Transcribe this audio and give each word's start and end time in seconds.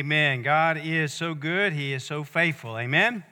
Amen. 0.00 0.40
God 0.40 0.80
is 0.82 1.12
so 1.12 1.34
good. 1.34 1.74
He 1.74 1.92
is 1.92 2.04
so 2.04 2.24
faithful. 2.24 2.78
Amen. 2.78 3.22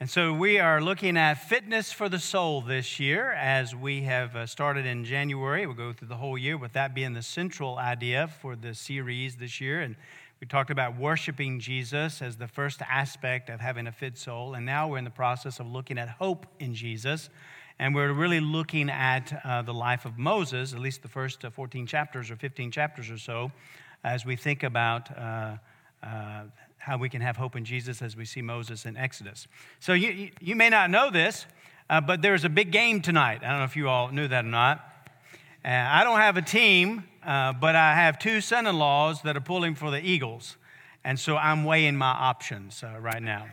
And 0.00 0.10
so 0.10 0.34
we 0.34 0.58
are 0.58 0.80
looking 0.80 1.16
at 1.16 1.34
fitness 1.34 1.92
for 1.92 2.08
the 2.08 2.18
soul 2.18 2.60
this 2.60 2.98
year 2.98 3.30
as 3.30 3.72
we 3.72 4.02
have 4.02 4.34
uh, 4.34 4.46
started 4.46 4.84
in 4.84 5.04
January. 5.04 5.64
We'll 5.64 5.76
go 5.76 5.92
through 5.92 6.08
the 6.08 6.16
whole 6.16 6.36
year 6.36 6.56
with 6.58 6.72
that 6.72 6.92
being 6.92 7.12
the 7.12 7.22
central 7.22 7.78
idea 7.78 8.26
for 8.26 8.56
the 8.56 8.74
series 8.74 9.36
this 9.36 9.60
year. 9.60 9.80
And 9.80 9.94
we 10.40 10.48
talked 10.48 10.70
about 10.70 10.98
worshiping 10.98 11.60
Jesus 11.60 12.20
as 12.20 12.36
the 12.36 12.48
first 12.48 12.82
aspect 12.82 13.48
of 13.48 13.60
having 13.60 13.86
a 13.86 13.92
fit 13.92 14.18
soul. 14.18 14.54
And 14.54 14.66
now 14.66 14.88
we're 14.88 14.98
in 14.98 15.04
the 15.04 15.10
process 15.10 15.60
of 15.60 15.68
looking 15.68 15.98
at 15.98 16.08
hope 16.08 16.46
in 16.58 16.74
Jesus. 16.74 17.30
And 17.78 17.94
we're 17.94 18.12
really 18.12 18.40
looking 18.40 18.90
at 18.90 19.40
uh, 19.44 19.62
the 19.62 19.74
life 19.74 20.04
of 20.04 20.18
Moses, 20.18 20.72
at 20.72 20.80
least 20.80 21.02
the 21.02 21.08
first 21.08 21.44
uh, 21.44 21.50
14 21.50 21.86
chapters 21.86 22.28
or 22.28 22.34
15 22.34 22.72
chapters 22.72 23.08
or 23.08 23.18
so, 23.18 23.52
as 24.02 24.26
we 24.26 24.34
think 24.34 24.64
about. 24.64 25.16
Uh, 25.16 25.58
uh, 26.02 26.44
how 26.78 26.96
we 26.96 27.08
can 27.08 27.20
have 27.20 27.36
hope 27.36 27.56
in 27.56 27.64
Jesus 27.64 28.00
as 28.00 28.16
we 28.16 28.24
see 28.24 28.42
Moses 28.42 28.86
in 28.86 28.96
Exodus. 28.96 29.48
So 29.80 29.92
you, 29.92 30.30
you, 30.40 30.54
may 30.54 30.68
not 30.68 30.90
know 30.90 31.10
this, 31.10 31.46
uh, 31.90 32.00
but 32.00 32.22
there's 32.22 32.44
a 32.44 32.48
big 32.48 32.70
game 32.70 33.02
tonight. 33.02 33.40
I 33.42 33.48
don't 33.48 33.58
know 33.58 33.64
if 33.64 33.76
you 33.76 33.88
all 33.88 34.10
knew 34.10 34.28
that 34.28 34.44
or 34.44 34.48
not. 34.48 34.78
Uh, 35.64 35.68
I 35.68 36.04
don't 36.04 36.20
have 36.20 36.36
a 36.36 36.42
team, 36.42 37.04
uh, 37.24 37.54
but 37.54 37.74
I 37.74 37.94
have 37.94 38.18
two 38.18 38.40
son 38.40 38.66
in 38.66 38.78
laws 38.78 39.22
that 39.22 39.36
are 39.36 39.40
pulling 39.40 39.74
for 39.74 39.90
the 39.90 40.00
Eagles. 40.00 40.56
And 41.02 41.18
so 41.18 41.36
I'm 41.36 41.64
weighing 41.64 41.96
my 41.96 42.10
options 42.10 42.84
uh, 42.84 43.00
right 43.00 43.22
now. 43.22 43.46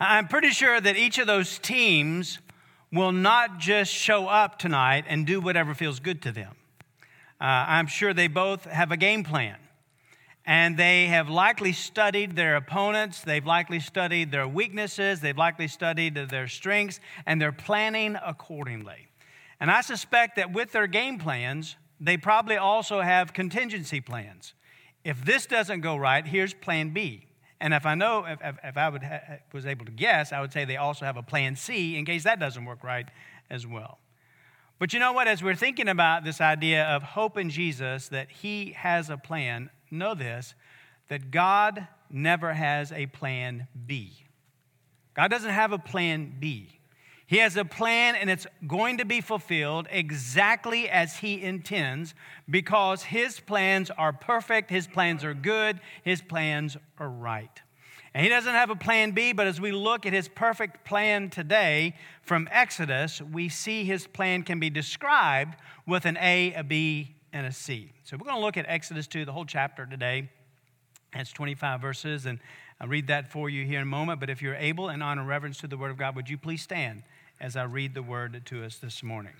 I'm 0.00 0.28
pretty 0.28 0.50
sure 0.50 0.80
that 0.80 0.96
each 0.96 1.18
of 1.18 1.26
those 1.26 1.58
teams 1.58 2.38
will 2.90 3.12
not 3.12 3.58
just 3.58 3.92
show 3.92 4.28
up 4.28 4.58
tonight 4.58 5.04
and 5.08 5.26
do 5.26 5.40
whatever 5.40 5.74
feels 5.74 6.00
good 6.00 6.22
to 6.22 6.32
them. 6.32 6.54
I'm 7.40 7.88
sure 7.88 8.14
they 8.14 8.28
both 8.28 8.66
have 8.66 8.92
a 8.92 8.96
game 8.96 9.24
plan 9.24 9.56
and 10.44 10.76
they 10.76 11.06
have 11.06 11.28
likely 11.28 11.72
studied 11.72 12.34
their 12.34 12.56
opponents, 12.56 13.22
they've 13.22 13.46
likely 13.46 13.78
studied 13.80 14.32
their 14.32 14.48
weaknesses, 14.48 15.20
they've 15.20 15.38
likely 15.38 15.68
studied 15.68 16.14
their 16.14 16.48
strengths, 16.48 16.98
and 17.26 17.40
they're 17.40 17.52
planning 17.52 18.16
accordingly. 18.24 19.08
And 19.60 19.70
I 19.70 19.80
suspect 19.82 20.36
that 20.36 20.52
with 20.52 20.72
their 20.72 20.88
game 20.88 21.18
plans, 21.18 21.76
they 22.00 22.16
probably 22.16 22.56
also 22.56 23.00
have 23.00 23.32
contingency 23.32 24.00
plans. 24.00 24.54
If 25.04 25.24
this 25.24 25.46
doesn't 25.46 25.80
go 25.80 25.96
right, 25.96 26.26
here's 26.26 26.52
plan 26.52 26.90
B. 26.90 27.26
And 27.60 27.72
if 27.72 27.86
I 27.86 27.94
know, 27.94 28.24
if, 28.26 28.40
if, 28.64 28.76
I 28.76 28.88
would 28.88 29.04
ha- 29.04 29.38
was 29.52 29.66
able 29.66 29.84
to 29.84 29.92
guess, 29.92 30.32
I 30.32 30.40
would 30.40 30.52
say 30.52 30.64
they 30.64 30.76
also 30.76 31.04
have 31.04 31.16
a 31.16 31.22
plan 31.22 31.54
C 31.54 31.96
in 31.96 32.04
case 32.04 32.24
that 32.24 32.40
doesn't 32.40 32.64
work 32.64 32.82
right 32.82 33.08
as 33.48 33.64
well. 33.64 33.98
But 34.80 34.92
you 34.92 34.98
know 34.98 35.12
what? 35.12 35.28
As 35.28 35.44
we're 35.44 35.54
thinking 35.54 35.86
about 35.86 36.24
this 36.24 36.40
idea 36.40 36.84
of 36.84 37.04
hope 37.04 37.38
in 37.38 37.50
Jesus, 37.50 38.08
that 38.08 38.32
He 38.32 38.72
has 38.72 39.10
a 39.10 39.16
plan, 39.16 39.70
know 39.92 40.14
this 40.14 40.54
that 41.08 41.30
God 41.30 41.86
never 42.10 42.54
has 42.54 42.90
a 42.92 43.06
plan 43.06 43.68
B. 43.86 44.12
God 45.14 45.30
doesn't 45.30 45.50
have 45.50 45.72
a 45.72 45.78
plan 45.78 46.36
B. 46.40 46.80
He 47.26 47.38
has 47.38 47.56
a 47.56 47.64
plan 47.64 48.14
and 48.14 48.28
it's 48.28 48.46
going 48.66 48.98
to 48.98 49.04
be 49.04 49.20
fulfilled 49.20 49.88
exactly 49.90 50.88
as 50.88 51.16
He 51.16 51.42
intends 51.42 52.14
because 52.48 53.04
His 53.04 53.40
plans 53.40 53.90
are 53.90 54.12
perfect, 54.12 54.70
His 54.70 54.86
plans 54.86 55.24
are 55.24 55.34
good, 55.34 55.80
His 56.02 56.20
plans 56.20 56.76
are 56.98 57.08
right. 57.08 57.62
And 58.14 58.22
He 58.22 58.28
doesn't 58.28 58.52
have 58.52 58.68
a 58.68 58.76
plan 58.76 59.12
B, 59.12 59.32
but 59.32 59.46
as 59.46 59.60
we 59.60 59.72
look 59.72 60.04
at 60.04 60.12
His 60.12 60.28
perfect 60.28 60.84
plan 60.84 61.30
today 61.30 61.94
from 62.20 62.48
Exodus, 62.50 63.22
we 63.22 63.48
see 63.48 63.84
His 63.84 64.06
plan 64.06 64.42
can 64.42 64.60
be 64.60 64.68
described 64.68 65.56
with 65.86 66.04
an 66.04 66.18
A, 66.18 66.52
a 66.52 66.62
B, 66.62 67.14
and 67.32 67.46
a 67.46 67.48
a 67.48 67.52
C. 67.52 67.92
So 68.04 68.16
we're 68.16 68.24
going 68.24 68.36
to 68.36 68.44
look 68.44 68.56
at 68.56 68.66
Exodus 68.68 69.06
2, 69.06 69.24
the 69.24 69.32
whole 69.32 69.44
chapter 69.44 69.86
today. 69.86 70.30
That's 71.14 71.32
25 71.32 71.80
verses, 71.80 72.26
and 72.26 72.38
I'll 72.80 72.88
read 72.88 73.08
that 73.08 73.30
for 73.30 73.50
you 73.50 73.66
here 73.66 73.78
in 73.78 73.82
a 73.82 73.86
moment. 73.86 74.20
But 74.20 74.30
if 74.30 74.40
you're 74.40 74.54
able 74.54 74.88
and 74.88 75.02
honor 75.02 75.24
reverence 75.24 75.58
to 75.58 75.66
the 75.66 75.76
Word 75.76 75.90
of 75.90 75.98
God, 75.98 76.16
would 76.16 76.28
you 76.28 76.38
please 76.38 76.62
stand 76.62 77.02
as 77.40 77.56
I 77.56 77.64
read 77.64 77.94
the 77.94 78.02
Word 78.02 78.42
to 78.46 78.64
us 78.64 78.78
this 78.78 79.02
morning? 79.02 79.34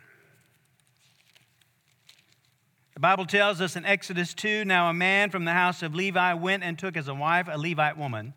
The 2.94 3.00
Bible 3.00 3.24
tells 3.24 3.60
us 3.60 3.74
in 3.74 3.86
Exodus 3.86 4.34
2 4.34 4.66
Now 4.66 4.90
a 4.90 4.94
man 4.94 5.30
from 5.30 5.44
the 5.44 5.52
house 5.52 5.82
of 5.82 5.94
Levi 5.94 6.34
went 6.34 6.62
and 6.62 6.78
took 6.78 6.96
as 6.96 7.08
a 7.08 7.14
wife 7.14 7.48
a 7.50 7.56
Levite 7.56 7.96
woman. 7.96 8.34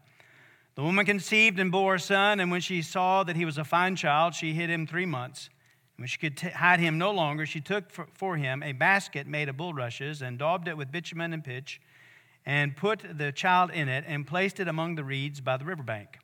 The 0.76 0.84
woman 0.84 1.06
conceived 1.06 1.60
and 1.60 1.72
bore 1.72 1.96
a 1.96 2.00
son, 2.00 2.40
and 2.40 2.52
when 2.52 2.62
she 2.62 2.82
saw 2.82 3.24
that 3.24 3.36
he 3.36 3.46
was 3.46 3.58
a 3.58 3.64
fine 3.64 3.96
child, 3.96 4.34
she 4.34 4.54
hid 4.54 4.70
him 4.70 4.88
three 4.88 5.06
months. 5.06 5.50
When 5.98 6.08
she 6.08 6.18
could 6.18 6.38
t- 6.38 6.50
hide 6.50 6.80
him 6.80 6.98
no 6.98 7.12
longer, 7.12 7.46
she 7.46 7.62
took 7.62 7.90
for, 7.90 8.08
for 8.14 8.38
him 8.38 8.62
a 8.62 8.74
basket 8.74 9.28
made 9.28 9.48
of 9.50 9.58
bulrushes 9.58 10.22
and 10.22 10.38
daubed 10.38 10.68
it 10.68 10.78
with 10.78 10.92
bitumen 10.92 11.34
and 11.34 11.44
pitch, 11.44 11.80
and 12.46 12.76
put 12.76 13.18
the 13.18 13.32
child 13.32 13.72
in 13.72 13.88
it 13.88 14.04
and 14.08 14.28
placed 14.28 14.60
it 14.60 14.68
among 14.68 14.96
the 14.96 15.04
reeds 15.04 15.42
by 15.42 15.58
the 15.58 15.66
riverbank. 15.66 16.20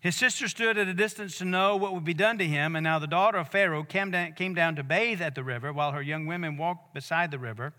His 0.00 0.14
sister 0.14 0.48
stood 0.48 0.76
at 0.76 0.86
a 0.86 0.94
distance 0.94 1.38
to 1.38 1.44
know 1.44 1.76
what 1.76 1.94
would 1.94 2.04
be 2.04 2.14
done 2.14 2.38
to 2.38 2.44
him, 2.44 2.76
and 2.76 2.84
now 2.84 2.98
the 2.98 3.06
daughter 3.06 3.38
of 3.38 3.48
Pharaoh 3.48 3.82
came 3.82 4.10
down, 4.10 4.32
came 4.32 4.54
down 4.54 4.76
to 4.76 4.82
bathe 4.82 5.22
at 5.22 5.34
the 5.34 5.42
river 5.42 5.72
while 5.72 5.92
her 5.92 6.02
young 6.02 6.26
women 6.26 6.56
walked 6.56 6.92
beside 6.92 7.30
the 7.30 7.38
river. 7.38 7.72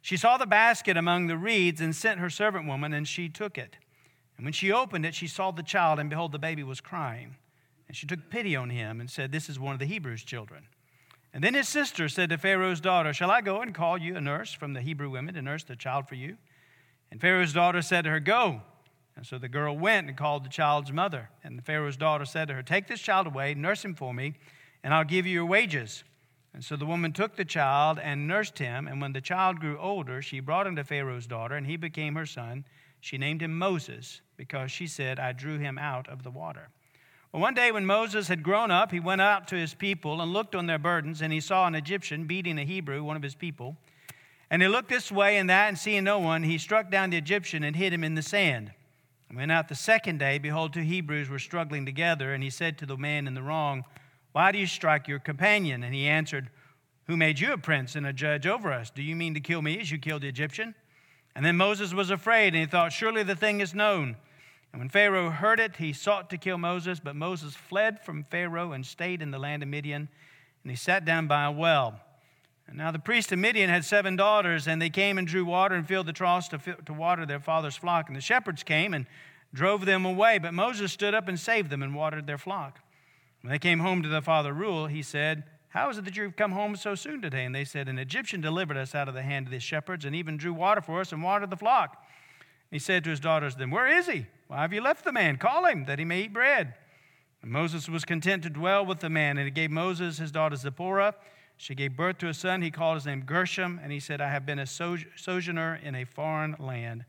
She 0.00 0.16
saw 0.16 0.38
the 0.38 0.46
basket 0.46 0.96
among 0.96 1.26
the 1.26 1.36
reeds 1.36 1.80
and 1.80 1.94
sent 1.94 2.20
her 2.20 2.30
servant 2.30 2.66
woman, 2.66 2.94
and 2.94 3.06
she 3.06 3.28
took 3.28 3.58
it. 3.58 3.76
And 4.36 4.46
when 4.46 4.54
she 4.54 4.72
opened 4.72 5.04
it, 5.04 5.14
she 5.14 5.26
saw 5.26 5.50
the 5.50 5.62
child, 5.62 5.98
and 5.98 6.08
behold, 6.08 6.32
the 6.32 6.38
baby 6.38 6.62
was 6.62 6.80
crying. 6.80 7.36
And 7.90 7.96
she 7.96 8.06
took 8.06 8.30
pity 8.30 8.54
on 8.54 8.70
him 8.70 9.00
and 9.00 9.10
said, 9.10 9.32
This 9.32 9.48
is 9.48 9.58
one 9.58 9.72
of 9.72 9.80
the 9.80 9.84
Hebrews' 9.84 10.22
children. 10.22 10.68
And 11.34 11.42
then 11.42 11.54
his 11.54 11.68
sister 11.68 12.08
said 12.08 12.30
to 12.30 12.38
Pharaoh's 12.38 12.80
daughter, 12.80 13.12
Shall 13.12 13.32
I 13.32 13.40
go 13.40 13.62
and 13.62 13.74
call 13.74 13.98
you 13.98 14.14
a 14.14 14.20
nurse 14.20 14.52
from 14.52 14.74
the 14.74 14.80
Hebrew 14.80 15.10
women 15.10 15.34
to 15.34 15.42
nurse 15.42 15.64
the 15.64 15.74
child 15.74 16.06
for 16.06 16.14
you? 16.14 16.36
And 17.10 17.20
Pharaoh's 17.20 17.52
daughter 17.52 17.82
said 17.82 18.02
to 18.02 18.10
her, 18.10 18.20
Go. 18.20 18.62
And 19.16 19.26
so 19.26 19.38
the 19.38 19.48
girl 19.48 19.76
went 19.76 20.06
and 20.06 20.16
called 20.16 20.44
the 20.44 20.48
child's 20.48 20.92
mother. 20.92 21.30
And 21.42 21.66
Pharaoh's 21.66 21.96
daughter 21.96 22.24
said 22.24 22.46
to 22.46 22.54
her, 22.54 22.62
Take 22.62 22.86
this 22.86 23.00
child 23.00 23.26
away, 23.26 23.54
nurse 23.54 23.84
him 23.84 23.96
for 23.96 24.14
me, 24.14 24.34
and 24.84 24.94
I'll 24.94 25.02
give 25.02 25.26
you 25.26 25.32
your 25.32 25.46
wages. 25.46 26.04
And 26.54 26.64
so 26.64 26.76
the 26.76 26.86
woman 26.86 27.12
took 27.12 27.34
the 27.34 27.44
child 27.44 27.98
and 27.98 28.28
nursed 28.28 28.60
him. 28.60 28.86
And 28.86 29.00
when 29.00 29.14
the 29.14 29.20
child 29.20 29.58
grew 29.58 29.76
older, 29.80 30.22
she 30.22 30.38
brought 30.38 30.68
him 30.68 30.76
to 30.76 30.84
Pharaoh's 30.84 31.26
daughter, 31.26 31.56
and 31.56 31.66
he 31.66 31.76
became 31.76 32.14
her 32.14 32.24
son. 32.24 32.66
She 33.00 33.18
named 33.18 33.42
him 33.42 33.58
Moses, 33.58 34.20
because 34.36 34.70
she 34.70 34.86
said, 34.86 35.18
I 35.18 35.32
drew 35.32 35.58
him 35.58 35.76
out 35.76 36.08
of 36.08 36.22
the 36.22 36.30
water. 36.30 36.68
Well, 37.32 37.42
one 37.42 37.54
day 37.54 37.70
when 37.70 37.86
Moses 37.86 38.26
had 38.26 38.42
grown 38.42 38.72
up, 38.72 38.90
he 38.90 38.98
went 38.98 39.20
out 39.20 39.46
to 39.48 39.54
his 39.54 39.72
people 39.72 40.20
and 40.20 40.32
looked 40.32 40.56
on 40.56 40.66
their 40.66 40.80
burdens, 40.80 41.22
and 41.22 41.32
he 41.32 41.40
saw 41.40 41.66
an 41.66 41.76
Egyptian 41.76 42.26
beating 42.26 42.58
a 42.58 42.64
Hebrew, 42.64 43.04
one 43.04 43.16
of 43.16 43.22
his 43.22 43.36
people. 43.36 43.76
And 44.50 44.60
he 44.60 44.66
looked 44.66 44.88
this 44.88 45.12
way 45.12 45.36
and 45.36 45.48
that, 45.48 45.68
and 45.68 45.78
seeing 45.78 46.02
no 46.02 46.18
one, 46.18 46.42
he 46.42 46.58
struck 46.58 46.90
down 46.90 47.10
the 47.10 47.16
Egyptian 47.16 47.62
and 47.62 47.76
hid 47.76 47.92
him 47.92 48.02
in 48.02 48.16
the 48.16 48.22
sand. 48.22 48.72
And 49.28 49.38
went 49.38 49.52
out 49.52 49.68
the 49.68 49.76
second 49.76 50.18
day, 50.18 50.38
behold, 50.38 50.72
two 50.72 50.80
Hebrews 50.80 51.28
were 51.28 51.38
struggling 51.38 51.86
together, 51.86 52.34
and 52.34 52.42
he 52.42 52.50
said 52.50 52.76
to 52.78 52.86
the 52.86 52.96
man 52.96 53.28
in 53.28 53.34
the 53.34 53.42
wrong, 53.44 53.84
Why 54.32 54.50
do 54.50 54.58
you 54.58 54.66
strike 54.66 55.06
your 55.06 55.20
companion? 55.20 55.84
And 55.84 55.94
he 55.94 56.08
answered, 56.08 56.50
Who 57.06 57.16
made 57.16 57.38
you 57.38 57.52
a 57.52 57.58
prince 57.58 57.94
and 57.94 58.08
a 58.08 58.12
judge 58.12 58.44
over 58.44 58.72
us? 58.72 58.90
Do 58.90 59.04
you 59.04 59.14
mean 59.14 59.34
to 59.34 59.40
kill 59.40 59.62
me 59.62 59.78
as 59.78 59.92
you 59.92 59.98
killed 59.98 60.22
the 60.22 60.28
Egyptian? 60.28 60.74
And 61.36 61.44
then 61.44 61.56
Moses 61.56 61.94
was 61.94 62.10
afraid, 62.10 62.54
and 62.54 62.56
he 62.56 62.66
thought, 62.66 62.92
Surely 62.92 63.22
the 63.22 63.36
thing 63.36 63.60
is 63.60 63.72
known. 63.72 64.16
And 64.72 64.80
when 64.80 64.88
Pharaoh 64.88 65.30
heard 65.30 65.58
it, 65.58 65.76
he 65.76 65.92
sought 65.92 66.30
to 66.30 66.38
kill 66.38 66.58
Moses, 66.58 67.00
but 67.00 67.16
Moses 67.16 67.54
fled 67.54 68.00
from 68.04 68.24
Pharaoh 68.24 68.72
and 68.72 68.86
stayed 68.86 69.20
in 69.20 69.30
the 69.30 69.38
land 69.38 69.62
of 69.62 69.68
Midian, 69.68 70.08
and 70.62 70.70
he 70.70 70.76
sat 70.76 71.04
down 71.04 71.26
by 71.26 71.44
a 71.44 71.50
well. 71.50 72.00
And 72.68 72.78
now 72.78 72.92
the 72.92 73.00
priest 73.00 73.32
of 73.32 73.38
Midian 73.40 73.68
had 73.68 73.84
seven 73.84 74.14
daughters, 74.14 74.68
and 74.68 74.80
they 74.80 74.90
came 74.90 75.18
and 75.18 75.26
drew 75.26 75.44
water 75.44 75.74
and 75.74 75.86
filled 75.86 76.06
the 76.06 76.12
troughs 76.12 76.46
to, 76.48 76.58
to 76.58 76.92
water 76.92 77.26
their 77.26 77.40
father's 77.40 77.76
flock. 77.76 78.08
And 78.08 78.16
the 78.16 78.20
shepherds 78.20 78.62
came 78.62 78.94
and 78.94 79.06
drove 79.52 79.86
them 79.86 80.04
away, 80.04 80.38
but 80.38 80.54
Moses 80.54 80.92
stood 80.92 81.14
up 81.14 81.26
and 81.26 81.38
saved 81.38 81.70
them 81.70 81.82
and 81.82 81.94
watered 81.94 82.28
their 82.28 82.38
flock. 82.38 82.78
When 83.42 83.50
they 83.50 83.58
came 83.58 83.80
home 83.80 84.02
to 84.02 84.08
their 84.08 84.20
father 84.20 84.52
Reuel, 84.52 84.86
he 84.86 85.02
said, 85.02 85.42
How 85.70 85.90
is 85.90 85.98
it 85.98 86.04
that 86.04 86.16
you've 86.16 86.36
come 86.36 86.52
home 86.52 86.76
so 86.76 86.94
soon 86.94 87.20
today? 87.20 87.44
And 87.44 87.54
they 87.54 87.64
said, 87.64 87.88
An 87.88 87.98
Egyptian 87.98 88.40
delivered 88.40 88.76
us 88.76 88.94
out 88.94 89.08
of 89.08 89.14
the 89.14 89.22
hand 89.22 89.46
of 89.46 89.50
the 89.50 89.58
shepherds, 89.58 90.04
and 90.04 90.14
even 90.14 90.36
drew 90.36 90.52
water 90.52 90.80
for 90.80 91.00
us 91.00 91.10
and 91.10 91.24
watered 91.24 91.50
the 91.50 91.56
flock. 91.56 92.04
He 92.70 92.78
said 92.78 93.02
to 93.02 93.10
his 93.10 93.18
daughters, 93.18 93.56
Then 93.56 93.72
where 93.72 93.88
is 93.88 94.06
he? 94.06 94.26
Why 94.50 94.62
have 94.62 94.72
you 94.72 94.80
left 94.80 95.04
the 95.04 95.12
man? 95.12 95.36
Call 95.36 95.64
him, 95.64 95.84
that 95.84 96.00
he 96.00 96.04
may 96.04 96.22
eat 96.22 96.32
bread. 96.32 96.74
And 97.40 97.52
Moses 97.52 97.88
was 97.88 98.04
content 98.04 98.42
to 98.42 98.50
dwell 98.50 98.84
with 98.84 98.98
the 98.98 99.08
man, 99.08 99.38
and 99.38 99.44
he 99.44 99.50
gave 99.52 99.70
Moses 99.70 100.18
his 100.18 100.32
daughter 100.32 100.56
Zipporah. 100.56 101.14
She 101.56 101.76
gave 101.76 101.96
birth 101.96 102.18
to 102.18 102.26
a 102.26 102.34
son. 102.34 102.60
He 102.60 102.72
called 102.72 102.96
his 102.96 103.06
name 103.06 103.20
Gershom, 103.20 103.78
and 103.80 103.92
he 103.92 104.00
said, 104.00 104.20
I 104.20 104.28
have 104.28 104.44
been 104.44 104.58
a 104.58 104.66
sojourner 104.66 105.78
in 105.84 105.94
a 105.94 106.04
foreign 106.04 106.56
land. 106.58 107.04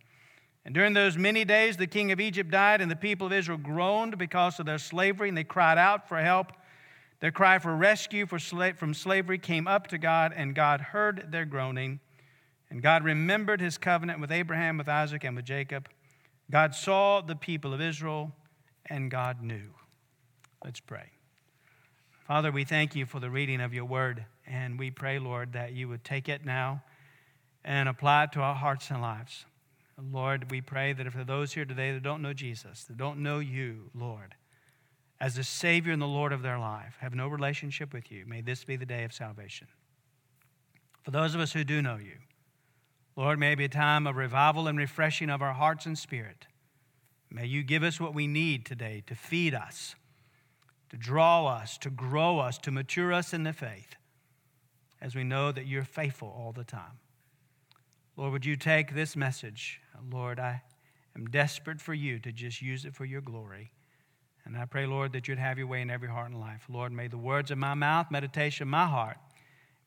And 0.65 0.75
during 0.75 0.93
those 0.93 1.17
many 1.17 1.43
days, 1.43 1.77
the 1.77 1.87
king 1.87 2.11
of 2.11 2.19
Egypt 2.19 2.51
died, 2.51 2.79
and 2.79 2.91
the 2.91 2.95
people 2.95 3.25
of 3.25 3.33
Israel 3.33 3.57
groaned 3.57 4.19
because 4.19 4.59
of 4.59 4.67
their 4.67 4.77
slavery, 4.77 5.27
and 5.27 5.35
they 5.35 5.43
cried 5.43 5.79
out 5.79 6.07
for 6.07 6.19
help. 6.21 6.53
Their 7.21 7.31
cry 7.31 7.57
for 7.57 7.75
rescue 7.75 8.27
from 8.27 8.93
slavery 8.93 9.39
came 9.39 9.67
up 9.67 9.87
to 9.87 9.97
God, 9.97 10.31
and 10.35 10.53
God 10.53 10.79
heard 10.79 11.31
their 11.31 11.45
groaning. 11.45 12.01
And 12.69 12.83
God 12.83 13.03
remembered 13.03 13.61
his 13.61 13.79
covenant 13.79 14.21
with 14.21 14.31
Abraham, 14.31 14.77
with 14.77 14.87
Isaac, 14.87 15.23
and 15.23 15.35
with 15.35 15.45
Jacob. 15.45 15.89
God 16.51 16.75
saw 16.75 17.21
the 17.21 17.35
people 17.35 17.73
of 17.73 17.79
Israel, 17.79 18.33
and 18.85 19.09
God 19.09 19.41
knew. 19.41 19.69
Let's 20.63 20.81
pray. 20.81 21.11
Father, 22.27 22.51
we 22.51 22.65
thank 22.65 22.93
you 22.93 23.05
for 23.05 23.21
the 23.21 23.29
reading 23.29 23.61
of 23.61 23.73
your 23.73 23.85
word, 23.85 24.25
and 24.45 24.77
we 24.77 24.91
pray, 24.91 25.17
Lord, 25.17 25.53
that 25.53 25.71
you 25.71 25.87
would 25.87 26.03
take 26.03 26.27
it 26.27 26.45
now 26.45 26.83
and 27.63 27.87
apply 27.87 28.25
it 28.25 28.33
to 28.33 28.41
our 28.41 28.55
hearts 28.55 28.89
and 28.89 29.01
lives. 29.01 29.45
Lord, 30.11 30.51
we 30.51 30.59
pray 30.59 30.91
that 30.91 31.11
for 31.13 31.23
those 31.23 31.53
here 31.53 31.63
today 31.63 31.93
that 31.93 32.03
don't 32.03 32.21
know 32.21 32.33
Jesus, 32.33 32.83
that 32.83 32.97
don't 32.97 33.19
know 33.19 33.39
you, 33.39 33.89
Lord, 33.95 34.35
as 35.21 35.35
the 35.35 35.43
Savior 35.45 35.93
and 35.93 36.01
the 36.01 36.07
Lord 36.07 36.33
of 36.33 36.41
their 36.41 36.59
life, 36.59 36.97
have 36.99 37.13
no 37.13 37.29
relationship 37.29 37.93
with 37.93 38.11
you, 38.11 38.25
may 38.25 38.41
this 38.41 38.65
be 38.65 38.75
the 38.75 38.85
day 38.85 39.05
of 39.05 39.13
salvation. 39.13 39.67
For 41.03 41.11
those 41.11 41.33
of 41.33 41.39
us 41.39 41.53
who 41.53 41.63
do 41.63 41.81
know 41.81 41.95
you, 41.97 42.17
Lord, 43.15 43.39
may 43.39 43.53
it 43.53 43.57
be 43.57 43.65
a 43.65 43.69
time 43.69 44.07
of 44.07 44.15
revival 44.15 44.67
and 44.67 44.77
refreshing 44.77 45.29
of 45.29 45.41
our 45.41 45.53
hearts 45.53 45.85
and 45.85 45.97
spirit. 45.97 46.47
May 47.29 47.45
you 47.45 47.63
give 47.63 47.83
us 47.83 47.99
what 47.99 48.13
we 48.13 48.27
need 48.27 48.65
today 48.65 49.03
to 49.07 49.15
feed 49.15 49.53
us, 49.53 49.95
to 50.89 50.97
draw 50.97 51.47
us, 51.47 51.77
to 51.79 51.89
grow 51.89 52.39
us, 52.39 52.57
to 52.59 52.71
mature 52.71 53.13
us 53.13 53.33
in 53.33 53.43
the 53.43 53.53
faith, 53.53 53.95
as 55.01 55.15
we 55.15 55.23
know 55.23 55.51
that 55.51 55.67
you're 55.67 55.83
faithful 55.83 56.27
all 56.27 56.51
the 56.51 56.63
time. 56.63 56.99
Lord, 58.17 58.33
would 58.33 58.45
you 58.45 58.55
take 58.55 58.93
this 58.93 59.15
message? 59.15 59.79
Lord, 60.11 60.39
I 60.39 60.61
am 61.15 61.25
desperate 61.27 61.81
for 61.81 61.93
you 61.93 62.19
to 62.19 62.31
just 62.31 62.61
use 62.61 62.85
it 62.85 62.95
for 62.95 63.05
your 63.05 63.21
glory. 63.21 63.71
And 64.45 64.57
I 64.57 64.65
pray, 64.65 64.85
Lord, 64.85 65.13
that 65.13 65.27
you'd 65.27 65.37
have 65.37 65.57
your 65.57 65.67
way 65.67 65.81
in 65.81 65.89
every 65.89 66.09
heart 66.09 66.31
and 66.31 66.39
life. 66.39 66.65
Lord, 66.69 66.91
may 66.91 67.07
the 67.07 67.17
words 67.17 67.51
of 67.51 67.57
my 67.57 67.73
mouth, 67.73 68.11
meditation 68.11 68.63
of 68.63 68.69
my 68.69 68.85
heart, 68.87 69.17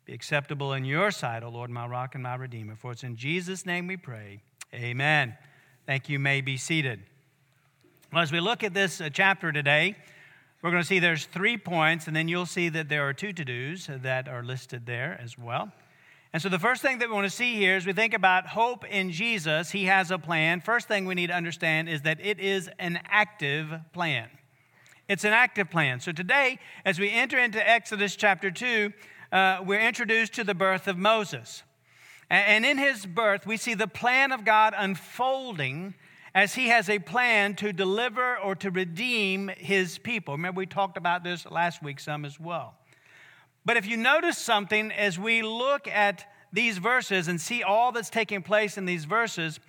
be 0.04 0.12
acceptable 0.12 0.74
in 0.74 0.84
your 0.84 1.10
sight, 1.10 1.42
O 1.42 1.48
Lord, 1.48 1.70
my 1.70 1.86
rock 1.86 2.14
and 2.14 2.22
my 2.22 2.34
redeemer. 2.34 2.76
For 2.76 2.92
it's 2.92 3.04
in 3.04 3.16
Jesus' 3.16 3.64
name 3.64 3.86
we 3.86 3.96
pray. 3.96 4.40
Amen. 4.74 5.34
Thank 5.86 6.10
you. 6.10 6.18
May 6.18 6.42
be 6.42 6.58
seated. 6.58 7.00
Well, 8.12 8.22
as 8.22 8.30
we 8.30 8.40
look 8.40 8.62
at 8.62 8.74
this 8.74 9.00
uh, 9.00 9.08
chapter 9.10 9.50
today, 9.50 9.96
we're 10.60 10.70
going 10.70 10.82
to 10.82 10.86
see 10.86 10.98
there's 10.98 11.24
three 11.24 11.56
points, 11.56 12.06
and 12.06 12.14
then 12.14 12.28
you'll 12.28 12.44
see 12.44 12.68
that 12.68 12.90
there 12.90 13.08
are 13.08 13.14
two 13.14 13.32
to 13.32 13.44
dos 13.44 13.88
that 14.02 14.28
are 14.28 14.42
listed 14.42 14.84
there 14.84 15.18
as 15.22 15.38
well. 15.38 15.72
And 16.34 16.42
so, 16.42 16.50
the 16.50 16.58
first 16.58 16.82
thing 16.82 16.98
that 16.98 17.08
we 17.08 17.14
want 17.14 17.26
to 17.26 17.34
see 17.34 17.54
here 17.54 17.76
is 17.76 17.86
we 17.86 17.92
think 17.94 18.12
about 18.12 18.46
hope 18.46 18.84
in 18.84 19.10
Jesus. 19.10 19.70
He 19.70 19.84
has 19.84 20.10
a 20.10 20.18
plan. 20.18 20.60
First 20.60 20.86
thing 20.86 21.06
we 21.06 21.14
need 21.14 21.28
to 21.28 21.34
understand 21.34 21.88
is 21.88 22.02
that 22.02 22.18
it 22.20 22.40
is 22.40 22.68
an 22.78 23.00
active 23.08 23.72
plan. 23.94 24.28
It's 25.08 25.24
an 25.24 25.32
active 25.32 25.70
plan. 25.70 26.00
So, 26.00 26.12
today, 26.12 26.58
as 26.84 26.98
we 26.98 27.10
enter 27.10 27.38
into 27.38 27.66
Exodus 27.66 28.16
chapter 28.16 28.50
2, 28.50 28.92
uh, 29.32 29.60
we're 29.64 29.80
introduced 29.80 30.34
to 30.34 30.44
the 30.44 30.54
birth 30.54 30.88
of 30.88 30.96
Moses. 30.96 31.62
And 32.30 32.64
in 32.64 32.78
his 32.78 33.06
birth, 33.06 33.46
we 33.46 33.56
see 33.56 33.74
the 33.74 33.86
plan 33.86 34.32
of 34.32 34.44
God 34.44 34.74
unfolding 34.76 35.94
as 36.34 36.54
he 36.54 36.68
has 36.68 36.88
a 36.88 36.98
plan 36.98 37.54
to 37.56 37.72
deliver 37.72 38.36
or 38.38 38.54
to 38.56 38.70
redeem 38.70 39.48
his 39.56 39.98
people. 39.98 40.34
Remember, 40.34 40.58
we 40.58 40.66
talked 40.66 40.96
about 40.96 41.22
this 41.22 41.46
last 41.46 41.82
week 41.82 42.00
some 42.00 42.24
as 42.24 42.40
well. 42.40 42.74
But 43.64 43.76
if 43.76 43.86
you 43.86 43.96
notice 43.96 44.36
something 44.36 44.90
as 44.90 45.18
we 45.18 45.42
look 45.42 45.86
at 45.86 46.26
these 46.52 46.78
verses 46.78 47.28
and 47.28 47.40
see 47.40 47.62
all 47.62 47.92
that's 47.92 48.10
taking 48.10 48.42
place 48.42 48.76
in 48.76 48.84
these 48.84 49.04
verses, 49.04 49.60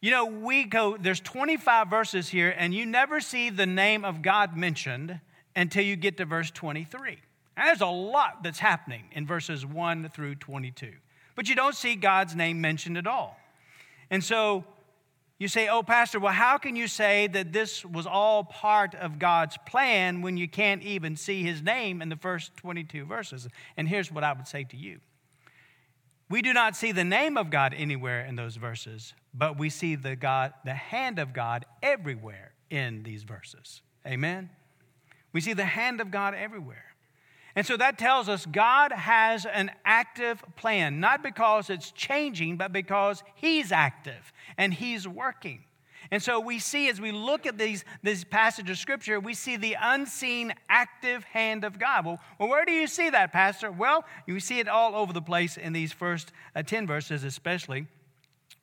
you 0.00 0.10
know, 0.10 0.26
we 0.26 0.64
go, 0.64 0.96
there's 0.96 1.20
25 1.20 1.88
verses 1.88 2.28
here, 2.28 2.54
and 2.56 2.74
you 2.74 2.86
never 2.86 3.20
see 3.20 3.50
the 3.50 3.66
name 3.66 4.04
of 4.04 4.22
God 4.22 4.56
mentioned 4.56 5.20
until 5.56 5.84
you 5.84 5.96
get 5.96 6.16
to 6.18 6.24
verse 6.24 6.50
23. 6.50 7.18
There's 7.58 7.80
a 7.80 7.86
lot 7.86 8.42
that's 8.42 8.58
happening 8.58 9.04
in 9.12 9.26
verses 9.26 9.66
1 9.66 10.10
through 10.10 10.36
22. 10.36 10.92
But 11.34 11.48
you 11.48 11.54
don't 11.54 11.74
see 11.74 11.94
God's 11.96 12.34
name 12.34 12.60
mentioned 12.60 12.96
at 12.96 13.06
all. 13.06 13.36
And 14.10 14.22
so 14.22 14.64
you 15.38 15.46
say, 15.46 15.68
oh, 15.68 15.82
Pastor, 15.82 16.18
well, 16.18 16.32
how 16.32 16.58
can 16.58 16.74
you 16.74 16.88
say 16.88 17.28
that 17.28 17.52
this 17.52 17.84
was 17.84 18.06
all 18.06 18.42
part 18.42 18.94
of 18.96 19.18
God's 19.18 19.56
plan 19.66 20.20
when 20.20 20.36
you 20.36 20.48
can't 20.48 20.82
even 20.82 21.14
see 21.14 21.42
his 21.42 21.62
name 21.62 22.02
in 22.02 22.08
the 22.08 22.16
first 22.16 22.56
22 22.56 23.04
verses? 23.04 23.46
And 23.76 23.88
here's 23.88 24.10
what 24.10 24.24
I 24.24 24.32
would 24.32 24.48
say 24.48 24.64
to 24.64 24.76
you 24.76 24.98
We 26.28 26.42
do 26.42 26.52
not 26.52 26.74
see 26.74 26.90
the 26.90 27.04
name 27.04 27.36
of 27.36 27.50
God 27.50 27.72
anywhere 27.76 28.24
in 28.24 28.34
those 28.34 28.56
verses, 28.56 29.14
but 29.32 29.58
we 29.58 29.70
see 29.70 29.94
the, 29.94 30.16
God, 30.16 30.54
the 30.64 30.74
hand 30.74 31.20
of 31.20 31.32
God 31.32 31.66
everywhere 31.82 32.52
in 32.68 33.04
these 33.04 33.22
verses. 33.22 33.80
Amen? 34.04 34.50
We 35.32 35.40
see 35.40 35.52
the 35.52 35.64
hand 35.64 36.00
of 36.00 36.10
God 36.10 36.34
everywhere. 36.34 36.87
And 37.58 37.66
so 37.66 37.76
that 37.76 37.98
tells 37.98 38.28
us 38.28 38.46
God 38.46 38.92
has 38.92 39.44
an 39.44 39.72
active 39.84 40.40
plan, 40.54 41.00
not 41.00 41.24
because 41.24 41.70
it's 41.70 41.90
changing, 41.90 42.56
but 42.56 42.72
because 42.72 43.24
He's 43.34 43.72
active 43.72 44.32
and 44.56 44.72
He's 44.72 45.08
working. 45.08 45.64
And 46.12 46.22
so 46.22 46.38
we 46.38 46.60
see 46.60 46.88
as 46.88 47.00
we 47.00 47.10
look 47.10 47.46
at 47.46 47.58
these, 47.58 47.84
this 48.00 48.22
passage 48.22 48.70
of 48.70 48.78
Scripture, 48.78 49.18
we 49.18 49.34
see 49.34 49.56
the 49.56 49.76
unseen, 49.80 50.54
active 50.68 51.24
hand 51.24 51.64
of 51.64 51.80
God. 51.80 52.06
Well, 52.06 52.20
well, 52.38 52.48
where 52.48 52.64
do 52.64 52.70
you 52.70 52.86
see 52.86 53.10
that, 53.10 53.32
Pastor? 53.32 53.72
Well, 53.72 54.04
you 54.24 54.38
see 54.38 54.60
it 54.60 54.68
all 54.68 54.94
over 54.94 55.12
the 55.12 55.20
place 55.20 55.56
in 55.56 55.72
these 55.72 55.92
first 55.92 56.30
uh, 56.54 56.62
10 56.62 56.86
verses, 56.86 57.24
especially. 57.24 57.88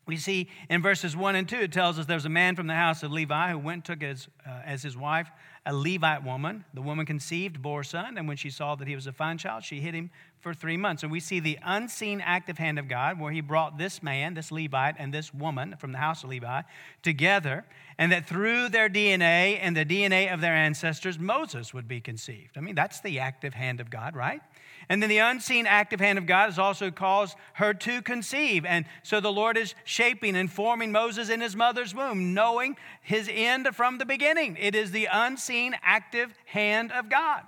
We 0.08 0.16
see 0.16 0.48
in 0.70 0.82
verses 0.82 1.18
1 1.18 1.36
and 1.36 1.50
2, 1.50 1.58
it 1.58 1.74
tells 1.74 2.00
us 2.00 2.06
there 2.06 2.16
was 2.16 2.24
a 2.24 2.30
man 2.30 2.56
from 2.56 2.68
the 2.68 2.76
house 2.76 3.04
of 3.04 3.12
Levi 3.12 3.52
who 3.52 3.60
went 3.60 3.76
and 3.90 4.00
took 4.00 4.08
as, 4.08 4.30
uh, 4.48 4.62
as 4.64 4.84
his 4.84 4.96
wife 4.96 5.30
a 5.66 5.74
Levite 5.74 6.24
woman. 6.24 6.64
The 6.74 6.82
woman 6.82 7.06
conceived, 7.06 7.62
bore 7.62 7.82
a 7.82 7.86
son, 7.86 8.18
and 8.18 8.28
when 8.28 8.38
she 8.38 8.50
saw 8.50 8.76
that 8.76 8.88
he 8.88 8.96
was 8.96 9.08
a 9.08 9.12
fine 9.12 9.38
child, 9.38 9.64
she 9.64 9.80
hid 9.80 9.96
him 9.96 10.12
for 10.40 10.54
three 10.54 10.78
months. 10.78 11.02
And 11.02 11.12
we 11.12 11.20
see 11.20 11.40
the 11.40 11.58
unseen 11.64 12.22
active 12.22 12.58
hand 12.58 12.78
of 12.78 12.88
God 12.88 13.20
where 13.20 13.32
he 13.32 13.42
brought 13.42 13.78
this 13.78 14.04
man, 14.04 14.36
this 14.36 14.52
Levite, 14.52 14.96
and 15.00 15.14
this 15.14 15.34
woman 15.34 15.76
from 15.80 15.92
the 15.92 15.98
house 15.98 16.24
of 16.24 16.30
Levi 16.30 16.62
together, 17.02 17.66
and 17.98 18.12
that 18.12 18.28
through 18.28 18.70
their 18.70 18.90
DNA 18.90 19.58
and 19.60 19.76
the 19.76 19.86
DNA 19.86 20.32
of 20.32 20.42
their 20.42 20.54
ancestors, 20.54 21.18
Moses 21.18 21.74
would 21.74 21.88
be 21.88 22.00
conceived. 22.00 22.58
I 22.58 22.62
mean, 22.62 22.76
that's 22.76 23.00
the 23.02 23.20
active 23.20 23.54
hand 23.56 23.80
of 23.80 23.90
God, 23.90 24.16
right? 24.16 24.42
And 24.90 25.02
then 25.02 25.10
the 25.10 25.18
unseen 25.18 25.66
active 25.66 26.00
hand 26.00 26.18
of 26.18 26.26
God 26.26 26.46
has 26.46 26.60
also 26.60 26.92
caused 26.92 27.36
her 27.54 27.74
to 27.74 28.02
conceive. 28.02 28.66
And 28.66 28.86
so 29.04 29.20
the 29.20 29.32
Lord 29.32 29.58
is 29.58 29.76
shaping 29.84 30.36
and 30.36 30.52
forming 30.52 30.92
Moses 30.92 31.30
in 31.30 31.42
his 31.42 31.56
mother's 31.56 31.96
womb, 31.96 32.34
knowing 32.34 32.78
his 33.02 33.30
end 33.32 33.68
from 33.74 33.98
the 33.98 34.06
beginning. 34.06 34.58
It 34.60 34.76
is 34.76 34.92
the 34.92 35.08
unseen 35.12 35.76
active 35.82 36.34
hand 36.46 36.92
of 36.92 37.10
God. 37.10 37.44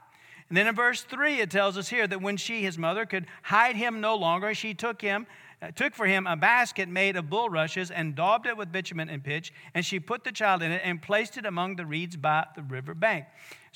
And 0.50 0.58
then 0.58 0.68
in 0.68 0.76
verse 0.76 1.04
3, 1.04 1.42
it 1.42 1.52
tells 1.52 1.78
us 1.78 1.90
here 1.90 2.08
that 2.08 2.22
when 2.22 2.38
she, 2.38 2.64
his 2.64 2.78
mother, 2.78 3.06
could 3.06 3.26
hide 3.44 3.76
him 3.76 4.00
no 4.00 4.16
longer, 4.16 4.54
she 4.54 4.74
took 4.74 5.02
him 5.02 5.28
uh, 5.60 5.72
took 5.72 5.96
for 5.96 6.06
him 6.06 6.28
a 6.28 6.36
basket 6.36 6.88
made 6.88 7.16
of 7.16 7.32
bulrushes 7.32 7.90
and 7.90 8.14
daubed 8.14 8.46
it 8.46 8.56
with 8.56 8.72
bitumen 8.72 9.10
and 9.10 9.24
pitch, 9.24 9.52
and 9.74 9.84
she 9.84 10.00
put 10.00 10.24
the 10.24 10.32
child 10.32 10.62
in 10.62 10.72
it 10.72 10.82
and 10.84 11.02
placed 11.02 11.36
it 11.36 11.48
among 11.48 11.76
the 11.76 11.86
reeds 11.86 12.16
by 12.16 12.46
the 12.56 12.62
river 12.62 12.94
bank. 12.94 13.26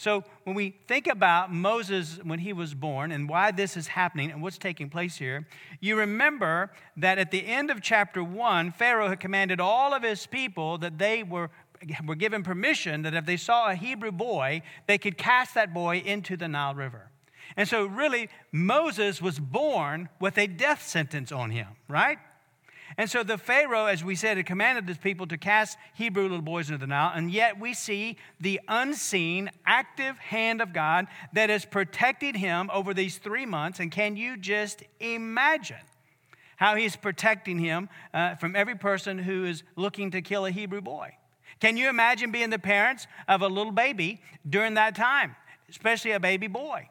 So 0.01 0.24
when 0.45 0.56
we 0.56 0.74
think 0.88 1.06
about 1.06 1.53
Moses 1.53 2.19
when 2.24 2.39
he 2.39 2.53
was 2.53 2.74
born 2.74 3.12
and 3.12 3.30
why 3.30 3.51
this 3.51 3.77
is 3.77 3.86
happening 3.86 4.31
and 4.31 4.42
what's 4.42 4.57
taking 4.57 4.89
place 4.89 5.18
here, 5.18 5.45
you 5.80 5.95
remember 5.95 6.71
that 6.98 7.19
at 7.19 7.30
the 7.30 7.45
end 7.45 7.69
of 7.69 7.83
chapter 7.83 8.24
1, 8.24 8.71
Pharaoh 8.71 9.09
had 9.09 9.19
commanded 9.19 9.59
all 9.59 9.94
of 9.94 10.01
his 10.01 10.25
people 10.25 10.80
that 10.80 10.98
they 10.98 11.21
were 11.21 11.51
were 12.03 12.15
given 12.15 12.42
permission 12.42 13.04
that 13.04 13.14
if 13.14 13.28
they 13.28 13.37
saw 13.37 13.69
a 13.69 13.75
Hebrew 13.75 14.11
boy, 14.11 14.64
they 14.87 14.97
could 14.97 15.19
cast 15.19 15.54
that 15.54 15.71
boy 15.71 15.97
into 15.97 16.35
the 16.35 16.47
Nile 16.47 16.73
River. 16.73 17.11
And 17.56 17.69
so, 17.69 17.85
really, 17.85 18.30
Moses 18.52 19.21
was 19.21 19.40
born 19.40 20.09
with 20.19 20.37
a 20.40 20.47
death 20.47 20.81
sentence 20.81 21.31
on 21.31 21.52
him, 21.52 21.68
right? 21.87 22.18
And 22.98 23.10
so 23.10 23.24
the 23.24 23.38
Pharaoh, 23.38 23.86
as 23.86 24.04
we 24.04 24.16
said, 24.16 24.38
had 24.38 24.45
commanded 24.45 24.88
his 24.88 24.98
people 24.98 25.28
to 25.28 25.38
cast 25.38 25.78
Hebrew 25.94 26.24
little 26.24 26.42
boys 26.42 26.69
into 26.69 26.80
the 26.80 26.88
Nile, 26.88 27.12
and 27.16 27.31
yet 27.31 27.60
we 27.60 27.74
see 27.74 28.18
the 28.40 28.60
unseen, 28.68 29.50
active 29.66 30.18
hand 30.18 30.62
of 30.62 30.74
God 30.74 31.07
that 31.33 31.50
has 31.50 31.66
protected 31.66 32.36
him 32.36 32.69
over 32.74 32.94
these 32.94 33.18
three 33.18 33.45
months. 33.45 33.80
And 33.80 33.92
can 33.92 34.18
you 34.18 34.38
just 34.38 34.83
imagine 35.00 35.78
how 36.57 36.76
he's 36.76 36.95
protecting 36.95 37.60
him 37.60 37.90
uh, 38.14 38.36
from 38.36 38.56
every 38.56 38.76
person 38.76 39.18
who 39.18 39.45
is 39.45 39.64
looking 39.76 40.12
to 40.12 40.21
kill 40.21 40.45
a 40.45 40.52
Hebrew 40.52 40.81
boy? 40.81 41.16
Can 41.60 41.78
you 41.78 41.90
imagine 41.90 42.31
being 42.31 42.50
the 42.50 42.60
parents 42.60 43.07
of 43.28 43.42
a 43.42 43.48
little 43.48 43.71
baby 43.71 44.21
during 44.48 44.74
that 44.74 44.95
time, 44.95 45.36
especially 45.69 46.12
a 46.12 46.19
baby 46.19 46.48
boy? 46.48 46.90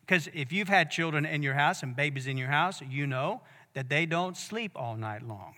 Because 0.00 0.28
if 0.32 0.52
you've 0.52 0.68
had 0.68 0.90
children 0.90 1.24
in 1.24 1.42
your 1.42 1.54
house 1.54 1.82
and 1.82 1.94
babies 1.94 2.26
in 2.26 2.36
your 2.36 2.48
house, 2.48 2.80
you 2.88 3.06
know 3.06 3.42
that 3.74 3.88
they 3.88 4.06
don't 4.06 4.36
sleep 4.36 4.72
all 4.74 4.96
night 4.96 5.22
long. 5.22 5.54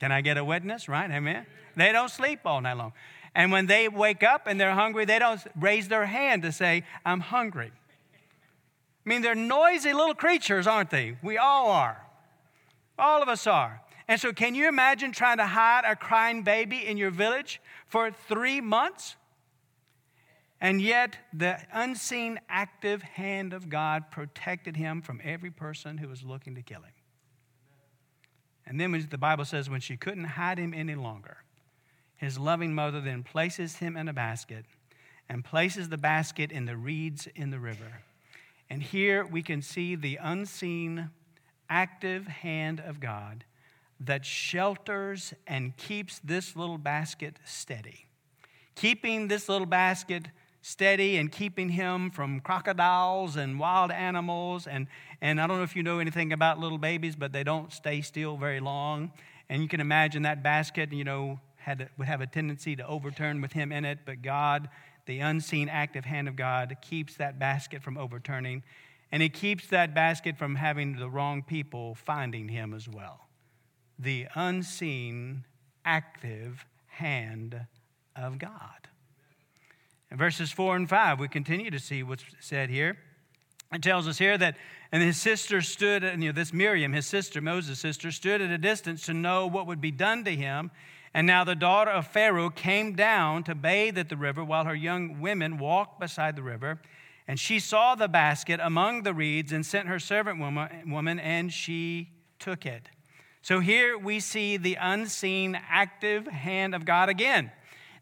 Can 0.00 0.12
I 0.12 0.20
get 0.20 0.36
a 0.36 0.44
witness? 0.44 0.88
Right? 0.88 1.10
Amen. 1.10 1.46
They 1.76 1.92
don't 1.92 2.10
sleep 2.10 2.40
all 2.44 2.60
night 2.60 2.76
long. 2.76 2.92
And 3.34 3.52
when 3.52 3.66
they 3.66 3.88
wake 3.88 4.22
up 4.22 4.46
and 4.46 4.60
they're 4.60 4.74
hungry, 4.74 5.04
they 5.04 5.18
don't 5.18 5.40
raise 5.58 5.88
their 5.88 6.06
hand 6.06 6.42
to 6.42 6.52
say, 6.52 6.84
I'm 7.04 7.20
hungry. 7.20 7.72
I 7.72 9.08
mean, 9.08 9.22
they're 9.22 9.34
noisy 9.34 9.92
little 9.92 10.14
creatures, 10.14 10.66
aren't 10.66 10.90
they? 10.90 11.16
We 11.22 11.38
all 11.38 11.70
are. 11.70 12.04
All 12.98 13.22
of 13.22 13.28
us 13.28 13.46
are. 13.46 13.80
And 14.08 14.20
so, 14.20 14.32
can 14.32 14.54
you 14.54 14.68
imagine 14.68 15.12
trying 15.12 15.36
to 15.36 15.46
hide 15.46 15.84
a 15.86 15.94
crying 15.94 16.42
baby 16.42 16.84
in 16.86 16.96
your 16.96 17.10
village 17.10 17.60
for 17.86 18.10
three 18.10 18.60
months? 18.60 19.16
And 20.60 20.82
yet, 20.82 21.16
the 21.32 21.58
unseen, 21.72 22.40
active 22.48 23.02
hand 23.02 23.52
of 23.52 23.68
God 23.68 24.10
protected 24.10 24.76
him 24.76 25.02
from 25.02 25.20
every 25.22 25.50
person 25.50 25.98
who 25.98 26.08
was 26.08 26.24
looking 26.24 26.56
to 26.56 26.62
kill 26.62 26.80
him. 26.80 26.92
And 28.66 28.80
then 28.80 29.06
the 29.08 29.18
Bible 29.18 29.44
says, 29.44 29.70
when 29.70 29.80
she 29.80 29.96
couldn't 29.96 30.24
hide 30.24 30.58
him 30.58 30.74
any 30.74 30.94
longer, 30.94 31.38
his 32.16 32.38
loving 32.38 32.74
mother 32.74 33.00
then 33.00 33.22
places 33.22 33.76
him 33.76 33.96
in 33.96 34.08
a 34.08 34.12
basket 34.12 34.66
and 35.28 35.44
places 35.44 35.88
the 35.88 35.96
basket 35.96 36.50
in 36.50 36.64
the 36.64 36.76
reeds 36.76 37.28
in 37.34 37.50
the 37.50 37.60
river. 37.60 38.02
And 38.68 38.82
here 38.82 39.24
we 39.24 39.42
can 39.42 39.62
see 39.62 39.94
the 39.94 40.18
unseen, 40.20 41.10
active 41.70 42.26
hand 42.26 42.80
of 42.80 43.00
God 43.00 43.44
that 44.00 44.24
shelters 44.24 45.32
and 45.46 45.76
keeps 45.76 46.18
this 46.18 46.56
little 46.56 46.78
basket 46.78 47.38
steady. 47.44 48.06
Keeping 48.74 49.28
this 49.28 49.48
little 49.48 49.66
basket 49.66 50.28
steady 50.68 51.16
and 51.16 51.32
keeping 51.32 51.70
him 51.70 52.10
from 52.10 52.40
crocodiles 52.40 53.36
and 53.36 53.58
wild 53.58 53.90
animals. 53.90 54.66
And, 54.66 54.86
and 55.22 55.40
I 55.40 55.46
don't 55.46 55.56
know 55.56 55.62
if 55.62 55.74
you 55.74 55.82
know 55.82 55.98
anything 55.98 56.30
about 56.30 56.58
little 56.58 56.76
babies, 56.76 57.16
but 57.16 57.32
they 57.32 57.42
don't 57.42 57.72
stay 57.72 58.02
still 58.02 58.36
very 58.36 58.60
long. 58.60 59.10
And 59.48 59.62
you 59.62 59.68
can 59.68 59.80
imagine 59.80 60.22
that 60.22 60.42
basket, 60.42 60.92
you 60.92 61.04
know, 61.04 61.40
had, 61.56 61.88
would 61.96 62.06
have 62.06 62.20
a 62.20 62.26
tendency 62.26 62.76
to 62.76 62.86
overturn 62.86 63.40
with 63.40 63.54
him 63.54 63.72
in 63.72 63.86
it, 63.86 64.00
but 64.04 64.20
God, 64.20 64.68
the 65.06 65.20
unseen 65.20 65.70
active 65.70 66.04
hand 66.04 66.28
of 66.28 66.36
God, 66.36 66.76
keeps 66.82 67.16
that 67.16 67.38
basket 67.38 67.82
from 67.82 67.96
overturning. 67.96 68.62
And 69.10 69.22
he 69.22 69.30
keeps 69.30 69.68
that 69.68 69.94
basket 69.94 70.36
from 70.36 70.54
having 70.56 70.96
the 70.96 71.08
wrong 71.08 71.42
people 71.42 71.94
finding 71.94 72.48
him 72.48 72.74
as 72.74 72.86
well. 72.86 73.26
The 73.98 74.26
unseen 74.34 75.44
active 75.86 76.66
hand 76.88 77.66
of 78.14 78.38
God. 78.38 78.87
In 80.10 80.16
verses 80.16 80.50
4 80.50 80.76
and 80.76 80.88
5, 80.88 81.20
we 81.20 81.28
continue 81.28 81.70
to 81.70 81.78
see 81.78 82.02
what's 82.02 82.24
said 82.40 82.70
here. 82.70 82.98
It 83.72 83.82
tells 83.82 84.08
us 84.08 84.16
here 84.16 84.38
that, 84.38 84.56
and 84.90 85.02
his 85.02 85.20
sister 85.20 85.60
stood, 85.60 86.02
and 86.02 86.22
you 86.22 86.30
know, 86.30 86.34
this 86.34 86.54
Miriam, 86.54 86.94
his 86.94 87.06
sister, 87.06 87.42
Moses' 87.42 87.78
sister, 87.78 88.10
stood 88.10 88.40
at 88.40 88.50
a 88.50 88.56
distance 88.56 89.04
to 89.06 89.12
know 89.12 89.46
what 89.46 89.66
would 89.66 89.82
be 89.82 89.90
done 89.90 90.24
to 90.24 90.34
him. 90.34 90.70
And 91.12 91.26
now 91.26 91.44
the 91.44 91.54
daughter 91.54 91.90
of 91.90 92.06
Pharaoh 92.06 92.48
came 92.48 92.94
down 92.94 93.44
to 93.44 93.54
bathe 93.54 93.98
at 93.98 94.08
the 94.08 94.16
river 94.16 94.42
while 94.42 94.64
her 94.64 94.74
young 94.74 95.20
women 95.20 95.58
walked 95.58 96.00
beside 96.00 96.36
the 96.36 96.42
river. 96.42 96.80
And 97.26 97.38
she 97.38 97.60
saw 97.60 97.94
the 97.94 98.08
basket 98.08 98.60
among 98.62 99.02
the 99.02 99.12
reeds 99.12 99.52
and 99.52 99.66
sent 99.66 99.88
her 99.88 99.98
servant 99.98 100.40
woman, 100.86 101.18
and 101.18 101.52
she 101.52 102.08
took 102.38 102.64
it. 102.64 102.88
So 103.42 103.60
here 103.60 103.98
we 103.98 104.20
see 104.20 104.56
the 104.56 104.78
unseen, 104.80 105.58
active 105.68 106.26
hand 106.26 106.74
of 106.74 106.86
God 106.86 107.10
again 107.10 107.52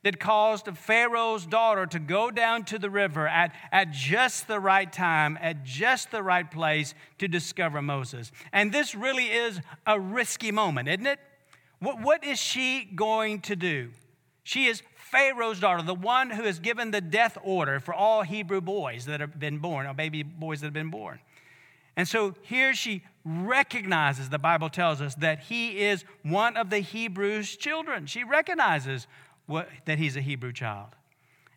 that 0.06 0.20
caused 0.20 0.68
Pharaoh's 0.78 1.46
daughter 1.46 1.84
to 1.84 1.98
go 1.98 2.30
down 2.30 2.62
to 2.62 2.78
the 2.78 2.88
river 2.88 3.26
at, 3.26 3.52
at 3.72 3.90
just 3.90 4.46
the 4.46 4.60
right 4.60 4.92
time, 4.92 5.36
at 5.42 5.64
just 5.64 6.12
the 6.12 6.22
right 6.22 6.48
place 6.48 6.94
to 7.18 7.26
discover 7.26 7.82
Moses. 7.82 8.30
And 8.52 8.70
this 8.70 8.94
really 8.94 9.25
is 9.25 9.60
a 9.84 9.98
risky 9.98 10.52
moment, 10.52 10.88
isn't 10.88 11.08
it? 11.08 11.18
What, 11.80 12.00
what 12.00 12.22
is 12.22 12.38
she 12.38 12.84
going 12.84 13.40
to 13.40 13.56
do? 13.56 13.90
She 14.44 14.66
is 14.66 14.80
Pharaoh's 14.94 15.58
daughter, 15.58 15.82
the 15.82 15.92
one 15.92 16.30
who 16.30 16.44
has 16.44 16.60
given 16.60 16.92
the 16.92 17.00
death 17.00 17.36
order 17.42 17.80
for 17.80 17.92
all 17.92 18.22
Hebrew 18.22 18.60
boys 18.60 19.06
that 19.06 19.18
have 19.18 19.40
been 19.40 19.58
born, 19.58 19.88
or 19.88 19.94
baby 19.94 20.22
boys 20.22 20.60
that 20.60 20.66
have 20.66 20.72
been 20.72 20.90
born. 20.90 21.18
And 21.96 22.06
so 22.06 22.36
here 22.42 22.75
she 22.75 23.02
recognizes, 23.25 24.28
the 24.28 24.38
Bible 24.38 24.68
tells 24.68 25.00
us, 25.00 25.16
that 25.16 25.40
he 25.40 25.80
is 25.80 26.04
one 26.22 26.56
of 26.56 26.70
the 26.70 26.78
Hebrews' 26.78 27.56
children. 27.56 28.06
She 28.06 28.22
recognizes 28.22 29.08
what, 29.46 29.68
that 29.84 29.98
he's 29.98 30.16
a 30.16 30.20
Hebrew 30.20 30.52
child. 30.52 30.90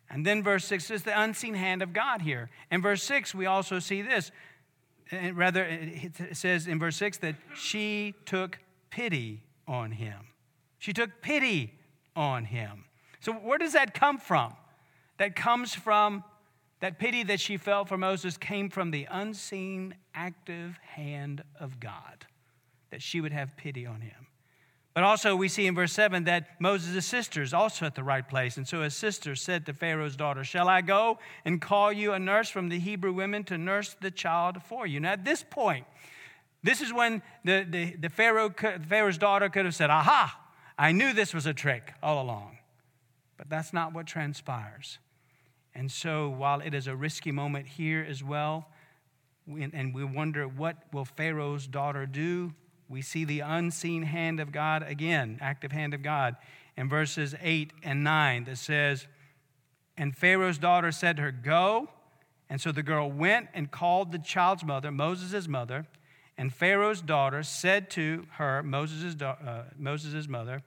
And 0.08 0.26
then 0.26 0.42
verse 0.42 0.64
6 0.64 0.90
is 0.90 1.02
the 1.04 1.18
unseen 1.18 1.54
hand 1.54 1.82
of 1.82 1.92
God 1.92 2.22
here. 2.22 2.50
In 2.70 2.82
verse 2.82 3.02
6, 3.04 3.34
we 3.34 3.46
also 3.46 3.78
see 3.78 4.02
this. 4.02 4.32
And 5.12 5.36
rather, 5.36 5.64
it 5.64 6.36
says 6.36 6.66
in 6.66 6.78
verse 6.78 6.96
6 6.96 7.18
that 7.18 7.36
she 7.54 8.14
took 8.26 8.58
pity 8.90 9.42
on 9.68 9.92
him. 9.92 10.28
She 10.78 10.92
took 10.92 11.22
pity 11.22 11.74
on 12.16 12.44
him. 12.46 12.84
So, 13.20 13.32
where 13.32 13.58
does 13.58 13.74
that 13.74 13.94
come 13.94 14.18
from? 14.18 14.54
That 15.18 15.36
comes 15.36 15.74
from 15.74 16.24
that 16.80 16.98
pity 16.98 17.22
that 17.24 17.38
she 17.38 17.56
felt 17.56 17.88
for 17.88 17.98
Moses 17.98 18.36
came 18.36 18.70
from 18.70 18.90
the 18.90 19.06
unseen, 19.10 19.94
active 20.14 20.78
hand 20.78 21.44
of 21.58 21.78
God, 21.78 22.26
that 22.90 23.02
she 23.02 23.20
would 23.20 23.32
have 23.32 23.56
pity 23.56 23.86
on 23.86 24.00
him. 24.00 24.26
But 24.92 25.04
also, 25.04 25.36
we 25.36 25.46
see 25.46 25.66
in 25.66 25.74
verse 25.76 25.92
7 25.92 26.24
that 26.24 26.60
Moses' 26.60 27.06
sister 27.06 27.42
is 27.42 27.54
also 27.54 27.86
at 27.86 27.94
the 27.94 28.02
right 28.02 28.28
place. 28.28 28.56
And 28.56 28.66
so 28.66 28.82
his 28.82 28.96
sister 28.96 29.36
said 29.36 29.64
to 29.66 29.72
Pharaoh's 29.72 30.16
daughter, 30.16 30.42
Shall 30.42 30.68
I 30.68 30.80
go 30.80 31.20
and 31.44 31.60
call 31.60 31.92
you 31.92 32.12
a 32.12 32.18
nurse 32.18 32.50
from 32.50 32.68
the 32.68 32.78
Hebrew 32.80 33.12
women 33.12 33.44
to 33.44 33.56
nurse 33.56 33.94
the 34.00 34.10
child 34.10 34.62
for 34.64 34.86
you? 34.88 34.98
Now, 34.98 35.12
at 35.12 35.24
this 35.24 35.44
point, 35.48 35.86
this 36.64 36.80
is 36.80 36.92
when 36.92 37.22
the, 37.44 37.64
the, 37.68 37.96
the 37.96 38.08
Pharaoh, 38.08 38.50
Pharaoh's 38.50 39.16
daughter 39.16 39.48
could 39.48 39.64
have 39.64 39.76
said, 39.76 39.90
Aha, 39.90 40.38
I 40.76 40.90
knew 40.90 41.12
this 41.12 41.32
was 41.32 41.46
a 41.46 41.54
trick 41.54 41.94
all 42.02 42.20
along. 42.20 42.58
But 43.36 43.48
that's 43.48 43.72
not 43.72 43.94
what 43.94 44.06
transpires. 44.06 44.98
And 45.72 45.90
so, 45.90 46.28
while 46.28 46.60
it 46.60 46.74
is 46.74 46.88
a 46.88 46.96
risky 46.96 47.30
moment 47.30 47.66
here 47.66 48.04
as 48.06 48.24
well, 48.24 48.66
and 49.46 49.94
we 49.94 50.04
wonder 50.04 50.48
what 50.48 50.76
will 50.92 51.04
Pharaoh's 51.04 51.66
daughter 51.66 52.06
do, 52.06 52.52
we 52.90 53.02
see 53.02 53.24
the 53.24 53.40
unseen 53.40 54.02
hand 54.02 54.40
of 54.40 54.50
God 54.50 54.82
again, 54.82 55.38
active 55.40 55.70
hand 55.70 55.94
of 55.94 56.02
God, 56.02 56.34
in 56.76 56.88
verses 56.88 57.36
8 57.40 57.72
and 57.84 58.02
9 58.02 58.44
that 58.44 58.58
says, 58.58 59.06
And 59.96 60.14
Pharaoh's 60.16 60.58
daughter 60.58 60.90
said 60.90 61.16
to 61.16 61.22
her, 61.22 61.30
Go. 61.30 61.88
And 62.48 62.60
so 62.60 62.72
the 62.72 62.82
girl 62.82 63.08
went 63.08 63.46
and 63.54 63.70
called 63.70 64.10
the 64.10 64.18
child's 64.18 64.64
mother, 64.64 64.90
Moses' 64.90 65.46
mother. 65.46 65.86
And 66.36 66.52
Pharaoh's 66.52 67.00
daughter 67.00 67.44
said 67.44 67.90
to 67.90 68.26
her, 68.32 68.62
Moses' 68.64 69.20
uh, 69.22 69.66
Moses' 69.78 70.26
mother, 70.26 70.62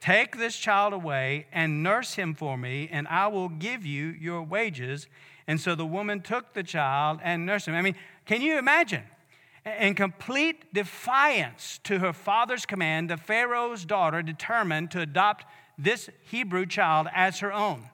Take 0.00 0.36
this 0.36 0.56
child 0.56 0.92
away 0.92 1.46
and 1.52 1.82
nurse 1.82 2.14
him 2.14 2.34
for 2.34 2.56
me, 2.56 2.88
and 2.90 3.06
I 3.06 3.28
will 3.28 3.48
give 3.48 3.86
you 3.86 4.08
your 4.08 4.42
wages. 4.42 5.06
And 5.46 5.60
so 5.60 5.76
the 5.76 5.86
woman 5.86 6.22
took 6.22 6.54
the 6.54 6.62
child 6.62 7.20
and 7.22 7.46
nursed 7.46 7.68
him. 7.68 7.74
I 7.74 7.82
mean, 7.82 7.96
can 8.24 8.42
you 8.42 8.58
imagine? 8.58 9.04
In 9.78 9.94
complete 9.94 10.72
defiance 10.72 11.80
to 11.84 11.98
her 11.98 12.12
father's 12.12 12.66
command, 12.66 13.10
the 13.10 13.16
Pharaoh's 13.16 13.84
daughter 13.84 14.22
determined 14.22 14.90
to 14.92 15.00
adopt 15.00 15.44
this 15.76 16.10
Hebrew 16.30 16.66
child 16.66 17.08
as 17.14 17.40
her 17.40 17.52
own. 17.52 17.90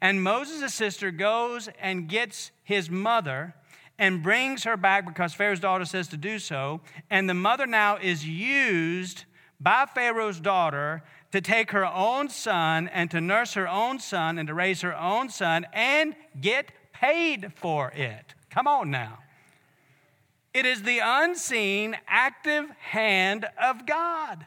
And 0.00 0.22
Moses' 0.22 0.74
sister 0.74 1.10
goes 1.10 1.68
and 1.80 2.08
gets 2.08 2.52
his 2.62 2.90
mother 2.90 3.54
and 3.98 4.22
brings 4.22 4.64
her 4.64 4.76
back 4.76 5.06
because 5.06 5.34
Pharaoh's 5.34 5.60
daughter 5.60 5.84
says 5.84 6.08
to 6.08 6.16
do 6.16 6.38
so. 6.38 6.80
And 7.10 7.28
the 7.28 7.34
mother 7.34 7.66
now 7.66 7.96
is 7.96 8.26
used 8.26 9.24
by 9.60 9.86
Pharaoh's 9.86 10.38
daughter 10.38 11.02
to 11.32 11.40
take 11.40 11.72
her 11.72 11.84
own 11.84 12.28
son 12.28 12.88
and 12.88 13.10
to 13.10 13.20
nurse 13.20 13.54
her 13.54 13.68
own 13.68 13.98
son 13.98 14.38
and 14.38 14.46
to 14.46 14.54
raise 14.54 14.82
her 14.82 14.96
own 14.96 15.28
son 15.28 15.66
and 15.72 16.14
get 16.40 16.70
paid 16.92 17.52
for 17.56 17.90
it. 17.90 18.34
Come 18.50 18.66
on 18.66 18.90
now. 18.90 19.18
It 20.58 20.66
is 20.66 20.82
the 20.82 20.98
unseen, 21.00 21.96
active 22.08 22.68
hand 22.80 23.46
of 23.62 23.86
God. 23.86 24.44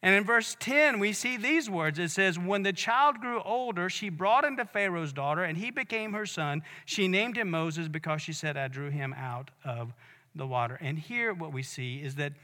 And 0.00 0.14
in 0.14 0.22
verse 0.22 0.56
10, 0.60 1.00
we 1.00 1.12
see 1.12 1.36
these 1.36 1.68
words. 1.68 1.98
It 1.98 2.12
says, 2.12 2.38
When 2.38 2.62
the 2.62 2.72
child 2.72 3.20
grew 3.20 3.42
older, 3.42 3.90
she 3.90 4.10
brought 4.10 4.44
him 4.44 4.56
to 4.58 4.64
Pharaoh's 4.64 5.12
daughter, 5.12 5.42
and 5.42 5.58
he 5.58 5.72
became 5.72 6.12
her 6.12 6.24
son. 6.24 6.62
She 6.84 7.08
named 7.08 7.36
him 7.36 7.50
Moses 7.50 7.88
because 7.88 8.22
she 8.22 8.32
said, 8.32 8.56
I 8.56 8.68
drew 8.68 8.90
him 8.90 9.12
out 9.14 9.50
of 9.64 9.92
the 10.36 10.46
water. 10.46 10.78
And 10.80 10.96
here, 11.00 11.34
what 11.34 11.52
we 11.52 11.64
see 11.64 11.96
is 11.96 12.14
that 12.14 12.34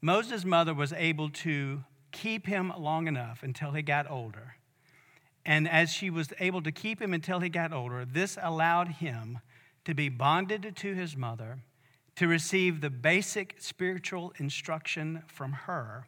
Moses' 0.00 0.44
mother 0.44 0.72
was 0.72 0.92
able 0.92 1.30
to 1.30 1.82
keep 2.12 2.46
him 2.46 2.72
long 2.78 3.08
enough 3.08 3.42
until 3.42 3.72
he 3.72 3.82
got 3.82 4.08
older. 4.08 4.54
And 5.44 5.68
as 5.68 5.90
she 5.90 6.10
was 6.10 6.32
able 6.38 6.62
to 6.62 6.70
keep 6.70 7.02
him 7.02 7.12
until 7.12 7.40
he 7.40 7.48
got 7.48 7.72
older, 7.72 8.04
this 8.04 8.38
allowed 8.40 8.86
him 8.86 9.40
to 9.84 9.94
be 9.94 10.08
bonded 10.08 10.74
to 10.76 10.94
his 10.94 11.16
mother, 11.16 11.58
to 12.16 12.28
receive 12.28 12.80
the 12.80 12.90
basic 12.90 13.56
spiritual 13.58 14.32
instruction 14.38 15.22
from 15.26 15.52
her, 15.52 16.06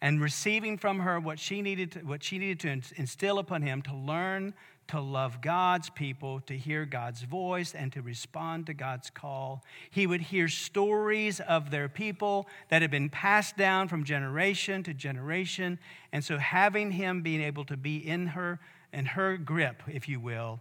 and 0.00 0.20
receiving 0.20 0.78
from 0.78 1.00
her 1.00 1.18
what 1.18 1.38
she 1.38 1.60
needed 1.62 1.92
to, 1.92 2.00
what 2.00 2.22
she 2.22 2.38
needed 2.38 2.60
to 2.60 2.68
instill 3.00 3.38
upon 3.38 3.62
him 3.62 3.82
to 3.82 3.94
learn 3.94 4.54
to 4.88 5.00
love 5.00 5.40
God's 5.42 5.90
people, 5.90 6.40
to 6.40 6.56
hear 6.56 6.86
God's 6.86 7.22
voice, 7.22 7.74
and 7.74 7.92
to 7.92 8.02
respond 8.02 8.66
to 8.66 8.74
God's 8.74 9.10
call. 9.10 9.62
He 9.90 10.06
would 10.06 10.22
hear 10.22 10.48
stories 10.48 11.40
of 11.40 11.70
their 11.70 11.88
people 11.88 12.48
that 12.70 12.82
had 12.82 12.90
been 12.90 13.10
passed 13.10 13.56
down 13.56 13.88
from 13.88 14.04
generation 14.04 14.82
to 14.84 14.94
generation. 14.94 15.78
And 16.12 16.24
so 16.24 16.38
having 16.38 16.90
him 16.92 17.22
being 17.22 17.42
able 17.42 17.64
to 17.66 17.76
be 17.76 17.96
in 17.96 18.28
her 18.28 18.58
in 18.90 19.04
her 19.04 19.36
grip, 19.36 19.82
if 19.86 20.08
you 20.08 20.18
will, 20.18 20.60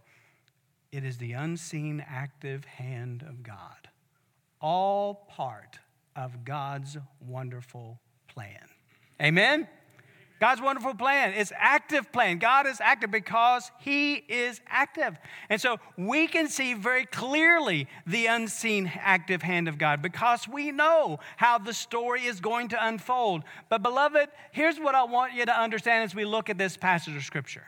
it 0.97 1.05
is 1.05 1.17
the 1.19 1.33
unseen, 1.33 2.03
active 2.09 2.65
hand 2.65 3.21
of 3.21 3.43
God. 3.43 3.87
All 4.59 5.27
part 5.29 5.77
of 6.15 6.43
God's 6.43 6.97
wonderful 7.19 7.99
plan. 8.27 8.67
Amen? 9.21 9.67
God's 10.39 10.59
wonderful 10.59 10.95
plan. 10.95 11.33
It's 11.33 11.51
active 11.55 12.11
plan. 12.11 12.39
God 12.39 12.65
is 12.65 12.81
active 12.81 13.11
because 13.11 13.71
He 13.79 14.15
is 14.15 14.59
active. 14.65 15.19
And 15.49 15.61
so 15.61 15.77
we 15.97 16.25
can 16.25 16.47
see 16.47 16.73
very 16.73 17.05
clearly 17.05 17.87
the 18.07 18.25
unseen 18.25 18.91
active 18.95 19.43
hand 19.43 19.67
of 19.67 19.77
God 19.77 20.01
because 20.01 20.47
we 20.47 20.71
know 20.71 21.19
how 21.37 21.59
the 21.59 21.73
story 21.73 22.25
is 22.25 22.39
going 22.39 22.69
to 22.69 22.87
unfold. 22.87 23.43
But, 23.69 23.83
beloved, 23.83 24.29
here's 24.51 24.79
what 24.79 24.95
I 24.95 25.03
want 25.03 25.33
you 25.33 25.45
to 25.45 25.59
understand 25.59 26.05
as 26.05 26.15
we 26.15 26.25
look 26.25 26.49
at 26.49 26.57
this 26.57 26.75
passage 26.75 27.15
of 27.15 27.23
Scripture. 27.23 27.65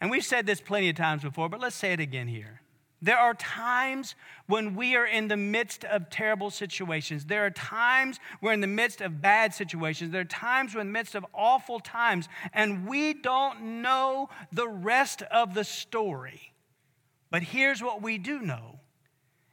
And 0.00 0.10
we've 0.10 0.24
said 0.24 0.46
this 0.46 0.60
plenty 0.60 0.88
of 0.88 0.96
times 0.96 1.22
before, 1.22 1.48
but 1.48 1.60
let's 1.60 1.76
say 1.76 1.92
it 1.92 2.00
again 2.00 2.28
here. 2.28 2.60
There 3.02 3.18
are 3.18 3.34
times 3.34 4.14
when 4.46 4.74
we 4.74 4.96
are 4.96 5.06
in 5.06 5.28
the 5.28 5.36
midst 5.36 5.84
of 5.84 6.08
terrible 6.08 6.50
situations. 6.50 7.26
There 7.26 7.44
are 7.44 7.50
times 7.50 8.18
we're 8.40 8.52
in 8.52 8.62
the 8.62 8.66
midst 8.66 9.00
of 9.00 9.20
bad 9.20 9.54
situations. 9.54 10.12
There 10.12 10.22
are 10.22 10.24
times 10.24 10.74
we're 10.74 10.80
in 10.80 10.88
the 10.88 10.92
midst 10.92 11.14
of 11.14 11.26
awful 11.34 11.78
times, 11.78 12.28
and 12.54 12.88
we 12.88 13.12
don't 13.12 13.82
know 13.82 14.30
the 14.50 14.68
rest 14.68 15.22
of 15.22 15.54
the 15.54 15.64
story. 15.64 16.52
But 17.30 17.42
here's 17.42 17.82
what 17.82 18.00
we 18.00 18.16
do 18.16 18.40
know 18.40 18.80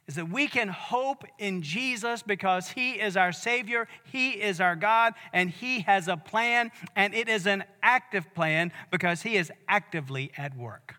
is 0.07 0.15
that 0.15 0.29
we 0.29 0.47
can 0.47 0.67
hope 0.67 1.23
in 1.39 1.61
Jesus 1.61 2.21
because 2.21 2.69
He 2.69 2.93
is 2.93 3.15
our 3.15 3.31
Savior, 3.31 3.87
He 4.11 4.31
is 4.31 4.59
our 4.59 4.75
God, 4.75 5.13
and 5.31 5.49
He 5.49 5.81
has 5.81 6.07
a 6.07 6.17
plan, 6.17 6.71
and 6.95 7.13
it 7.13 7.29
is 7.29 7.47
an 7.47 7.63
active 7.81 8.33
plan 8.33 8.71
because 8.91 9.21
He 9.21 9.37
is 9.37 9.51
actively 9.67 10.31
at 10.37 10.57
work. 10.57 10.95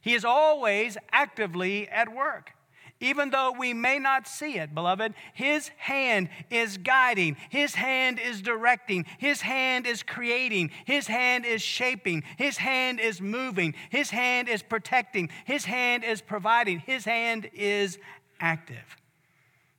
He 0.00 0.14
is 0.14 0.24
always 0.24 0.96
actively 1.12 1.88
at 1.88 2.14
work. 2.14 2.52
Even 3.00 3.30
though 3.30 3.54
we 3.56 3.74
may 3.74 4.00
not 4.00 4.26
see 4.26 4.58
it, 4.58 4.74
beloved, 4.74 5.14
His 5.32 5.68
hand 5.76 6.30
is 6.50 6.78
guiding, 6.78 7.36
His 7.48 7.74
hand 7.76 8.18
is 8.18 8.42
directing, 8.42 9.06
His 9.18 9.40
hand 9.40 9.86
is 9.86 10.02
creating, 10.02 10.70
His 10.84 11.06
hand 11.06 11.46
is 11.46 11.62
shaping, 11.62 12.24
His 12.36 12.56
hand 12.56 12.98
is 12.98 13.20
moving, 13.20 13.74
His 13.90 14.10
hand 14.10 14.48
is 14.48 14.62
protecting, 14.64 15.30
His 15.44 15.64
hand 15.64 16.02
is 16.02 16.20
providing, 16.20 16.80
His 16.80 17.04
hand 17.04 17.48
is 17.52 17.98
active. 18.40 18.96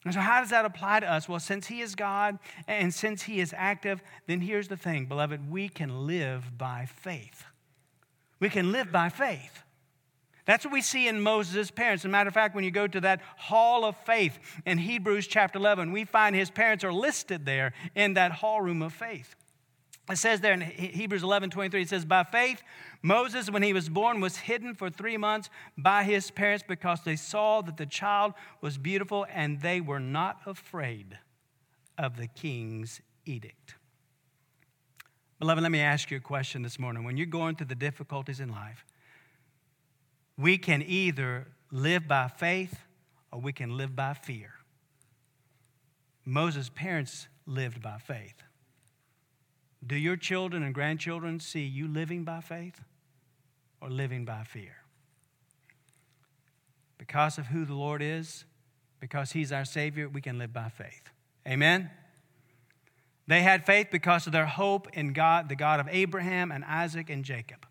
And 0.05 0.13
so, 0.13 0.21
how 0.21 0.39
does 0.39 0.49
that 0.49 0.65
apply 0.65 1.01
to 1.01 1.11
us? 1.11 1.27
Well, 1.27 1.39
since 1.39 1.67
He 1.67 1.81
is 1.81 1.95
God 1.95 2.39
and 2.67 2.93
since 2.93 3.23
He 3.23 3.39
is 3.39 3.53
active, 3.55 4.01
then 4.27 4.41
here's 4.41 4.67
the 4.67 4.77
thing, 4.77 5.05
beloved, 5.05 5.51
we 5.51 5.67
can 5.67 6.07
live 6.07 6.57
by 6.57 6.85
faith. 6.85 7.43
We 8.39 8.49
can 8.49 8.71
live 8.71 8.91
by 8.91 9.09
faith. 9.09 9.63
That's 10.45 10.65
what 10.65 10.73
we 10.73 10.81
see 10.81 11.07
in 11.07 11.21
Moses' 11.21 11.69
parents. 11.69 12.01
As 12.01 12.05
a 12.05 12.09
matter 12.09 12.29
of 12.29 12.33
fact, 12.33 12.55
when 12.55 12.63
you 12.63 12.71
go 12.71 12.87
to 12.87 13.01
that 13.01 13.21
hall 13.37 13.85
of 13.85 13.95
faith 13.97 14.39
in 14.65 14.79
Hebrews 14.79 15.27
chapter 15.27 15.59
11, 15.59 15.91
we 15.91 16.05
find 16.05 16.35
his 16.35 16.49
parents 16.49 16.83
are 16.83 16.93
listed 16.93 17.45
there 17.45 17.73
in 17.93 18.15
that 18.15 18.31
hall 18.31 18.61
room 18.61 18.81
of 18.81 18.91
faith. 18.91 19.35
It 20.09 20.17
says 20.17 20.41
there 20.41 20.53
in 20.53 20.61
Hebrews 20.61 21.21
11 21.21 21.51
23, 21.51 21.83
it 21.83 21.89
says, 21.89 22.03
By 22.03 22.23
faith, 22.23 22.63
Moses, 23.03 23.51
when 23.51 23.61
he 23.61 23.73
was 23.73 23.89
born, 23.89 24.19
was 24.21 24.37
hidden 24.37 24.73
for 24.73 24.89
three 24.89 25.17
months 25.17 25.49
by 25.77 26.03
his 26.03 26.31
parents 26.31 26.63
because 26.67 27.03
they 27.03 27.15
saw 27.15 27.61
that 27.61 27.77
the 27.77 27.85
child 27.85 28.33
was 28.59 28.77
beautiful 28.77 29.27
and 29.31 29.61
they 29.61 29.79
were 29.79 29.99
not 29.99 30.39
afraid 30.47 31.19
of 31.97 32.17
the 32.17 32.27
king's 32.27 33.01
edict. 33.25 33.75
Beloved, 35.37 35.61
let 35.61 35.71
me 35.71 35.79
ask 35.79 36.09
you 36.09 36.17
a 36.17 36.21
question 36.21 36.63
this 36.63 36.79
morning. 36.79 37.03
When 37.03 37.15
you're 37.15 37.27
going 37.27 37.55
through 37.55 37.67
the 37.67 37.75
difficulties 37.75 38.39
in 38.39 38.49
life, 38.49 38.83
we 40.37 40.57
can 40.57 40.81
either 40.81 41.47
live 41.71 42.07
by 42.07 42.29
faith 42.29 42.79
or 43.31 43.39
we 43.39 43.53
can 43.53 43.77
live 43.77 43.95
by 43.95 44.15
fear. 44.15 44.53
Moses' 46.25 46.69
parents 46.69 47.27
lived 47.45 47.81
by 47.81 47.99
faith. 47.99 48.43
Do 49.85 49.95
your 49.95 50.17
children 50.17 50.63
and 50.63 50.73
grandchildren 50.73 51.39
see 51.39 51.63
you 51.63 51.87
living 51.87 52.23
by 52.23 52.41
faith 52.41 52.81
or 53.81 53.89
living 53.89 54.25
by 54.25 54.43
fear? 54.43 54.75
Because 56.97 57.37
of 57.37 57.47
who 57.47 57.65
the 57.65 57.73
Lord 57.73 58.01
is, 58.01 58.45
because 58.99 59.31
He's 59.31 59.51
our 59.51 59.65
Savior, 59.65 60.09
we 60.09 60.21
can 60.21 60.37
live 60.37 60.51
by 60.51 60.69
faith. 60.69 61.09
Amen? 61.47 61.89
They 63.27 63.41
had 63.41 63.65
faith 63.65 63.87
because 63.91 64.25
of 64.25 64.33
their 64.33 64.47
hope 64.47 64.87
in 64.93 65.13
God, 65.13 65.49
the 65.49 65.55
God 65.55 65.79
of 65.79 65.87
Abraham 65.89 66.51
and 66.51 66.65
Isaac 66.65 67.09
and 67.09 67.23
Jacob. 67.23 67.65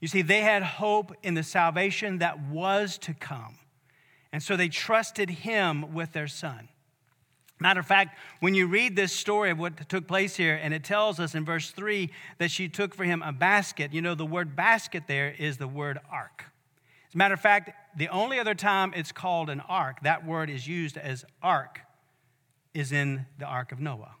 You 0.00 0.08
see, 0.08 0.22
they 0.22 0.40
had 0.40 0.62
hope 0.62 1.12
in 1.22 1.34
the 1.34 1.42
salvation 1.42 2.18
that 2.18 2.40
was 2.40 2.98
to 2.98 3.14
come. 3.14 3.58
And 4.32 4.42
so 4.42 4.56
they 4.56 4.68
trusted 4.68 5.28
Him 5.28 5.92
with 5.92 6.12
their 6.12 6.28
son. 6.28 6.68
Matter 7.62 7.78
of 7.78 7.86
fact, 7.86 8.18
when 8.40 8.54
you 8.56 8.66
read 8.66 8.96
this 8.96 9.12
story 9.12 9.50
of 9.50 9.58
what 9.58 9.88
took 9.88 10.08
place 10.08 10.34
here, 10.34 10.58
and 10.60 10.74
it 10.74 10.82
tells 10.82 11.20
us 11.20 11.36
in 11.36 11.44
verse 11.44 11.70
3 11.70 12.10
that 12.38 12.50
she 12.50 12.68
took 12.68 12.92
for 12.92 13.04
him 13.04 13.22
a 13.22 13.32
basket, 13.32 13.92
you 13.92 14.02
know, 14.02 14.16
the 14.16 14.26
word 14.26 14.56
basket 14.56 15.04
there 15.06 15.32
is 15.38 15.58
the 15.58 15.68
word 15.68 16.00
ark. 16.10 16.46
As 17.08 17.14
a 17.14 17.18
matter 17.18 17.34
of 17.34 17.40
fact, 17.40 17.70
the 17.96 18.08
only 18.08 18.40
other 18.40 18.56
time 18.56 18.92
it's 18.96 19.12
called 19.12 19.48
an 19.48 19.60
ark, 19.60 19.98
that 20.02 20.26
word 20.26 20.50
is 20.50 20.66
used 20.66 20.96
as 20.96 21.24
ark, 21.40 21.78
is 22.74 22.90
in 22.90 23.26
the 23.38 23.46
ark 23.46 23.70
of 23.70 23.78
Noah. 23.78 24.16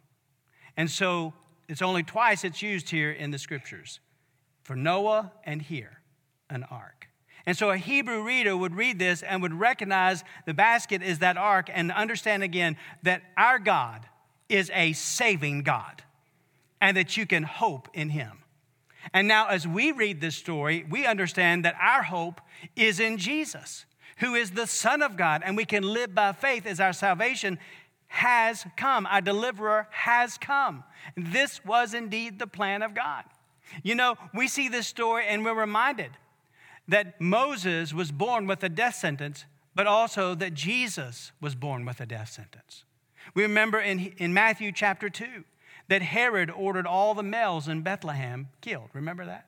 And 0.76 0.88
so 0.88 1.34
it's 1.68 1.82
only 1.82 2.04
twice 2.04 2.44
it's 2.44 2.62
used 2.62 2.90
here 2.90 3.10
in 3.10 3.32
the 3.32 3.38
scriptures 3.38 3.98
for 4.62 4.76
Noah 4.76 5.32
and 5.42 5.60
here, 5.60 5.98
an 6.48 6.62
ark. 6.70 7.08
And 7.46 7.56
so 7.56 7.70
a 7.70 7.76
Hebrew 7.76 8.22
reader 8.22 8.56
would 8.56 8.76
read 8.76 8.98
this 8.98 9.22
and 9.22 9.42
would 9.42 9.54
recognize 9.54 10.22
the 10.46 10.54
basket 10.54 11.02
is 11.02 11.18
that 11.20 11.36
ark 11.36 11.68
and 11.72 11.90
understand 11.90 12.42
again 12.42 12.76
that 13.02 13.22
our 13.36 13.58
God 13.58 14.06
is 14.48 14.70
a 14.74 14.92
saving 14.92 15.62
God 15.62 16.02
and 16.80 16.96
that 16.96 17.16
you 17.16 17.26
can 17.26 17.42
hope 17.42 17.88
in 17.94 18.10
him. 18.10 18.38
And 19.12 19.26
now, 19.26 19.48
as 19.48 19.66
we 19.66 19.90
read 19.90 20.20
this 20.20 20.36
story, 20.36 20.84
we 20.88 21.06
understand 21.06 21.64
that 21.64 21.74
our 21.80 22.04
hope 22.04 22.40
is 22.76 23.00
in 23.00 23.18
Jesus, 23.18 23.84
who 24.18 24.34
is 24.34 24.52
the 24.52 24.66
Son 24.66 25.02
of 25.02 25.16
God, 25.16 25.42
and 25.44 25.56
we 25.56 25.64
can 25.64 25.82
live 25.82 26.14
by 26.14 26.32
faith 26.32 26.66
as 26.66 26.78
our 26.78 26.92
salvation 26.92 27.58
has 28.06 28.64
come. 28.76 29.06
Our 29.06 29.20
deliverer 29.20 29.88
has 29.90 30.38
come. 30.38 30.84
This 31.16 31.64
was 31.64 31.94
indeed 31.94 32.38
the 32.38 32.46
plan 32.46 32.82
of 32.82 32.94
God. 32.94 33.24
You 33.82 33.94
know, 33.94 34.16
we 34.34 34.48
see 34.48 34.68
this 34.68 34.86
story 34.86 35.24
and 35.26 35.44
we're 35.44 35.58
reminded 35.58 36.10
that 36.88 37.20
Moses 37.20 37.94
was 37.94 38.10
born 38.10 38.46
with 38.46 38.62
a 38.62 38.68
death 38.68 38.96
sentence, 38.96 39.44
but 39.74 39.86
also 39.86 40.34
that 40.34 40.54
Jesus 40.54 41.32
was 41.40 41.54
born 41.54 41.84
with 41.84 42.00
a 42.00 42.06
death 42.06 42.30
sentence. 42.30 42.84
We 43.34 43.42
remember 43.42 43.80
in, 43.80 44.12
in 44.18 44.34
Matthew 44.34 44.72
chapter 44.72 45.08
2 45.08 45.44
that 45.88 46.02
Herod 46.02 46.50
ordered 46.50 46.86
all 46.86 47.14
the 47.14 47.22
males 47.22 47.68
in 47.68 47.82
Bethlehem 47.82 48.48
killed. 48.60 48.90
Remember 48.92 49.24
that? 49.26 49.46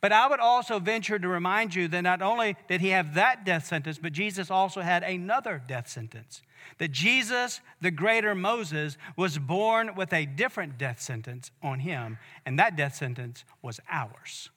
But 0.00 0.12
I 0.12 0.28
would 0.28 0.40
also 0.40 0.78
venture 0.78 1.18
to 1.18 1.28
remind 1.28 1.74
you 1.74 1.86
that 1.88 2.00
not 2.00 2.22
only 2.22 2.56
did 2.68 2.80
he 2.80 2.88
have 2.88 3.14
that 3.14 3.44
death 3.44 3.66
sentence, 3.66 3.98
but 3.98 4.12
Jesus 4.12 4.50
also 4.50 4.80
had 4.80 5.02
another 5.02 5.62
death 5.66 5.88
sentence. 5.88 6.42
That 6.78 6.92
Jesus, 6.92 7.60
the 7.80 7.90
greater 7.90 8.34
Moses, 8.34 8.96
was 9.16 9.36
born 9.38 9.94
with 9.94 10.12
a 10.12 10.24
different 10.24 10.78
death 10.78 11.00
sentence 11.00 11.50
on 11.62 11.80
him, 11.80 12.18
and 12.46 12.58
that 12.58 12.76
death 12.76 12.94
sentence 12.94 13.44
was 13.60 13.80
ours. 13.90 14.50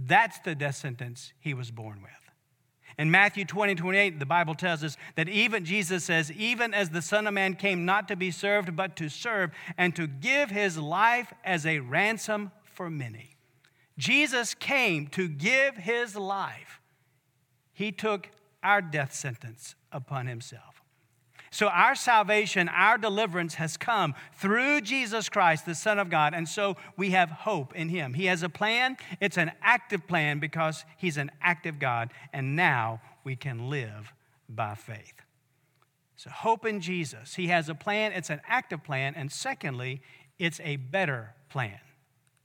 That's 0.00 0.38
the 0.38 0.54
death 0.54 0.76
sentence 0.76 1.32
he 1.40 1.54
was 1.54 1.70
born 1.70 2.00
with. 2.02 2.12
In 2.98 3.10
Matthew 3.10 3.44
20, 3.44 3.74
28, 3.76 4.18
the 4.18 4.26
Bible 4.26 4.54
tells 4.54 4.82
us 4.82 4.96
that 5.16 5.28
even 5.28 5.64
Jesus 5.64 6.04
says, 6.04 6.32
even 6.32 6.74
as 6.74 6.90
the 6.90 7.02
Son 7.02 7.26
of 7.26 7.34
Man 7.34 7.54
came 7.54 7.84
not 7.84 8.08
to 8.08 8.16
be 8.16 8.30
served, 8.30 8.74
but 8.74 8.96
to 8.96 9.08
serve, 9.08 9.50
and 9.76 9.94
to 9.94 10.06
give 10.06 10.50
his 10.50 10.78
life 10.78 11.32
as 11.44 11.64
a 11.64 11.78
ransom 11.78 12.50
for 12.64 12.90
many. 12.90 13.36
Jesus 13.96 14.54
came 14.54 15.06
to 15.08 15.28
give 15.28 15.76
his 15.76 16.16
life. 16.16 16.80
He 17.72 17.92
took 17.92 18.30
our 18.62 18.82
death 18.82 19.14
sentence 19.14 19.74
upon 19.92 20.26
himself. 20.26 20.77
So, 21.50 21.68
our 21.68 21.94
salvation, 21.94 22.68
our 22.68 22.98
deliverance 22.98 23.54
has 23.54 23.76
come 23.76 24.14
through 24.34 24.82
Jesus 24.82 25.28
Christ, 25.28 25.64
the 25.64 25.74
Son 25.74 25.98
of 25.98 26.10
God. 26.10 26.34
And 26.34 26.48
so 26.48 26.76
we 26.96 27.10
have 27.10 27.30
hope 27.30 27.74
in 27.74 27.88
Him. 27.88 28.14
He 28.14 28.26
has 28.26 28.42
a 28.42 28.48
plan. 28.48 28.96
It's 29.20 29.38
an 29.38 29.52
active 29.62 30.06
plan 30.06 30.38
because 30.38 30.84
He's 30.96 31.16
an 31.16 31.30
active 31.40 31.78
God. 31.78 32.10
And 32.32 32.54
now 32.54 33.00
we 33.24 33.34
can 33.36 33.70
live 33.70 34.12
by 34.48 34.74
faith. 34.74 35.14
So, 36.16 36.30
hope 36.30 36.66
in 36.66 36.80
Jesus. 36.80 37.34
He 37.34 37.46
has 37.46 37.68
a 37.68 37.74
plan. 37.74 38.12
It's 38.12 38.30
an 38.30 38.40
active 38.46 38.84
plan. 38.84 39.14
And 39.16 39.32
secondly, 39.32 40.02
it's 40.38 40.60
a 40.62 40.76
better 40.76 41.34
plan. 41.48 41.78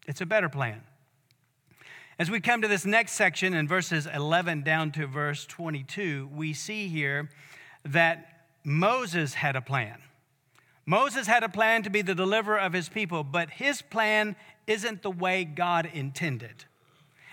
It's 0.07 0.21
a 0.21 0.25
better 0.25 0.49
plan. 0.49 0.81
As 2.19 2.29
we 2.29 2.39
come 2.39 2.61
to 2.61 2.67
this 2.67 2.85
next 2.85 3.13
section 3.13 3.53
in 3.55 3.67
verses 3.67 4.05
11 4.05 4.61
down 4.61 4.91
to 4.91 5.07
verse 5.07 5.45
22, 5.47 6.29
we 6.31 6.53
see 6.53 6.87
here 6.87 7.29
that 7.85 8.32
Moses 8.63 9.33
had 9.33 9.55
a 9.55 9.61
plan. 9.61 9.99
Moses 10.85 11.27
had 11.27 11.43
a 11.43 11.49
plan 11.49 11.83
to 11.83 11.89
be 11.89 12.01
the 12.01 12.15
deliverer 12.15 12.59
of 12.59 12.73
his 12.73 12.89
people, 12.89 13.23
but 13.23 13.49
his 13.49 13.81
plan 13.81 14.35
isn't 14.67 15.01
the 15.01 15.11
way 15.11 15.43
God 15.45 15.89
intended. 15.93 16.65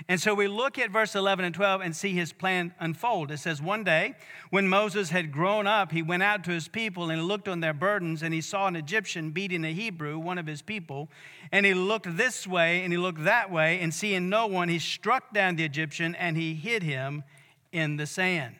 And 0.08 0.20
so 0.20 0.34
we 0.34 0.48
look 0.48 0.78
at 0.78 0.90
verse 0.90 1.14
11 1.14 1.44
and 1.44 1.54
12 1.54 1.82
and 1.82 1.94
see 1.94 2.12
his 2.12 2.32
plan 2.32 2.74
unfold. 2.80 3.30
It 3.30 3.38
says, 3.38 3.60
One 3.60 3.84
day, 3.84 4.14
when 4.48 4.68
Moses 4.68 5.10
had 5.10 5.30
grown 5.30 5.66
up, 5.66 5.92
he 5.92 6.02
went 6.02 6.22
out 6.22 6.42
to 6.44 6.52
his 6.52 6.68
people 6.68 7.10
and 7.10 7.24
looked 7.24 7.48
on 7.48 7.60
their 7.60 7.74
burdens, 7.74 8.22
and 8.22 8.32
he 8.32 8.40
saw 8.40 8.66
an 8.66 8.76
Egyptian 8.76 9.30
beating 9.30 9.64
a 9.64 9.72
Hebrew, 9.72 10.18
one 10.18 10.38
of 10.38 10.46
his 10.46 10.62
people. 10.62 11.08
And 11.52 11.66
he 11.66 11.74
looked 11.74 12.16
this 12.16 12.46
way 12.46 12.82
and 12.82 12.92
he 12.92 12.98
looked 12.98 13.24
that 13.24 13.50
way, 13.50 13.78
and 13.80 13.92
seeing 13.92 14.28
no 14.28 14.46
one, 14.46 14.68
he 14.68 14.78
struck 14.78 15.34
down 15.34 15.56
the 15.56 15.64
Egyptian 15.64 16.14
and 16.14 16.36
he 16.36 16.54
hid 16.54 16.82
him 16.82 17.24
in 17.72 17.96
the 17.96 18.06
sand 18.06 18.56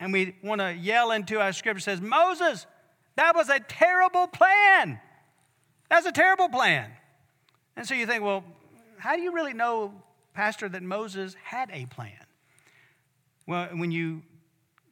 and 0.00 0.12
we 0.12 0.36
want 0.42 0.60
to 0.60 0.72
yell 0.72 1.10
into 1.10 1.40
our 1.40 1.52
scripture 1.52 1.80
says, 1.80 2.00
Moses, 2.00 2.66
that 3.16 3.34
was 3.34 3.48
a 3.48 3.58
terrible 3.58 4.26
plan. 4.26 5.00
That's 5.90 6.06
a 6.06 6.12
terrible 6.12 6.48
plan. 6.48 6.90
And 7.76 7.86
so 7.86 7.94
you 7.94 8.06
think, 8.06 8.22
well, 8.22 8.44
how 8.98 9.16
do 9.16 9.22
you 9.22 9.32
really 9.32 9.54
know, 9.54 9.92
Pastor, 10.34 10.68
that 10.68 10.82
Moses 10.82 11.36
had 11.42 11.70
a 11.72 11.86
plan? 11.86 12.26
Well, 13.46 13.68
when 13.72 13.90
you 13.90 14.22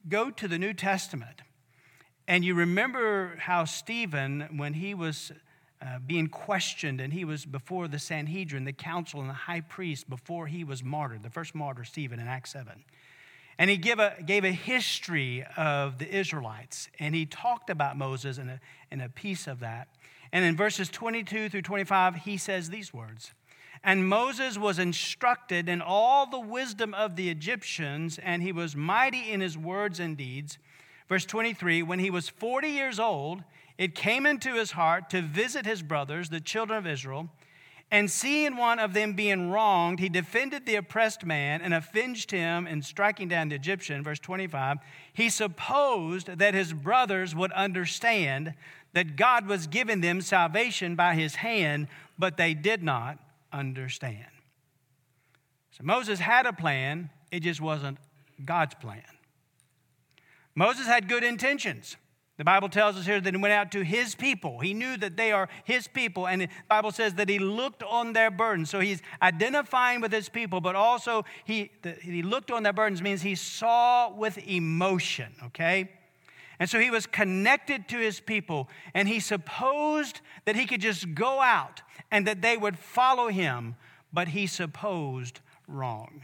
go 0.09 0.29
to 0.31 0.47
the 0.47 0.57
New 0.57 0.73
Testament 0.73 1.41
and 2.27 2.43
you 2.43 2.55
remember 2.55 3.35
how 3.39 3.65
Stephen, 3.65 4.47
when 4.57 4.73
he 4.73 4.93
was 4.93 5.31
uh, 5.81 5.99
being 6.05 6.27
questioned 6.27 6.99
and 6.99 7.13
he 7.13 7.23
was 7.23 7.45
before 7.45 7.87
the 7.87 7.99
Sanhedrin, 7.99 8.65
the 8.65 8.73
council, 8.73 9.21
and 9.21 9.29
the 9.29 9.33
high 9.33 9.61
priest 9.61 10.09
before 10.09 10.47
he 10.47 10.63
was 10.63 10.83
martyred, 10.83 11.23
the 11.23 11.29
first 11.29 11.53
martyr, 11.53 11.83
Stephen, 11.83 12.19
in 12.19 12.27
Acts 12.27 12.51
7. 12.51 12.83
And 13.59 13.69
he 13.69 13.77
gave 13.77 13.99
a, 13.99 14.15
gave 14.23 14.43
a 14.43 14.51
history 14.51 15.43
of 15.55 15.97
the 15.97 16.15
Israelites, 16.15 16.89
and 16.99 17.15
he 17.15 17.25
talked 17.25 17.69
about 17.69 17.97
Moses 17.97 18.37
and 18.37 18.51
a, 18.51 18.59
and 18.91 19.01
a 19.01 19.09
piece 19.09 19.47
of 19.47 19.59
that. 19.61 19.87
And 20.31 20.45
in 20.45 20.55
verses 20.55 20.89
22 20.89 21.49
through 21.49 21.63
25, 21.63 22.15
he 22.17 22.37
says 22.37 22.69
these 22.69 22.93
words 22.93 23.33
And 23.83 24.07
Moses 24.07 24.57
was 24.57 24.77
instructed 24.77 25.67
in 25.69 25.81
all 25.81 26.29
the 26.29 26.39
wisdom 26.39 26.93
of 26.93 27.15
the 27.15 27.29
Egyptians, 27.29 28.19
and 28.19 28.43
he 28.43 28.51
was 28.51 28.75
mighty 28.75 29.31
in 29.31 29.41
his 29.41 29.57
words 29.57 29.99
and 29.99 30.15
deeds. 30.15 30.59
Verse 31.09 31.25
23 31.25 31.81
When 31.81 31.99
he 31.99 32.11
was 32.11 32.29
40 32.29 32.67
years 32.67 32.99
old, 32.99 33.43
it 33.79 33.95
came 33.95 34.25
into 34.25 34.53
his 34.53 34.71
heart 34.71 35.09
to 35.11 35.21
visit 35.21 35.65
his 35.65 35.81
brothers, 35.81 36.29
the 36.29 36.39
children 36.39 36.77
of 36.77 36.85
Israel 36.85 37.29
and 37.89 38.11
seeing 38.11 38.57
one 38.57 38.79
of 38.79 38.93
them 38.93 39.13
being 39.13 39.49
wronged, 39.49 39.99
he 39.99 40.09
defended 40.09 40.65
the 40.65 40.75
oppressed 40.75 41.25
man 41.25 41.61
and 41.61 41.73
avenged 41.73 42.31
him 42.31 42.67
in 42.67 42.81
striking 42.81 43.29
down 43.29 43.49
the 43.49 43.55
Egyptian. 43.55 44.03
Verse 44.03 44.19
25. 44.19 44.77
He 45.13 45.29
supposed 45.29 46.27
that 46.27 46.53
his 46.53 46.73
brothers 46.73 47.33
would 47.33 47.51
understand 47.53 48.53
that 48.93 49.15
God 49.15 49.47
was 49.47 49.67
giving 49.67 50.01
them 50.01 50.19
salvation 50.19 50.95
by 50.95 51.15
his 51.15 51.35
hand, 51.35 51.87
but 52.19 52.35
they 52.35 52.53
did 52.53 52.83
not 52.83 53.19
understand. 53.53 54.25
So 55.71 55.83
Moses 55.83 56.19
had 56.19 56.45
a 56.45 56.53
plan, 56.53 57.09
it 57.31 57.41
just 57.41 57.61
wasn't 57.61 57.99
God's 58.43 58.75
plan. 58.75 59.03
Moses 60.55 60.87
had 60.87 61.07
good 61.07 61.23
intentions. 61.23 61.95
The 62.37 62.43
Bible 62.43 62.69
tells 62.69 62.95
us 62.97 63.05
here 63.07 63.19
that 63.19 63.33
he 63.33 63.41
went 63.41 63.53
out 63.53 63.71
to 63.71 63.83
his 63.83 64.13
people. 64.13 64.59
He 64.59 64.75
knew 64.75 64.95
that 64.97 65.17
they 65.17 65.31
are 65.31 65.49
his 65.63 65.87
people, 65.87 66.27
and 66.27 66.43
the 66.43 66.49
Bible 66.69 66.91
says 66.91 67.15
that 67.15 67.29
he 67.29 67.39
looked 67.39 67.81
on 67.81 68.13
their 68.13 68.29
burdens. 68.29 68.69
So 68.69 68.79
he's 68.79 69.01
identifying 69.23 70.01
with 70.01 70.11
his 70.11 70.29
people, 70.29 70.61
but 70.61 70.75
also 70.75 71.25
he, 71.45 71.71
the, 71.81 71.93
he 71.93 72.21
looked 72.21 72.51
on 72.51 72.61
their 72.61 72.73
burdens 72.73 73.01
means 73.01 73.23
he 73.23 73.33
saw 73.33 74.13
with 74.13 74.37
emotion, 74.47 75.33
okay? 75.45 75.89
And 76.59 76.69
so 76.69 76.79
he 76.79 76.91
was 76.91 77.07
connected 77.07 77.87
to 77.89 77.97
his 77.97 78.19
people, 78.19 78.69
and 78.93 79.07
he 79.07 79.19
supposed 79.19 80.21
that 80.45 80.55
he 80.55 80.67
could 80.67 80.81
just 80.81 81.15
go 81.15 81.41
out 81.41 81.81
and 82.11 82.27
that 82.27 82.43
they 82.43 82.55
would 82.55 82.77
follow 82.77 83.29
him, 83.29 83.75
but 84.13 84.27
he 84.29 84.45
supposed 84.45 85.39
wrong. 85.67 86.21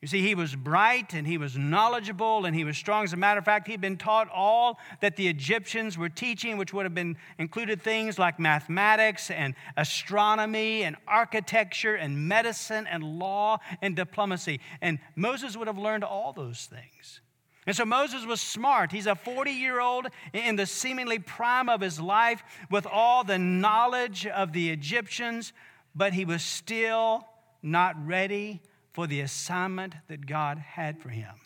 You 0.00 0.06
see, 0.06 0.22
he 0.22 0.36
was 0.36 0.54
bright 0.54 1.12
and 1.12 1.26
he 1.26 1.38
was 1.38 1.58
knowledgeable 1.58 2.44
and 2.44 2.54
he 2.54 2.62
was 2.62 2.76
strong. 2.76 3.02
As 3.02 3.12
a 3.12 3.16
matter 3.16 3.38
of 3.38 3.44
fact, 3.44 3.66
he'd 3.66 3.80
been 3.80 3.96
taught 3.96 4.28
all 4.32 4.78
that 5.00 5.16
the 5.16 5.26
Egyptians 5.26 5.98
were 5.98 6.08
teaching, 6.08 6.56
which 6.56 6.72
would 6.72 6.84
have 6.84 6.94
been 6.94 7.16
included 7.36 7.82
things 7.82 8.16
like 8.16 8.38
mathematics 8.38 9.28
and 9.28 9.56
astronomy 9.76 10.84
and 10.84 10.94
architecture 11.08 11.96
and 11.96 12.28
medicine 12.28 12.86
and 12.86 13.02
law 13.02 13.58
and 13.82 13.96
diplomacy. 13.96 14.60
And 14.80 15.00
Moses 15.16 15.56
would 15.56 15.66
have 15.66 15.78
learned 15.78 16.04
all 16.04 16.32
those 16.32 16.66
things. 16.66 17.20
And 17.66 17.74
so 17.74 17.84
Moses 17.84 18.24
was 18.24 18.40
smart. 18.40 18.92
He's 18.92 19.08
a 19.08 19.16
40 19.16 19.50
year 19.50 19.80
old 19.80 20.06
in 20.32 20.54
the 20.54 20.64
seemingly 20.64 21.18
prime 21.18 21.68
of 21.68 21.80
his 21.80 22.00
life 22.00 22.44
with 22.70 22.86
all 22.86 23.24
the 23.24 23.38
knowledge 23.38 24.28
of 24.28 24.52
the 24.52 24.70
Egyptians, 24.70 25.52
but 25.92 26.12
he 26.12 26.24
was 26.24 26.44
still 26.44 27.26
not 27.62 27.94
ready 28.06 28.62
for 28.98 29.06
the 29.06 29.20
assignment 29.20 29.94
that 30.08 30.26
God 30.26 30.58
had 30.58 30.98
for 30.98 31.08
him. 31.08 31.36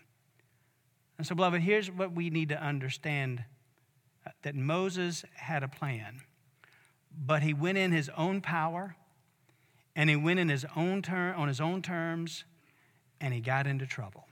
And 1.19 1.27
so, 1.27 1.35
beloved, 1.35 1.61
here's 1.61 1.91
what 1.91 2.11
we 2.11 2.31
need 2.31 2.49
to 2.49 2.59
understand 2.59 3.45
uh, 4.27 4.31
that 4.41 4.55
Moses 4.55 5.23
had 5.35 5.62
a 5.62 5.69
plan, 5.69 6.23
but 7.15 7.43
he 7.43 7.53
went 7.53 7.77
in 7.77 7.93
his 7.93 8.11
own 8.17 8.41
power 8.41 8.97
and 9.95 10.09
he 10.09 10.17
went 10.17 10.38
in 10.38 10.49
his 10.49 10.65
own 10.75 11.03
term, 11.03 11.38
on 11.38 11.49
his 11.49 11.61
own 11.61 11.83
terms 11.83 12.45
and 13.21 13.35
he 13.35 13.41
got 13.41 13.67
into 13.67 13.85
trouble. 13.85 14.25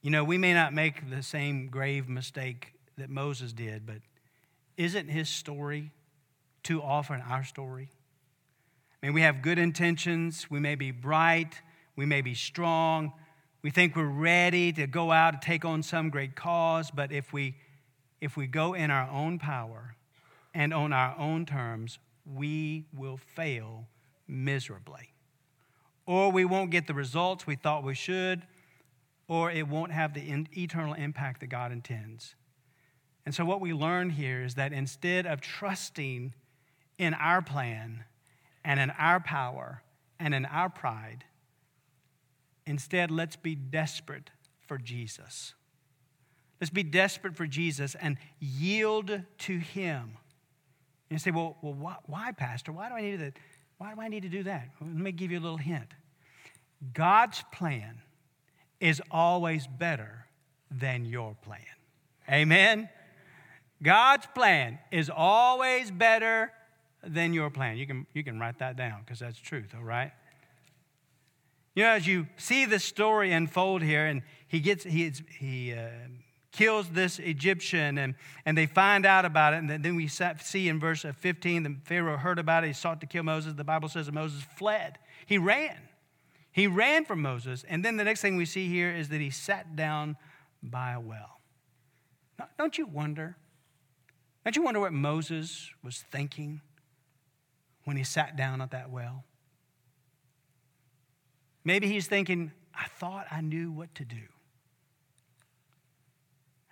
You 0.00 0.12
know, 0.12 0.22
we 0.22 0.38
may 0.38 0.54
not 0.54 0.72
make 0.72 1.10
the 1.10 1.24
same 1.24 1.66
grave 1.66 2.08
mistake 2.08 2.72
that 2.98 3.10
Moses 3.10 3.52
did, 3.52 3.84
but 3.84 3.96
isn't 4.76 5.08
his 5.08 5.28
story 5.28 5.90
too 6.62 6.80
often 6.80 7.20
our 7.20 7.42
story? 7.42 7.88
I 9.02 9.06
mean, 9.06 9.14
we 9.14 9.22
have 9.22 9.42
good 9.42 9.58
intentions. 9.58 10.48
We 10.48 10.60
may 10.60 10.76
be 10.76 10.92
bright. 10.92 11.60
We 11.96 12.06
may 12.06 12.20
be 12.20 12.34
strong. 12.34 13.12
We 13.62 13.70
think 13.70 13.96
we're 13.96 14.06
ready 14.06 14.72
to 14.74 14.86
go 14.86 15.10
out 15.10 15.34
and 15.34 15.42
take 15.42 15.64
on 15.64 15.82
some 15.82 16.08
great 16.08 16.36
cause. 16.36 16.90
But 16.90 17.10
if 17.10 17.32
we, 17.32 17.56
if 18.20 18.36
we 18.36 18.46
go 18.46 18.74
in 18.74 18.90
our 18.90 19.10
own 19.10 19.38
power 19.38 19.96
and 20.54 20.72
on 20.72 20.92
our 20.92 21.18
own 21.18 21.46
terms, 21.46 21.98
we 22.24 22.84
will 22.96 23.16
fail 23.16 23.86
miserably. 24.28 25.12
Or 26.06 26.30
we 26.30 26.44
won't 26.44 26.70
get 26.70 26.86
the 26.86 26.94
results 26.94 27.46
we 27.46 27.56
thought 27.56 27.82
we 27.82 27.94
should, 27.94 28.42
or 29.26 29.50
it 29.50 29.66
won't 29.66 29.92
have 29.92 30.14
the 30.14 30.46
eternal 30.56 30.94
impact 30.94 31.40
that 31.40 31.48
God 31.48 31.72
intends. 31.72 32.34
And 33.24 33.34
so, 33.34 33.44
what 33.44 33.60
we 33.60 33.72
learn 33.72 34.10
here 34.10 34.42
is 34.42 34.56
that 34.56 34.72
instead 34.72 35.26
of 35.26 35.40
trusting 35.40 36.34
in 36.98 37.14
our 37.14 37.40
plan, 37.40 38.04
and 38.64 38.80
in 38.80 38.90
our 38.90 39.20
power 39.20 39.82
and 40.18 40.34
in 40.34 40.44
our 40.46 40.68
pride. 40.68 41.24
Instead, 42.66 43.10
let's 43.10 43.36
be 43.36 43.54
desperate 43.54 44.30
for 44.66 44.78
Jesus. 44.78 45.54
Let's 46.60 46.70
be 46.70 46.84
desperate 46.84 47.36
for 47.36 47.46
Jesus 47.46 47.96
and 47.96 48.16
yield 48.38 49.22
to 49.38 49.58
Him. 49.58 50.16
And 51.10 51.10
you 51.10 51.18
say, 51.18 51.32
well, 51.32 51.56
well 51.60 51.74
why, 51.74 51.96
why, 52.06 52.32
Pastor? 52.32 52.70
Why 52.72 52.88
do 52.88 52.94
I 52.94 53.00
need 53.00 53.18
to, 53.18 53.32
why 53.78 53.94
do 53.94 54.00
I 54.00 54.08
need 54.08 54.22
to 54.22 54.28
do 54.28 54.44
that? 54.44 54.68
Let 54.80 54.90
me 54.90 55.12
give 55.12 55.32
you 55.32 55.38
a 55.38 55.40
little 55.40 55.56
hint. 55.56 55.92
God's 56.94 57.42
plan 57.52 58.00
is 58.80 59.02
always 59.10 59.66
better 59.66 60.26
than 60.70 61.04
your 61.04 61.34
plan. 61.42 61.60
Amen? 62.30 62.88
God's 63.82 64.26
plan 64.34 64.78
is 64.90 65.10
always 65.10 65.90
better 65.90 66.52
than 67.04 67.32
your 67.32 67.50
plan. 67.50 67.76
You 67.76 67.86
can, 67.86 68.06
you 68.12 68.24
can 68.24 68.38
write 68.38 68.58
that 68.58 68.76
down 68.76 69.00
because 69.04 69.18
that's 69.18 69.38
truth, 69.38 69.74
all 69.76 69.84
right? 69.84 70.12
You 71.74 71.84
know, 71.84 71.90
as 71.90 72.06
you 72.06 72.26
see 72.36 72.64
the 72.66 72.78
story 72.78 73.32
unfold 73.32 73.82
here, 73.82 74.06
and 74.06 74.22
he 74.46 74.60
gets, 74.60 74.84
he, 74.84 75.10
he 75.38 75.72
uh, 75.72 75.88
kills 76.52 76.88
this 76.90 77.18
Egyptian, 77.18 77.96
and, 77.98 78.14
and 78.44 78.56
they 78.56 78.66
find 78.66 79.06
out 79.06 79.24
about 79.24 79.54
it. 79.54 79.58
And 79.58 79.70
then 79.70 79.96
we 79.96 80.06
see 80.06 80.68
in 80.68 80.78
verse 80.78 81.04
15, 81.20 81.62
the 81.62 81.76
Pharaoh 81.84 82.18
heard 82.18 82.38
about 82.38 82.64
it. 82.64 82.68
He 82.68 82.72
sought 82.74 83.00
to 83.00 83.06
kill 83.06 83.22
Moses. 83.22 83.54
The 83.54 83.64
Bible 83.64 83.88
says 83.88 84.06
that 84.06 84.12
Moses 84.12 84.42
fled. 84.56 84.98
He 85.24 85.38
ran. 85.38 85.76
He 86.52 86.66
ran 86.66 87.06
from 87.06 87.22
Moses. 87.22 87.64
And 87.66 87.82
then 87.82 87.96
the 87.96 88.04
next 88.04 88.20
thing 88.20 88.36
we 88.36 88.44
see 88.44 88.68
here 88.68 88.90
is 88.90 89.08
that 89.08 89.20
he 89.22 89.30
sat 89.30 89.74
down 89.74 90.16
by 90.62 90.92
a 90.92 91.00
well. 91.00 91.40
Now, 92.38 92.48
don't 92.58 92.76
you 92.76 92.84
wonder? 92.84 93.36
Don't 94.44 94.56
you 94.56 94.62
wonder 94.62 94.80
what 94.80 94.92
Moses 94.92 95.70
was 95.82 96.04
thinking? 96.10 96.60
When 97.84 97.96
he 97.96 98.04
sat 98.04 98.36
down 98.36 98.60
at 98.60 98.70
that 98.70 98.90
well. 98.90 99.24
Maybe 101.64 101.86
he's 101.86 102.06
thinking, 102.06 102.52
I 102.74 102.86
thought 102.86 103.26
I 103.30 103.40
knew 103.40 103.70
what 103.70 103.94
to 103.96 104.04
do. 104.04 104.22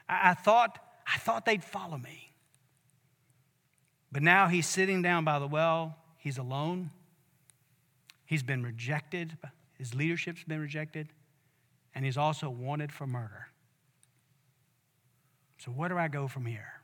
I, 0.08 0.30
I 0.30 0.34
thought, 0.34 0.78
I 1.06 1.18
thought 1.18 1.44
they'd 1.44 1.64
follow 1.64 1.98
me. 1.98 2.32
But 4.12 4.22
now 4.22 4.48
he's 4.48 4.66
sitting 4.66 5.02
down 5.02 5.24
by 5.24 5.38
the 5.38 5.46
well. 5.46 5.96
He's 6.18 6.38
alone. 6.38 6.90
He's 8.26 8.42
been 8.42 8.62
rejected. 8.62 9.36
His 9.78 9.94
leadership's 9.94 10.44
been 10.44 10.60
rejected. 10.60 11.08
And 11.94 12.04
he's 12.04 12.16
also 12.16 12.50
wanted 12.50 12.92
for 12.92 13.06
murder. 13.06 13.48
So, 15.58 15.70
where 15.70 15.88
do 15.88 15.98
I 15.98 16.08
go 16.08 16.26
from 16.26 16.46
here? 16.46 16.79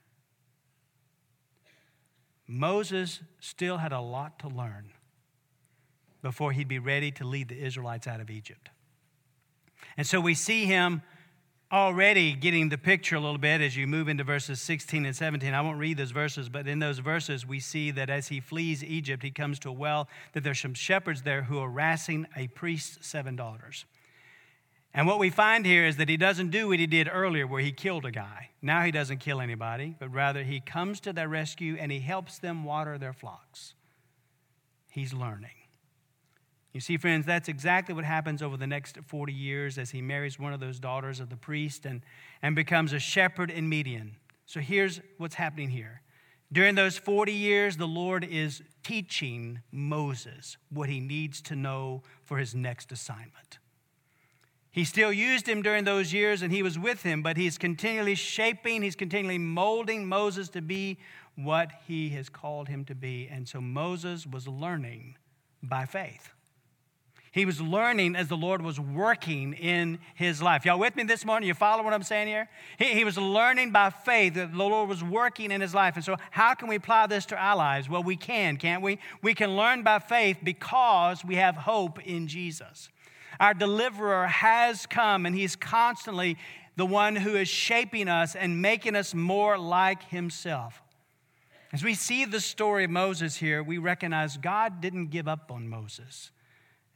Moses 2.47 3.21
still 3.41 3.79
had 3.79 3.93
a 3.93 4.01
lot 4.01 4.39
to 4.41 4.49
learn 4.49 4.93
before 6.23 6.53
he'd 6.53 6.69
be 6.69 6.79
ready 6.79 7.11
to 7.13 7.25
lead 7.25 7.49
the 7.49 7.59
Israelites 7.59 8.07
out 8.07 8.21
of 8.21 8.31
Egypt. 8.31 8.69
And 9.97 10.07
so 10.07 10.21
we 10.21 10.35
see 10.35 10.67
him 10.67 11.03
already 11.73 12.33
getting 12.33 12.69
the 12.69 12.79
picture 12.79 13.17
a 13.17 13.21
little 13.21 13.39
bit 13.39 13.61
as 13.61 13.77
you 13.77 13.87
move 13.87 14.09
into 14.09 14.23
verses 14.23 14.61
16 14.61 15.05
and 15.05 15.17
17. 15.17 15.53
I 15.53 15.61
won't 15.61 15.79
read 15.79 15.97
those 15.97 16.13
verses, 16.13 16.49
but 16.49 16.69
in 16.69 16.79
those 16.79 16.99
verses, 16.99 17.45
we 17.45 17.59
see 17.59 17.91
that 17.93 18.09
as 18.09 18.29
he 18.29 18.41
flees 18.41 18.85
Egypt, 18.85 19.23
he 19.23 19.31
comes 19.31 19.59
to 19.61 19.71
a 19.71 19.73
well, 19.73 20.09
that 20.33 20.45
there's 20.45 20.61
some 20.61 20.75
shepherds 20.75 21.23
there 21.23 21.43
who 21.43 21.59
are 21.59 21.69
harassing 21.71 22.27
a 22.37 22.47
priest's 22.49 23.07
seven 23.07 23.35
daughters. 23.35 23.85
And 24.97 25.07
what 25.07 25.19
we 25.19 25.29
find 25.29 25.67
here 25.67 25.85
is 25.85 25.99
that 25.99 26.09
he 26.09 26.17
doesn't 26.17 26.51
do 26.51 26.69
what 26.69 26.79
he 26.79 26.87
did 26.87 27.07
earlier, 27.13 27.47
where 27.47 27.61
he 27.61 27.71
killed 27.71 28.07
a 28.07 28.11
guy. 28.11 28.49
Now 28.63 28.81
he 28.81 28.91
doesn't 28.91 29.19
kill 29.19 29.43
anybody, 29.43 29.95
but 30.01 30.11
rather 30.11 30.43
he 30.43 30.59
comes 30.59 31.01
to 31.01 31.13
their 31.13 31.29
rescue 31.29 31.77
and 31.79 31.93
he 31.93 32.01
helps 32.01 32.39
them 32.39 32.65
water 32.65 32.97
their 32.97 33.13
flocks. 33.13 33.75
He's 34.91 35.13
learning. 35.13 35.51
You 36.73 36.81
see, 36.81 36.97
friends, 36.97 37.27
that's 37.27 37.47
exactly 37.47 37.95
what 37.95 38.07
happens 38.07 38.41
over 38.41 38.57
the 38.57 38.67
next 38.67 38.97
40 39.07 39.35
years 39.35 39.77
as 39.77 39.91
he 39.91 40.01
marries 40.01 40.39
one 40.39 40.55
of 40.55 40.61
those 40.61 40.81
daughters 40.81 41.21
of 41.21 41.29
the 41.29 41.37
priest 41.37 41.85
and, 41.85 42.01
and 42.41 42.57
becomes 42.57 42.95
a 42.95 42.99
shepherd 42.99 43.51
in 43.51 43.69
Midian. 43.69 44.17
So 44.47 44.61
here's 44.61 45.03
what's 45.19 45.35
happening 45.35 45.69
here. 45.69 46.01
During 46.51 46.75
those 46.75 46.97
40 46.97 47.33
years, 47.33 47.77
the 47.77 47.87
Lord 47.87 48.25
is 48.25 48.63
teaching 48.83 49.61
Moses 49.71 50.57
what 50.71 50.89
he 50.89 51.01
needs 51.01 51.43
to 51.43 51.55
know 51.55 52.03
for 52.25 52.39
his 52.39 52.55
next 52.55 52.93
assignment. 52.93 53.59
He 54.77 54.85
still 54.85 55.11
used 55.11 55.49
him 55.49 55.63
during 55.63 55.85
those 55.85 56.13
years 56.13 56.43
and 56.43 56.53
he 56.53 56.63
was 56.63 56.79
with 56.79 57.03
him, 57.03 57.23
but 57.23 57.39
he's 57.39 57.57
continually 57.57 58.15
shaping, 58.15 58.83
he's 58.83 58.95
continually 58.95 59.39
molding 59.39 60.07
Moses 60.07 60.51
to 60.51 60.61
be 60.61 60.99
what 61.35 61.71
he 61.89 62.11
has 62.11 62.29
called 62.29 62.69
him 62.69 62.85
to 62.85 62.95
be. 62.95 63.27
And 63.27 63.49
so 63.49 63.59
Moses 63.59 64.27
was 64.27 64.47
learning 64.47 65.17
by 65.63 65.87
faith. 65.87 66.29
He 67.33 67.47
was 67.47 67.59
learning 67.59 68.17
as 68.17 68.29
the 68.29 68.37
Lord 68.37 68.61
was 68.61 68.79
working 68.79 69.55
in 69.55 69.99
his 70.15 70.43
life. 70.43 70.67
Y'all 70.67 70.79
with 70.79 70.95
me 70.95 71.05
this 71.05 71.25
morning? 71.25 71.49
You 71.49 71.55
follow 71.55 71.83
what 71.83 71.95
I'm 71.95 72.03
saying 72.03 72.29
here? 72.29 72.47
He, 72.79 72.93
he 72.93 73.05
was 73.05 73.17
learning 73.17 73.73
by 73.73 73.89
faith 73.89 74.35
that 74.35 74.53
the 74.53 74.59
Lord 74.59 74.91
was 74.91 75.03
working 75.03 75.53
in 75.53 75.63
his 75.63 75.75
life. 75.75 75.97
And 75.97 76.05
so, 76.05 76.17
how 76.31 76.53
can 76.53 76.69
we 76.69 76.77
apply 76.77 77.07
this 77.07 77.25
to 77.27 77.37
our 77.37 77.57
lives? 77.57 77.89
Well, 77.89 78.03
we 78.03 78.17
can, 78.17 78.59
can't 78.59 78.83
we? 78.83 78.99
We 79.23 79.33
can 79.33 79.57
learn 79.57 79.83
by 79.83 80.01
faith 80.01 80.37
because 80.45 81.25
we 81.25 81.37
have 81.37 81.57
hope 81.57 81.99
in 82.07 82.29
Jesus. 82.29 82.91
Our 83.41 83.55
deliverer 83.55 84.27
has 84.27 84.87
come, 84.87 85.27
and 85.27 85.35
he's 85.35 85.57
constantly 85.57 86.37
the 86.77 86.87
one 86.87 87.17
who 87.17 87.37
is 87.37 87.49
shaping 87.49 88.09
us 88.09 88.35
and 88.37 88.61
making 88.61 88.97
us 88.97 89.15
more 89.15 89.59
like 89.59 90.03
himself. 90.05 90.83
As 91.73 91.83
we 91.83 91.95
see 91.95 92.25
the 92.25 92.41
story 92.41 92.85
of 92.85 92.91
Moses 92.91 93.37
here, 93.37 93.63
we 93.63 93.79
recognize 93.79 94.37
God 94.37 94.81
didn't 94.81 95.09
give 95.09 95.27
up 95.27 95.51
on 95.51 95.69
Moses. 95.69 96.31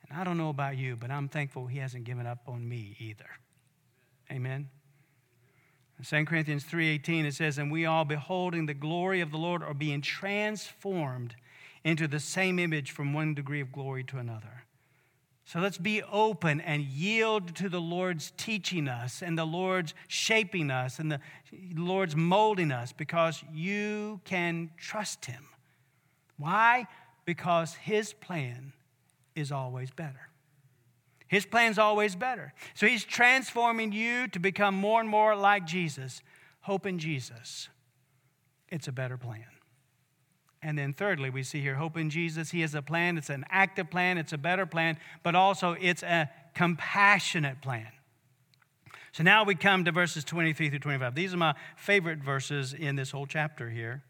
And 0.09 0.19
I 0.19 0.25
don't 0.25 0.39
know 0.39 0.49
about 0.49 0.77
you, 0.77 0.97
but 0.97 1.11
I'm 1.11 1.29
thankful 1.29 1.67
he 1.67 1.79
hasn't 1.79 2.05
given 2.05 2.27
up 2.27 2.49
on 2.49 2.69
me 2.69 2.97
either. 2.99 3.29
Amen. 4.31 4.71
In 5.99 6.05
2 6.05 6.27
Corinthians 6.27 6.65
3:18 6.65 7.27
it 7.27 7.35
says, 7.35 7.59
"And 7.59 7.71
we 7.71 7.85
all 7.85 8.05
beholding 8.05 8.67
the 8.67 8.75
glory 8.75 9.21
of 9.21 9.31
the 9.31 9.39
Lord 9.39 9.63
are 9.63 9.75
being 9.75 10.01
transformed 10.01 11.37
into 11.85 12.09
the 12.09 12.21
same 12.21 12.59
image 12.59 12.91
from 12.91 13.13
one 13.13 13.35
degree 13.35 13.61
of 13.61 13.73
glory 13.73 14.05
to 14.05 14.19
another." 14.19 14.65
So 15.51 15.59
let's 15.59 15.79
be 15.79 16.01
open 16.05 16.61
and 16.61 16.85
yield 16.85 17.57
to 17.57 17.69
the 17.69 17.81
Lord's 17.81 18.33
teaching 18.37 18.87
us 18.87 19.21
and 19.21 19.37
the 19.37 19.45
Lord's 19.45 19.95
shaping 20.07 20.71
us 20.71 21.01
and 21.01 21.11
the 21.11 21.19
Lord's 21.75 22.15
molding 22.15 22.71
us 22.71 22.93
because 22.93 23.43
you 23.53 24.21
can 24.25 24.71
trust 24.77 25.25
him. 25.25 25.45
Why? 26.37 26.87
Because 27.25 27.75
his 27.75 28.13
plan 28.13 28.75
is 29.35 29.51
always 29.51 29.91
better. 29.91 30.29
His 31.27 31.45
plan's 31.47 31.79
always 31.79 32.15
better. 32.15 32.55
So 32.75 32.87
he's 32.87 33.03
transforming 33.03 33.91
you 33.91 34.29
to 34.29 34.39
become 34.39 34.77
more 34.77 35.01
and 35.01 35.09
more 35.09 35.35
like 35.35 35.67
Jesus. 35.67 36.23
Hope 36.61 36.87
in 36.87 37.01
Jesus. 37.01 37.69
It's 38.69 38.87
a 38.87 38.93
better 38.93 39.17
plan. 39.17 39.50
And 40.63 40.77
then, 40.77 40.93
thirdly, 40.93 41.31
we 41.31 41.43
see 41.43 41.61
here 41.61 41.77
hope 41.77 41.97
in 41.97 42.11
Jesus. 42.11 42.51
He 42.51 42.61
has 42.61 42.75
a 42.75 42.83
plan. 42.83 43.17
It's 43.17 43.31
an 43.31 43.45
active 43.49 43.91
plan, 43.91 44.19
it's 44.19 44.33
a 44.33 44.39
better 44.39 44.67
plan, 44.67 44.99
but 45.23 45.35
also 45.35 45.75
it's 45.81 46.03
a 46.03 46.31
compassionate 46.55 47.63
plan. 47.63 47.89
So 49.13 49.23
now 49.23 49.43
we 49.45 49.55
come 49.55 49.85
to 49.87 49.93
verses 49.93 50.23
23 50.23 50.71
through 50.71 50.79
25. 50.79 51.15
These 51.15 51.35
are 51.35 51.39
my 51.39 51.55
favorite 51.77 52.19
verses 52.19 52.73
in 52.73 52.95
this 52.95 53.11
whole 53.11 53.27
chapter 53.27 53.71
here. 53.71 54.05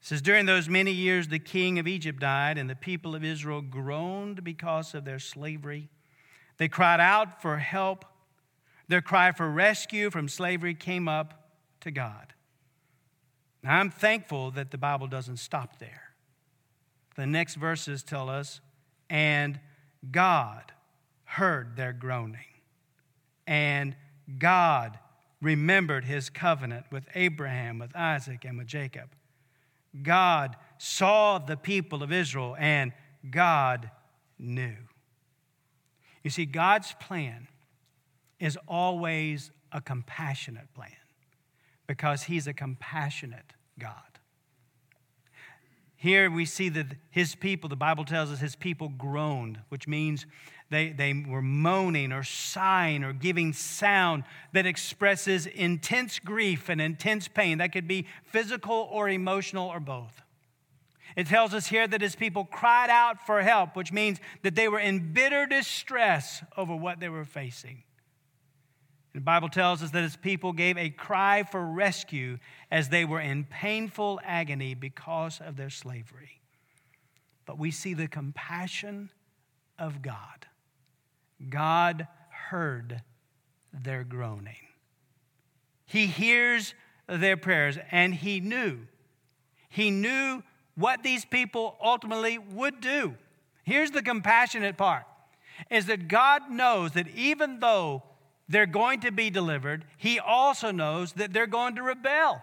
It 0.00 0.06
says, 0.06 0.20
During 0.20 0.46
those 0.46 0.68
many 0.68 0.92
years, 0.92 1.28
the 1.28 1.38
king 1.38 1.78
of 1.78 1.86
Egypt 1.86 2.20
died, 2.20 2.58
and 2.58 2.68
the 2.68 2.74
people 2.74 3.14
of 3.14 3.24
Israel 3.24 3.62
groaned 3.62 4.44
because 4.44 4.94
of 4.94 5.04
their 5.04 5.18
slavery. 5.18 5.88
They 6.58 6.68
cried 6.68 7.00
out 7.00 7.40
for 7.40 7.56
help. 7.58 8.04
Their 8.88 9.00
cry 9.00 9.32
for 9.32 9.48
rescue 9.48 10.10
from 10.10 10.28
slavery 10.28 10.74
came 10.74 11.08
up 11.08 11.52
to 11.80 11.90
God. 11.90 12.34
Now, 13.62 13.78
I'm 13.78 13.90
thankful 13.90 14.50
that 14.52 14.70
the 14.70 14.78
Bible 14.78 15.06
doesn't 15.06 15.36
stop 15.36 15.78
there. 15.78 16.14
The 17.16 17.26
next 17.26 17.56
verses 17.56 18.02
tell 18.02 18.30
us, 18.30 18.60
and 19.10 19.60
God 20.10 20.72
heard 21.24 21.76
their 21.76 21.92
groaning, 21.92 22.40
and 23.46 23.96
God 24.38 24.98
remembered 25.42 26.04
his 26.04 26.30
covenant 26.30 26.86
with 26.90 27.04
Abraham, 27.14 27.78
with 27.78 27.94
Isaac, 27.96 28.44
and 28.44 28.58
with 28.58 28.66
Jacob. 28.66 29.10
God 30.02 30.56
saw 30.78 31.38
the 31.38 31.56
people 31.56 32.02
of 32.02 32.12
Israel 32.12 32.56
and 32.58 32.92
God 33.28 33.90
knew. 34.38 34.76
You 36.22 36.30
see, 36.30 36.46
God's 36.46 36.94
plan 37.00 37.48
is 38.38 38.58
always 38.68 39.50
a 39.72 39.80
compassionate 39.80 40.72
plan 40.74 40.92
because 41.90 42.22
He's 42.22 42.46
a 42.46 42.52
compassionate 42.52 43.52
God. 43.76 43.94
Here 45.96 46.30
we 46.30 46.44
see 46.44 46.68
that 46.68 46.86
His 47.10 47.34
people, 47.34 47.68
the 47.68 47.74
Bible 47.74 48.04
tells 48.04 48.30
us 48.30 48.38
His 48.38 48.54
people 48.54 48.90
groaned, 48.90 49.58
which 49.70 49.88
means 49.88 50.24
they, 50.70 50.90
they 50.90 51.12
were 51.12 51.42
moaning 51.42 52.12
or 52.12 52.22
sighing 52.22 53.02
or 53.02 53.12
giving 53.12 53.52
sound 53.52 54.22
that 54.52 54.66
expresses 54.66 55.46
intense 55.46 56.20
grief 56.20 56.68
and 56.68 56.80
intense 56.80 57.26
pain. 57.26 57.58
That 57.58 57.72
could 57.72 57.88
be 57.88 58.06
physical 58.22 58.88
or 58.92 59.08
emotional 59.08 59.66
or 59.66 59.80
both. 59.80 60.22
It 61.16 61.26
tells 61.26 61.52
us 61.52 61.66
here 61.66 61.88
that 61.88 62.02
his 62.02 62.14
people 62.14 62.44
cried 62.44 62.88
out 62.88 63.26
for 63.26 63.42
help, 63.42 63.74
which 63.74 63.90
means 63.90 64.20
that 64.42 64.54
they 64.54 64.68
were 64.68 64.78
in 64.78 65.12
bitter 65.12 65.44
distress 65.44 66.44
over 66.56 66.76
what 66.76 67.00
they 67.00 67.08
were 67.08 67.24
facing. 67.24 67.82
The 69.12 69.20
Bible 69.20 69.48
tells 69.48 69.82
us 69.82 69.90
that 69.90 70.02
his 70.02 70.16
people 70.16 70.52
gave 70.52 70.78
a 70.78 70.90
cry 70.90 71.42
for 71.42 71.64
rescue 71.64 72.38
as 72.70 72.88
they 72.88 73.04
were 73.04 73.20
in 73.20 73.44
painful 73.44 74.20
agony 74.24 74.74
because 74.74 75.40
of 75.40 75.56
their 75.56 75.70
slavery. 75.70 76.40
But 77.44 77.58
we 77.58 77.72
see 77.72 77.94
the 77.94 78.06
compassion 78.06 79.10
of 79.78 80.02
God 80.02 80.46
God 81.48 82.06
heard 82.50 83.02
their 83.72 84.04
groaning. 84.04 84.56
He 85.86 86.06
hears 86.06 86.74
their 87.08 87.36
prayers, 87.36 87.78
and 87.90 88.14
He 88.14 88.40
knew. 88.40 88.80
He 89.68 89.90
knew 89.90 90.42
what 90.74 91.02
these 91.02 91.24
people 91.24 91.76
ultimately 91.82 92.38
would 92.38 92.80
do. 92.80 93.14
Here's 93.64 93.90
the 93.90 94.02
compassionate 94.02 94.76
part 94.76 95.04
is 95.70 95.86
that 95.86 96.08
God 96.08 96.50
knows 96.50 96.92
that 96.92 97.08
even 97.08 97.60
though 97.60 98.02
they're 98.50 98.66
going 98.66 99.00
to 99.00 99.12
be 99.12 99.30
delivered, 99.30 99.84
He 99.96 100.18
also 100.18 100.72
knows 100.72 101.12
that 101.14 101.32
they're 101.32 101.46
going 101.46 101.76
to 101.76 101.82
rebel, 101.82 102.42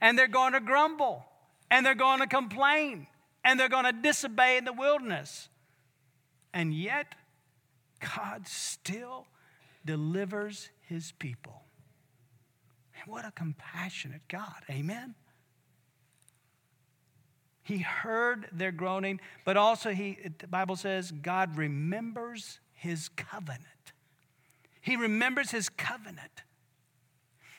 and 0.00 0.16
they're 0.16 0.28
going 0.28 0.52
to 0.52 0.60
grumble, 0.60 1.24
and 1.70 1.84
they're 1.84 1.94
going 1.94 2.20
to 2.20 2.26
complain, 2.26 3.08
and 3.44 3.58
they're 3.58 3.68
going 3.68 3.84
to 3.84 3.92
disobey 3.92 4.56
in 4.56 4.64
the 4.64 4.72
wilderness. 4.72 5.48
And 6.54 6.72
yet, 6.72 7.14
God 8.00 8.46
still 8.46 9.26
delivers 9.84 10.70
his 10.82 11.12
people. 11.18 11.62
And 13.00 13.12
what 13.12 13.26
a 13.26 13.32
compassionate 13.32 14.22
God. 14.28 14.64
Amen. 14.70 15.14
He 17.62 17.78
heard 17.78 18.48
their 18.52 18.72
groaning, 18.72 19.20
but 19.44 19.56
also 19.56 19.90
he 19.90 20.18
the 20.38 20.46
Bible 20.46 20.76
says 20.76 21.10
God 21.10 21.58
remembers 21.58 22.60
his 22.72 23.08
covenant. 23.10 23.64
He 24.88 24.96
remembers 24.96 25.50
his 25.50 25.68
covenant. 25.68 26.44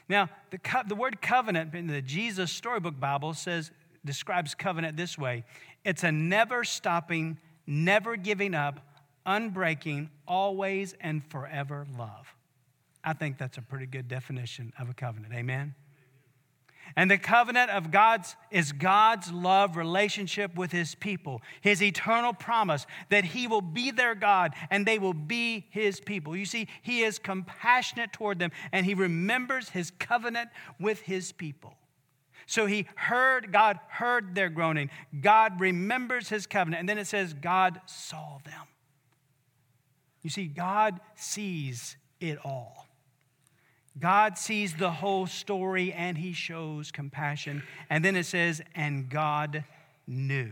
Now, 0.10 0.30
the, 0.50 0.58
co- 0.58 0.82
the 0.88 0.96
word 0.96 1.22
covenant 1.22 1.76
in 1.76 1.86
the 1.86 2.02
Jesus 2.02 2.52
Storybook 2.52 3.00
Bible 3.00 3.36
says 3.36 3.70
describes 4.04 4.56
covenant 4.56 4.98
this 4.98 5.16
way. 5.16 5.44
It's 5.86 6.04
a 6.04 6.12
never 6.12 6.64
stopping, 6.64 7.38
never 7.68 8.16
giving 8.16 8.56
up, 8.56 8.80
unbreaking, 9.28 10.10
always 10.28 10.96
and 11.02 11.24
forever 11.30 11.86
love. 12.00 12.34
I 13.04 13.14
think 13.14 13.38
that's 13.38 13.60
a 13.60 13.62
pretty 13.62 13.86
good 13.86 14.08
definition 14.08 14.74
of 14.80 14.90
a 14.90 14.96
covenant. 14.96 15.32
Amen. 15.36 15.76
And 16.96 17.10
the 17.10 17.18
covenant 17.18 17.72
of 17.72 17.92
God's 17.92 18.36
is 18.52 18.72
God's 18.72 19.32
love 19.32 19.78
relationship 19.78 20.56
with 20.56 20.72
his 20.72 20.96
people, 20.96 21.42
his 21.62 21.82
eternal 21.82 22.34
promise 22.34 22.86
that 23.10 23.26
he 23.26 23.48
will 23.48 23.62
be 23.62 23.92
their 23.92 24.16
God 24.16 24.54
and 24.70 24.86
they 24.86 25.00
will 25.00 25.14
be 25.14 25.68
his 25.70 26.00
people. 26.00 26.36
You 26.36 26.46
see, 26.46 26.68
he 26.82 27.02
is 27.02 27.20
compassionate 27.20 28.14
toward 28.14 28.40
them 28.40 28.52
and 28.72 28.86
he 28.86 28.94
remembers 28.94 29.70
his 29.70 29.92
covenant 29.92 30.50
with 30.80 31.02
his 31.02 31.32
people. 31.32 31.76
So 32.46 32.66
he 32.66 32.88
heard, 32.96 33.52
God 33.52 33.80
heard 33.88 34.34
their 34.34 34.50
groaning. 34.50 34.90
God 35.22 35.60
remembers 35.60 36.30
his 36.30 36.48
covenant. 36.48 36.80
And 36.80 36.90
then 36.90 36.98
it 36.98 37.06
says, 37.06 37.34
God 37.34 37.80
saw 37.86 38.40
them. 38.44 38.66
You 40.24 40.32
see, 40.32 40.48
God 40.48 41.00
sees 41.16 41.96
it 42.20 42.40
all. 42.44 42.89
God 43.98 44.38
sees 44.38 44.76
the 44.76 44.92
whole 44.92 45.28
story 45.28 45.92
and 45.92 46.18
he 46.18 46.34
shows 46.34 46.92
compassion. 46.92 47.64
And 47.90 48.04
then 48.04 48.16
it 48.16 48.26
says, 48.26 48.62
and 48.76 49.10
God 49.10 49.64
knew. 50.08 50.52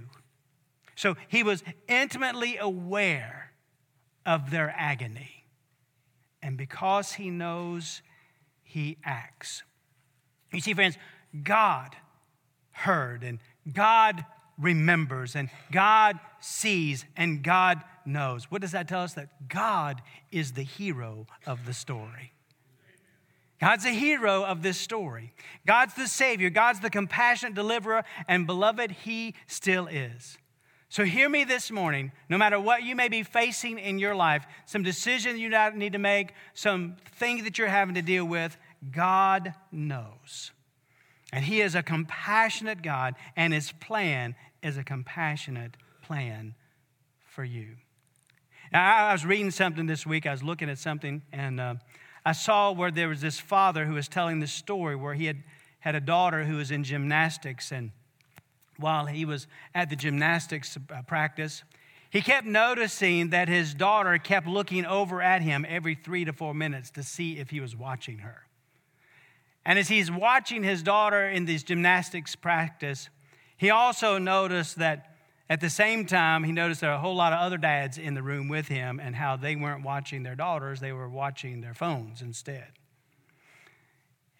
So 0.95 1.15
he 1.27 1.43
was 1.43 1.63
intimately 1.87 2.57
aware 2.57 3.51
of 4.25 4.51
their 4.51 4.73
agony. 4.75 5.45
And 6.41 6.57
because 6.57 7.13
he 7.13 7.29
knows, 7.29 8.01
he 8.63 8.97
acts. 9.03 9.63
You 10.51 10.59
see, 10.59 10.73
friends, 10.73 10.97
God 11.43 11.95
heard 12.71 13.23
and 13.23 13.39
God 13.71 14.25
remembers 14.57 15.35
and 15.35 15.49
God 15.71 16.19
sees 16.39 17.05
and 17.15 17.43
God 17.43 17.81
knows. 18.05 18.49
What 18.49 18.61
does 18.61 18.71
that 18.71 18.87
tell 18.87 19.01
us? 19.01 19.13
That 19.13 19.47
God 19.47 20.01
is 20.31 20.53
the 20.53 20.63
hero 20.63 21.27
of 21.45 21.65
the 21.65 21.73
story. 21.73 22.33
God's 23.59 23.85
the 23.85 23.91
hero 23.91 24.43
of 24.43 24.61
this 24.61 24.77
story. 24.77 25.33
God's 25.65 25.95
the 25.95 26.07
Savior. 26.07 26.49
God's 26.49 26.79
the 26.79 26.89
compassionate 26.89 27.55
deliverer. 27.55 28.03
And 28.27 28.45
beloved, 28.45 28.91
He 28.91 29.33
still 29.47 29.87
is. 29.87 30.37
So 30.89 31.03
hear 31.03 31.27
me 31.27 31.43
this 31.43 31.71
morning. 31.71 32.11
No 32.29 32.37
matter 32.37 32.59
what 32.59 32.83
you 32.83 32.95
may 32.95 33.09
be 33.09 33.23
facing 33.23 33.79
in 33.79 33.99
your 33.99 34.15
life, 34.15 34.45
some 34.65 34.83
decision 34.83 35.37
you 35.37 35.49
need 35.75 35.93
to 35.93 35.99
make, 35.99 36.33
some 36.53 36.95
thing 37.15 37.43
that 37.43 37.57
you're 37.57 37.67
having 37.67 37.95
to 37.95 38.01
deal 38.01 38.25
with, 38.25 38.57
God 38.91 39.53
knows. 39.71 40.51
And 41.33 41.43
He 41.43 41.61
is 41.61 41.75
a 41.75 41.83
compassionate 41.83 42.81
God, 42.81 43.15
and 43.35 43.53
His 43.53 43.71
plan 43.71 44.35
is 44.63 44.77
a 44.77 44.83
compassionate 44.83 45.75
plan 46.03 46.55
for 47.25 47.43
you. 47.43 47.75
Now, 48.71 49.07
I 49.07 49.13
was 49.13 49.25
reading 49.25 49.51
something 49.51 49.87
this 49.87 50.05
week. 50.05 50.25
I 50.25 50.31
was 50.31 50.43
looking 50.43 50.69
at 50.69 50.77
something, 50.77 51.21
and 51.33 51.59
uh, 51.59 51.75
I 52.27 52.33
saw 52.33 52.73
where 52.73 52.91
there 52.91 53.07
was 53.07 53.21
this 53.21 53.39
father 53.39 53.85
who 53.85 53.93
was 53.93 54.09
telling 54.09 54.41
this 54.41 54.51
story 54.51 54.97
where 54.97 55.13
he 55.13 55.27
had 55.27 55.43
had 55.79 55.95
a 55.95 56.01
daughter 56.01 56.43
who 56.43 56.57
was 56.57 56.71
in 56.71 56.83
gymnastics, 56.83 57.71
and 57.71 57.91
while 58.75 59.05
he 59.05 59.23
was 59.23 59.47
at 59.73 59.89
the 59.89 59.95
gymnastics 59.95 60.75
uh, 60.75 61.03
practice, 61.03 61.63
he 62.09 62.19
kept 62.19 62.45
noticing 62.45 63.29
that 63.29 63.47
his 63.47 63.73
daughter 63.73 64.17
kept 64.17 64.45
looking 64.45 64.85
over 64.85 65.21
at 65.21 65.41
him 65.41 65.65
every 65.69 65.95
three 65.95 66.25
to 66.25 66.33
four 66.33 66.53
minutes 66.53 66.91
to 66.91 67.01
see 67.01 67.37
if 67.37 67.49
he 67.49 67.61
was 67.61 67.77
watching 67.77 68.17
her. 68.17 68.45
And 69.63 69.79
as 69.79 69.87
he's 69.87 70.11
watching 70.11 70.63
his 70.63 70.83
daughter 70.83 71.29
in 71.29 71.45
this 71.45 71.63
gymnastics 71.63 72.35
practice, 72.35 73.07
he 73.55 73.69
also 73.69 74.17
noticed 74.17 74.79
that 74.79 75.15
at 75.49 75.61
the 75.61 75.69
same 75.69 76.05
time, 76.05 76.43
he 76.43 76.51
noticed 76.51 76.81
there 76.81 76.91
a 76.91 76.99
whole 76.99 77.15
lot 77.15 77.31
of 77.31 77.39
other 77.39 77.57
dads 77.57 77.97
in 77.97 78.13
the 78.13 78.23
room 78.23 78.49
with 78.49 78.67
him 78.67 78.99
and 78.99 79.15
how 79.15 79.37
they 79.37 79.55
weren't 79.55 79.83
watching 79.83 80.23
their 80.23 80.35
daughters, 80.35 80.79
they 80.79 80.91
were 80.91 81.09
watching 81.09 81.61
their 81.61 81.73
phones 81.73 82.21
instead. 82.21 82.73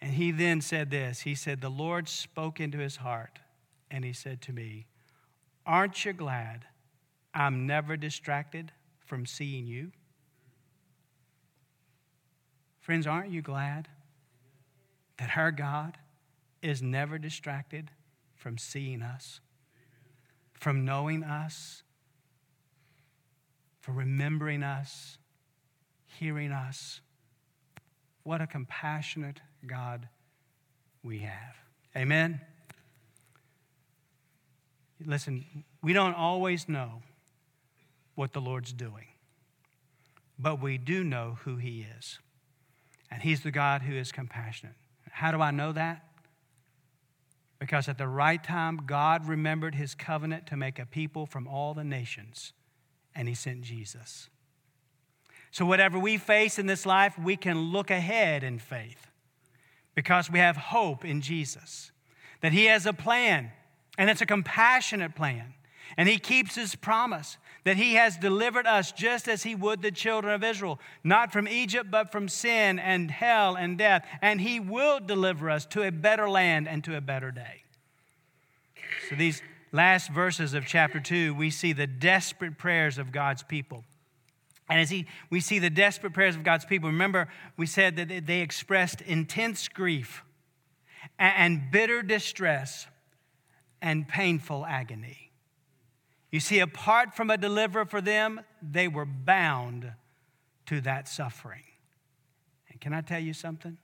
And 0.00 0.12
he 0.12 0.30
then 0.30 0.60
said 0.60 0.90
this 0.90 1.20
He 1.22 1.34
said, 1.34 1.60
The 1.60 1.70
Lord 1.70 2.08
spoke 2.08 2.60
into 2.60 2.78
his 2.78 2.96
heart 2.96 3.38
and 3.90 4.04
he 4.04 4.12
said 4.12 4.42
to 4.42 4.52
me, 4.52 4.86
Aren't 5.66 6.04
you 6.04 6.12
glad 6.12 6.66
I'm 7.34 7.66
never 7.66 7.96
distracted 7.96 8.72
from 9.04 9.26
seeing 9.26 9.66
you? 9.66 9.92
Friends, 12.80 13.06
aren't 13.06 13.30
you 13.30 13.42
glad 13.42 13.88
that 15.18 15.36
our 15.36 15.50
God 15.50 15.98
is 16.62 16.82
never 16.82 17.18
distracted 17.18 17.90
from 18.34 18.56
seeing 18.56 19.02
us, 19.02 19.40
from 20.58 20.84
knowing 20.84 21.22
us, 21.22 21.82
for 23.80 23.92
remembering 23.92 24.62
us, 24.62 25.18
hearing 26.18 26.52
us? 26.52 27.00
What 28.24 28.40
a 28.40 28.46
compassionate 28.46 29.40
God 29.66 30.08
we 31.02 31.20
have. 31.20 31.56
Amen. 31.96 32.40
Listen, 35.04 35.64
we 35.82 35.92
don't 35.92 36.14
always 36.14 36.68
know 36.68 37.02
what 38.14 38.32
the 38.32 38.40
Lord's 38.40 38.72
doing, 38.72 39.06
but 40.38 40.60
we 40.60 40.76
do 40.76 41.04
know 41.04 41.38
who 41.44 41.56
He 41.56 41.86
is. 41.98 42.18
And 43.10 43.22
He's 43.22 43.42
the 43.42 43.50
God 43.50 43.82
who 43.82 43.94
is 43.94 44.12
compassionate. 44.12 44.74
How 45.10 45.30
do 45.30 45.40
I 45.40 45.50
know 45.50 45.72
that? 45.72 46.07
Because 47.58 47.88
at 47.88 47.98
the 47.98 48.06
right 48.06 48.42
time, 48.42 48.82
God 48.86 49.26
remembered 49.26 49.74
His 49.74 49.94
covenant 49.94 50.46
to 50.46 50.56
make 50.56 50.78
a 50.78 50.86
people 50.86 51.26
from 51.26 51.48
all 51.48 51.74
the 51.74 51.84
nations, 51.84 52.52
and 53.14 53.28
He 53.28 53.34
sent 53.34 53.62
Jesus. 53.62 54.28
So, 55.50 55.66
whatever 55.66 55.98
we 55.98 56.18
face 56.18 56.58
in 56.58 56.66
this 56.66 56.86
life, 56.86 57.18
we 57.18 57.36
can 57.36 57.72
look 57.72 57.90
ahead 57.90 58.44
in 58.44 58.58
faith 58.58 59.10
because 59.94 60.30
we 60.30 60.38
have 60.38 60.56
hope 60.56 61.04
in 61.04 61.20
Jesus, 61.20 61.90
that 62.42 62.52
He 62.52 62.66
has 62.66 62.86
a 62.86 62.92
plan 62.92 63.50
and 63.98 64.08
it's 64.08 64.22
a 64.22 64.26
compassionate 64.26 65.16
plan. 65.16 65.54
And 65.96 66.08
he 66.08 66.18
keeps 66.18 66.54
his 66.54 66.76
promise 66.76 67.36
that 67.64 67.76
he 67.76 67.94
has 67.94 68.16
delivered 68.16 68.66
us 68.66 68.92
just 68.92 69.28
as 69.28 69.42
he 69.42 69.54
would 69.54 69.82
the 69.82 69.90
children 69.90 70.34
of 70.34 70.44
Israel, 70.44 70.78
not 71.04 71.32
from 71.32 71.48
Egypt, 71.48 71.90
but 71.90 72.12
from 72.12 72.28
sin 72.28 72.78
and 72.78 73.10
hell 73.10 73.56
and 73.56 73.76
death. 73.76 74.06
And 74.22 74.40
he 74.40 74.60
will 74.60 75.00
deliver 75.00 75.50
us 75.50 75.66
to 75.66 75.82
a 75.82 75.92
better 75.92 76.28
land 76.28 76.68
and 76.68 76.82
to 76.84 76.96
a 76.96 77.00
better 77.00 77.30
day. 77.30 77.64
So, 79.08 79.16
these 79.16 79.42
last 79.72 80.10
verses 80.10 80.54
of 80.54 80.66
chapter 80.66 81.00
2, 81.00 81.34
we 81.34 81.50
see 81.50 81.72
the 81.72 81.86
desperate 81.86 82.58
prayers 82.58 82.98
of 82.98 83.12
God's 83.12 83.42
people. 83.42 83.84
And 84.70 84.80
as 84.80 84.90
he, 84.90 85.06
we 85.30 85.40
see 85.40 85.58
the 85.58 85.70
desperate 85.70 86.12
prayers 86.12 86.36
of 86.36 86.44
God's 86.44 86.64
people, 86.64 86.90
remember 86.90 87.28
we 87.56 87.66
said 87.66 87.96
that 87.96 88.26
they 88.26 88.40
expressed 88.40 89.00
intense 89.00 89.68
grief 89.68 90.22
and 91.18 91.70
bitter 91.70 92.02
distress 92.02 92.86
and 93.80 94.06
painful 94.06 94.66
agony. 94.66 95.27
You 96.30 96.40
see, 96.40 96.58
apart 96.58 97.14
from 97.14 97.30
a 97.30 97.38
deliverer 97.38 97.86
for 97.86 98.00
them, 98.00 98.40
they 98.60 98.86
were 98.86 99.06
bound 99.06 99.92
to 100.66 100.80
that 100.82 101.08
suffering. 101.08 101.62
And 102.70 102.80
can 102.80 102.92
I 102.92 103.00
tell 103.00 103.20
you 103.20 103.32
something? 103.32 103.78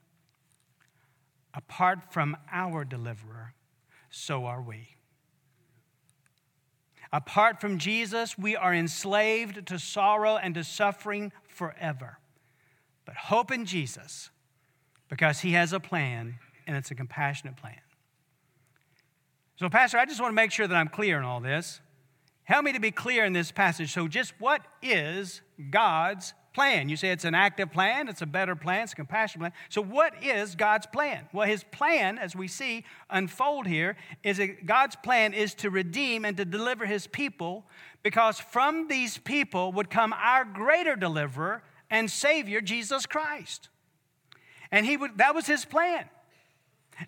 Apart 1.53 2.13
from 2.13 2.37
our 2.51 2.85
deliverer, 2.85 3.53
so 4.09 4.45
are 4.45 4.61
we. 4.61 4.89
Apart 7.11 7.61
from 7.61 7.79
Jesus, 7.79 8.37
we 8.37 8.55
are 8.55 8.73
enslaved 8.73 9.65
to 9.67 9.79
sorrow 9.79 10.35
and 10.35 10.53
to 10.55 10.63
suffering 10.63 11.31
forever. 11.47 12.19
But 13.05 13.15
hope 13.15 13.51
in 13.51 13.65
Jesus 13.65 14.29
because 15.09 15.39
he 15.39 15.53
has 15.53 15.71
a 15.71 15.79
plan, 15.79 16.39
and 16.67 16.75
it's 16.75 16.91
a 16.91 16.95
compassionate 16.95 17.55
plan. 17.55 17.79
So, 19.55 19.69
Pastor, 19.69 19.97
I 19.97 20.05
just 20.05 20.19
want 20.19 20.31
to 20.31 20.35
make 20.35 20.51
sure 20.51 20.67
that 20.67 20.75
I'm 20.75 20.89
clear 20.89 21.17
in 21.17 21.23
all 21.23 21.39
this. 21.39 21.79
Help 22.45 22.63
me 22.63 22.73
to 22.73 22.79
be 22.79 22.91
clear 22.91 23.25
in 23.25 23.33
this 23.33 23.51
passage. 23.51 23.91
So, 23.91 24.07
just 24.07 24.33
what 24.39 24.61
is 24.81 25.41
God's 25.71 26.33
plan? 26.53 26.89
You 26.89 26.95
say 26.95 27.09
it's 27.09 27.25
an 27.25 27.33
active 27.33 27.71
plan, 27.71 28.07
it's 28.07 28.21
a 28.21 28.27
better 28.27 28.55
plan, 28.55 28.83
it's 28.83 28.93
a 28.93 28.95
compassionate 28.95 29.41
plan. 29.41 29.53
So, 29.69 29.81
what 29.81 30.23
is 30.23 30.55
God's 30.55 30.85
plan? 30.85 31.27
Well, 31.33 31.47
His 31.47 31.63
plan, 31.63 32.19
as 32.19 32.35
we 32.35 32.47
see 32.47 32.85
unfold 33.09 33.65
here, 33.65 33.97
is 34.23 34.37
that 34.37 34.65
God's 34.67 34.95
plan 34.95 35.33
is 35.33 35.55
to 35.55 35.71
redeem 35.71 36.23
and 36.23 36.37
to 36.37 36.45
deliver 36.45 36.85
His 36.85 37.07
people 37.07 37.65
because 38.03 38.39
from 38.39 38.87
these 38.87 39.17
people 39.17 39.71
would 39.71 39.89
come 39.89 40.13
our 40.13 40.45
greater 40.45 40.95
deliverer 40.95 41.63
and 41.89 42.09
Savior, 42.09 42.61
Jesus 42.61 43.07
Christ. 43.07 43.69
And 44.71 44.85
he 44.85 44.97
would, 44.97 45.17
that 45.17 45.33
was 45.33 45.47
His 45.47 45.65
plan 45.65 46.05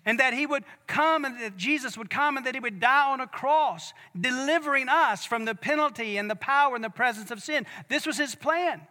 and 0.04 0.20
that 0.20 0.34
he 0.34 0.46
would 0.46 0.64
come 0.86 1.24
and 1.24 1.40
that 1.40 1.56
Jesus 1.56 1.96
would 1.96 2.10
come 2.10 2.36
and 2.36 2.46
that 2.46 2.54
he 2.54 2.60
would 2.60 2.80
die 2.80 3.10
on 3.10 3.20
a 3.20 3.26
cross, 3.26 3.92
delivering 4.18 4.88
us 4.88 5.24
from 5.24 5.44
the 5.44 5.54
penalty 5.54 6.16
and 6.16 6.30
the 6.30 6.36
power 6.36 6.74
and 6.74 6.84
the 6.84 6.90
presence 6.90 7.30
of 7.30 7.42
sin. 7.42 7.66
This 7.88 8.06
was 8.06 8.18
his 8.18 8.34
plan. 8.34 8.82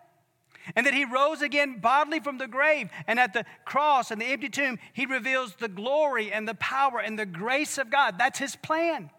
And 0.76 0.86
that 0.86 0.94
he 0.94 1.06
rose 1.06 1.42
again 1.42 1.80
bodily 1.80 2.20
from 2.20 2.38
the 2.38 2.48
grave. 2.48 2.90
And 3.08 3.20
at 3.20 3.34
the 3.34 3.46
cross 3.64 4.12
and 4.12 4.20
the 4.20 4.26
empty 4.26 4.50
tomb, 4.50 4.80
he 4.94 5.06
reveals 5.06 5.56
the 5.56 5.70
glory 5.70 6.32
and 6.32 6.48
the 6.48 6.56
power 6.56 7.00
and 7.00 7.18
the 7.18 7.26
grace 7.26 7.78
of 7.78 7.90
God. 7.90 8.18
That's 8.18 8.40
his 8.40 8.56
plan. 8.58 9.10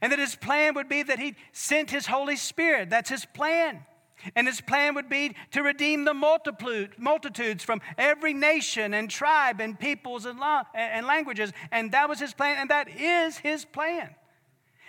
And 0.00 0.10
that 0.10 0.18
his 0.18 0.34
plan 0.34 0.74
would 0.74 0.88
be 0.88 1.04
that 1.04 1.20
he 1.20 1.36
sent 1.52 1.90
his 1.90 2.06
Holy 2.06 2.36
Spirit. 2.36 2.90
That's 2.90 3.08
his 3.08 3.24
plan. 3.24 3.84
And 4.34 4.46
his 4.46 4.60
plan 4.60 4.94
would 4.94 5.08
be 5.08 5.36
to 5.52 5.62
redeem 5.62 6.04
the 6.04 6.14
multitudes 6.14 7.62
from 7.62 7.80
every 7.96 8.34
nation 8.34 8.94
and 8.94 9.08
tribe 9.08 9.60
and 9.60 9.78
peoples 9.78 10.26
and, 10.26 10.38
languages. 10.38 11.52
And 11.70 11.92
that 11.92 12.08
was 12.08 12.18
his 12.18 12.34
plan, 12.34 12.56
and 12.58 12.70
that 12.70 12.88
is 12.88 13.38
his 13.38 13.64
plan. 13.64 14.14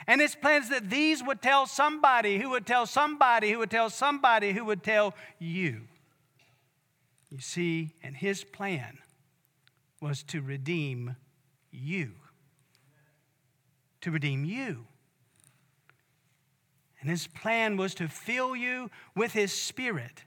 And 0.08 0.22
his 0.22 0.36
plan 0.36 0.62
is 0.64 0.70
that 0.70 0.90
these 0.90 1.22
would 1.22 1.42
tell 1.42 1.66
somebody 1.66 2.40
who 2.40 2.50
would 2.52 2.66
tell 2.66 2.86
somebody 2.86 3.52
who 3.52 3.60
would 3.60 3.72
tell 3.72 3.90
somebody 3.90 4.54
who 4.54 4.64
would 4.66 4.82
tell 4.82 5.14
you. 5.38 5.82
You 7.30 7.40
see, 7.40 7.92
and 8.02 8.16
his 8.16 8.46
plan 8.46 9.00
was 10.02 10.24
to 10.24 10.42
redeem 10.42 11.18
you. 11.72 12.14
To 14.02 14.12
redeem 14.12 14.46
you. 14.46 14.88
And 17.08 17.12
his 17.14 17.28
plan 17.28 17.78
was 17.78 17.96
to 17.96 18.10
fill 18.10 18.54
you 18.54 18.92
with 19.16 19.32
his 19.32 19.54
spirit 19.54 20.24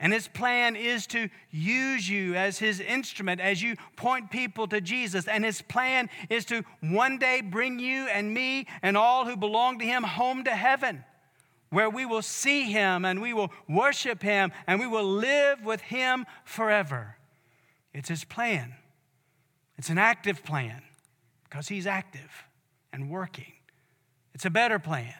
And 0.00 0.12
his 0.12 0.28
plan 0.28 0.76
is 0.76 1.06
to 1.08 1.30
use 1.50 2.08
you 2.08 2.34
as 2.34 2.58
his 2.58 2.80
instrument 2.80 3.40
as 3.40 3.62
you 3.62 3.76
point 3.96 4.30
people 4.30 4.66
to 4.68 4.80
Jesus. 4.80 5.28
And 5.28 5.44
his 5.44 5.62
plan 5.62 6.10
is 6.28 6.44
to 6.46 6.62
one 6.80 7.18
day 7.18 7.40
bring 7.40 7.78
you 7.78 8.06
and 8.08 8.34
me 8.34 8.66
and 8.82 8.96
all 8.96 9.24
who 9.24 9.36
belong 9.36 9.78
to 9.78 9.84
him 9.84 10.02
home 10.02 10.44
to 10.44 10.50
heaven, 10.50 11.04
where 11.70 11.88
we 11.88 12.04
will 12.04 12.22
see 12.22 12.64
him 12.64 13.04
and 13.04 13.22
we 13.22 13.32
will 13.32 13.52
worship 13.68 14.22
him 14.22 14.52
and 14.66 14.80
we 14.80 14.86
will 14.86 15.06
live 15.08 15.64
with 15.64 15.80
him 15.80 16.26
forever. 16.44 17.16
It's 17.92 18.08
his 18.08 18.24
plan. 18.24 18.74
It's 19.78 19.90
an 19.90 19.98
active 19.98 20.44
plan 20.44 20.82
because 21.44 21.68
he's 21.68 21.86
active 21.86 22.44
and 22.92 23.08
working. 23.08 23.52
It's 24.34 24.44
a 24.44 24.50
better 24.50 24.78
plan. 24.78 25.14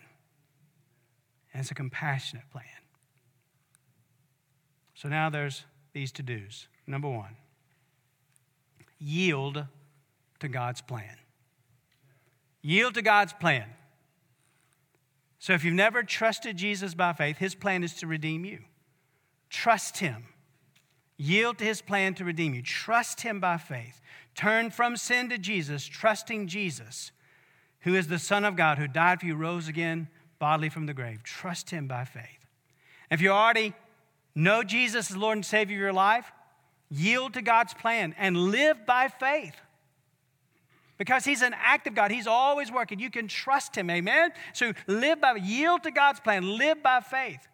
And 1.55 1.61
it's 1.61 1.70
a 1.70 1.74
compassionate 1.74 2.50
plan. 2.50 2.64
So 4.94 5.09
now 5.09 5.30
there's 5.30 5.64
these 5.92 6.11
to 6.12 6.22
dos. 6.22 6.66
Number 6.86 7.09
one, 7.09 7.36
yield 8.98 9.64
to 10.40 10.48
God's 10.48 10.82
plan. 10.82 11.16
Yield 12.61 12.94
to 12.94 13.02
God's 13.02 13.32
plan. 13.32 13.64
So 15.38 15.52
if 15.52 15.64
you've 15.64 15.74
never 15.74 16.02
trusted 16.02 16.57
Jesus 16.57 16.94
by 16.94 17.12
faith, 17.12 17.38
his 17.38 17.55
plan 17.55 17.84
is 17.84 17.94
to 17.94 18.07
redeem 18.07 18.44
you. 18.44 18.61
Trust 19.48 19.98
him. 19.98 20.24
Yield 21.16 21.59
to 21.59 21.64
his 21.64 21.80
plan 21.80 22.14
to 22.14 22.24
redeem 22.24 22.55
you. 22.55 22.62
Trust 22.62 23.20
him 23.20 23.38
by 23.40 23.59
faith. 23.59 24.00
Turn 24.34 24.70
from 24.70 24.96
sin 24.96 25.28
to 25.28 25.38
Jesus, 25.38 25.86
trusting 25.86 26.48
Jesus, 26.48 27.12
who 27.80 27.94
is 27.94 28.09
the 28.09 28.18
Son 28.18 28.44
of 28.44 28.57
God, 28.57 28.78
who 28.78 28.88
died 28.88 29.20
for 29.20 29.26
you, 29.26 29.36
rose 29.36 29.68
again 29.68 30.09
bodily 30.45 30.68
from 30.68 30.84
the 30.84 30.92
grave. 30.92 31.22
Trust 31.22 31.70
him 31.70 31.88
by 31.88 32.05
faith. 32.05 32.45
If 33.11 33.22
you 33.22 33.30
already 33.30 33.72
know 34.34 34.62
Jesus 34.62 35.11
as 35.11 35.16
Lord 35.16 35.38
and 35.38 35.47
Savior 35.47 35.78
of 35.78 35.80
your 35.80 35.92
life, 35.95 36.30
yield 36.90 37.32
to 37.32 37.40
God's 37.40 37.72
plan 37.72 38.14
and 38.18 38.36
live 38.36 38.84
by 38.84 39.09
faith. 39.09 39.55
Because 40.99 41.24
he's 41.24 41.40
an 41.40 41.55
active 41.57 41.95
God. 41.95 42.11
He's 42.11 42.26
always 42.26 42.70
working. 42.70 42.99
You 42.99 43.11
can 43.11 43.26
trust 43.26 43.74
him. 43.74 43.88
Amen? 43.88 44.32
So 44.53 44.74
live 44.86 45.18
by 45.18 45.36
yield 45.36 45.82
to 45.84 45.90
God's 45.90 46.20
plan. 46.20 46.59
Live 46.59 46.82
by 46.82 47.01
faith. 47.01 47.49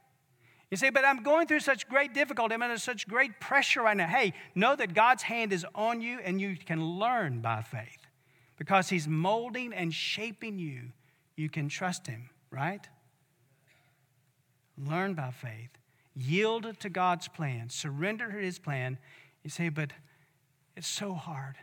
You 0.69 0.77
say, 0.77 0.91
but 0.91 1.05
I'm 1.05 1.23
going 1.23 1.47
through 1.47 1.61
such 1.61 1.89
great 1.89 2.13
difficulty. 2.13 2.55
I'm 2.55 2.63
under 2.63 2.77
such 2.77 3.07
great 3.07 3.39
pressure 3.39 3.83
right 3.83 3.97
now. 3.97 4.09
Hey, 4.09 4.35
know 4.57 4.75
that 4.75 4.95
God's 4.95 5.23
hand 5.23 5.53
is 5.53 5.65
on 5.77 6.01
you 6.01 6.19
and 6.25 6.41
you 6.41 6.57
can 6.57 6.85
learn 6.85 7.41
by 7.41 7.63
faith. 7.63 8.09
Because 8.59 8.89
he's 8.89 9.07
molding 9.07 9.73
and 9.73 9.95
shaping 9.95 10.59
you. 10.59 10.91
You 11.37 11.49
can 11.49 11.69
trust 11.69 12.09
him, 12.09 12.31
right? 12.51 12.87
Learn 14.77 15.15
by 15.15 15.31
faith. 15.31 15.71
Yield 16.15 16.79
to 16.81 16.89
God's 16.89 17.29
plan. 17.29 17.69
Surrender 17.69 18.31
to 18.31 18.39
his 18.39 18.59
plan. 18.59 18.99
You 19.43 19.51
say, 19.51 19.69
but 19.69 19.93
it's 20.77 20.89
so 20.89 21.15
hard. 21.15 21.57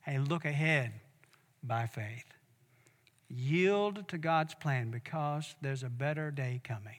Hey, 0.00 0.18
look 0.18 0.44
ahead 0.44 0.92
by 1.62 1.86
faith. 1.86 2.26
Yield 3.28 4.06
to 4.08 4.18
God's 4.18 4.54
plan 4.54 4.90
because 4.90 5.56
there's 5.60 5.82
a 5.82 5.88
better 5.88 6.30
day 6.30 6.60
coming. 6.62 6.98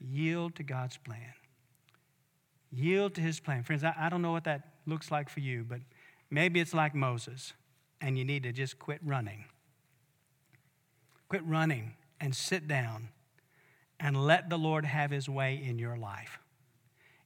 Yield 0.00 0.54
to 0.56 0.62
God's 0.62 0.96
plan. 0.96 1.34
Yield 2.72 3.14
to 3.16 3.20
his 3.20 3.40
plan. 3.40 3.62
Friends, 3.62 3.84
I, 3.84 3.94
I 3.98 4.08
don't 4.08 4.22
know 4.22 4.32
what 4.32 4.44
that 4.44 4.74
looks 4.86 5.10
like 5.10 5.28
for 5.28 5.40
you, 5.40 5.64
but 5.68 5.80
maybe 6.30 6.60
it's 6.60 6.72
like 6.72 6.94
Moses, 6.94 7.52
and 8.00 8.16
you 8.16 8.24
need 8.24 8.44
to 8.44 8.52
just 8.52 8.78
quit 8.78 9.00
running. 9.04 9.44
Quit 11.30 11.46
running 11.46 11.94
and 12.20 12.34
sit 12.34 12.66
down 12.66 13.08
and 14.00 14.16
let 14.26 14.50
the 14.50 14.58
Lord 14.58 14.84
have 14.84 15.12
his 15.12 15.28
way 15.28 15.62
in 15.64 15.78
your 15.78 15.96
life. 15.96 16.40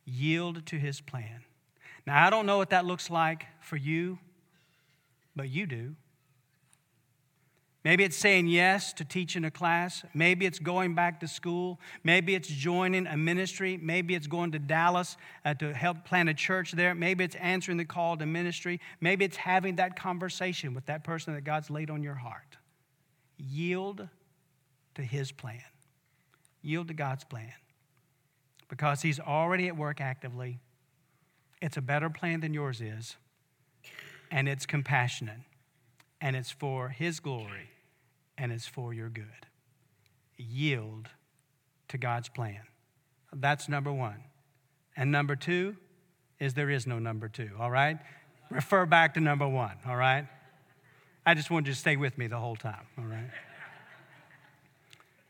Yield 0.05 0.67
to 0.67 0.77
his 0.77 1.01
plan. 1.01 1.43
Now, 2.07 2.27
I 2.27 2.29
don't 2.29 2.45
know 2.45 2.59
what 2.59 2.69
that 2.69 2.85
looks 2.85 3.09
like 3.09 3.47
for 3.63 3.77
you, 3.77 4.19
but 5.35 5.49
you 5.49 5.67
do. 5.67 5.97
Maybe 7.83 8.05
it's 8.05 8.17
saying 8.17 8.49
yes 8.49 8.93
to 8.95 9.07
teaching 9.07 9.43
a 9.45 9.51
class. 9.51 10.05
Maybe 10.13 10.45
it's 10.45 10.59
going 10.59 10.95
back 10.95 11.21
to 11.21 11.29
school. 11.29 11.81
Maybe 12.03 12.35
it's 12.35 12.49
joining 12.49 13.07
a 13.07 13.17
ministry. 13.17 13.79
Maybe 13.81 14.15
it's 14.15 14.27
going 14.27 14.53
to 14.53 14.59
Dallas 14.59 15.17
uh, 15.47 15.55
to 15.55 15.73
help 15.73 16.05
plant 16.05 16.29
a 16.29 16.35
church 16.35 16.73
there. 16.73 16.95
Maybe 16.95 17.25
it's 17.25 17.37
answering 17.37 17.79
the 17.79 17.85
call 17.87 18.19
to 18.19 18.27
ministry. 18.27 18.81
Maybe 19.01 19.25
it's 19.25 19.37
having 19.39 19.77
that 19.77 19.99
conversation 19.99 20.75
with 20.75 20.85
that 20.87 21.05
person 21.05 21.33
that 21.35 21.45
God's 21.45 21.71
laid 21.71 21.89
on 21.89 22.03
your 22.03 22.17
heart. 22.17 22.59
Yield 23.37 24.09
to 24.95 25.03
His 25.03 25.33
plan. 25.33 25.63
Yield 26.63 26.89
to 26.89 26.95
God's 26.95 27.25
plan 27.25 27.53
because 28.69 29.03
He's 29.03 29.21
already 29.21 29.69
at 29.69 29.77
work 29.77 30.01
actively. 30.01 30.61
It's 31.61 31.77
a 31.77 31.83
better 31.83 32.11
plan 32.11 32.41
than 32.41 32.53
yours 32.53 32.81
is, 32.81 33.17
and 34.31 34.49
it's 34.49 34.67
compassionate, 34.67 35.41
and 36.21 36.37
it's 36.37 36.51
for 36.51 36.89
His 36.89 37.21
glory, 37.21 37.71
and 38.37 38.53
it's 38.53 38.67
for 38.67 38.93
your 38.93 39.09
good. 39.09 39.47
Yield 40.37 41.09
to 41.89 41.99
God's 41.99 42.29
plan. 42.29 42.61
That's 43.33 43.69
number 43.69 43.93
one. 43.93 44.25
And 44.97 45.11
number 45.11 45.37
two 45.37 45.77
is 46.39 46.55
there 46.55 46.71
is 46.71 46.87
no 46.87 46.99
number 46.99 47.29
two, 47.29 47.51
all 47.59 47.71
right? 47.71 47.99
Refer 48.51 48.87
back 48.87 49.15
to 49.15 49.21
number 49.21 49.49
one, 49.49 49.77
all 49.87 49.97
right? 49.97 50.27
I 51.27 51.35
just 51.35 51.51
wanted 51.51 51.69
you 51.69 51.75
to 51.75 51.79
stay 51.79 51.97
with 51.97 52.19
me 52.19 52.27
the 52.27 52.39
whole 52.39 52.57
time, 52.57 52.87
all 52.99 53.05
right? 53.05 53.31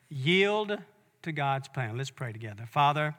Yield 0.09 0.79
to 1.23 1.33
God's 1.33 1.69
plan. 1.69 1.97
Let's 1.97 2.11
pray 2.11 2.33
together. 2.33 2.67
Father, 2.71 3.15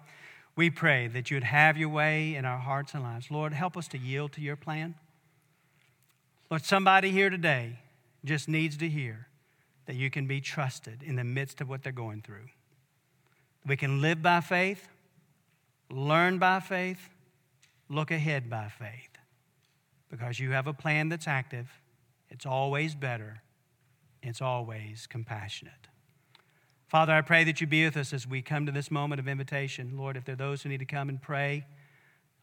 we 0.55 0.69
pray 0.69 1.07
that 1.07 1.31
you'd 1.31 1.43
have 1.43 1.77
your 1.77 1.89
way 1.89 2.35
in 2.35 2.45
our 2.45 2.57
hearts 2.57 2.93
and 2.93 3.03
lives. 3.03 3.31
Lord, 3.31 3.53
help 3.53 3.75
us 3.77 3.87
to 3.89 3.97
yield 3.97 4.33
to 4.33 4.41
your 4.41 4.55
plan. 4.55 4.95
Lord, 6.49 6.63
somebody 6.63 7.11
here 7.11 7.29
today 7.29 7.79
just 8.23 8.47
needs 8.47 8.77
to 8.77 8.89
hear 8.89 9.27
that 9.85 9.95
you 9.95 10.09
can 10.09 10.27
be 10.27 10.41
trusted 10.41 11.01
in 11.03 11.15
the 11.15 11.23
midst 11.23 11.61
of 11.61 11.69
what 11.69 11.83
they're 11.83 11.91
going 11.91 12.21
through. 12.21 12.49
We 13.65 13.77
can 13.77 14.01
live 14.01 14.21
by 14.21 14.41
faith, 14.41 14.87
learn 15.89 16.39
by 16.39 16.59
faith, 16.59 17.09
look 17.89 18.11
ahead 18.11 18.49
by 18.49 18.69
faith. 18.69 19.09
Because 20.09 20.39
you 20.39 20.51
have 20.51 20.67
a 20.67 20.73
plan 20.73 21.09
that's 21.09 21.27
active, 21.27 21.67
it's 22.29 22.45
always 22.45 22.95
better, 22.95 23.41
it's 24.21 24.41
always 24.41 25.07
compassionate. 25.07 25.87
Father, 26.87 27.13
I 27.13 27.21
pray 27.21 27.43
that 27.43 27.61
you 27.61 27.67
be 27.67 27.83
with 27.83 27.97
us 27.97 28.13
as 28.13 28.27
we 28.27 28.41
come 28.41 28.65
to 28.65 28.71
this 28.71 28.91
moment 28.91 29.19
of 29.19 29.27
invitation. 29.27 29.97
Lord, 29.97 30.17
if 30.17 30.25
there 30.25 30.33
are 30.33 30.37
those 30.37 30.61
who 30.61 30.69
need 30.69 30.79
to 30.79 30.85
come 30.85 31.09
and 31.09 31.21
pray, 31.21 31.65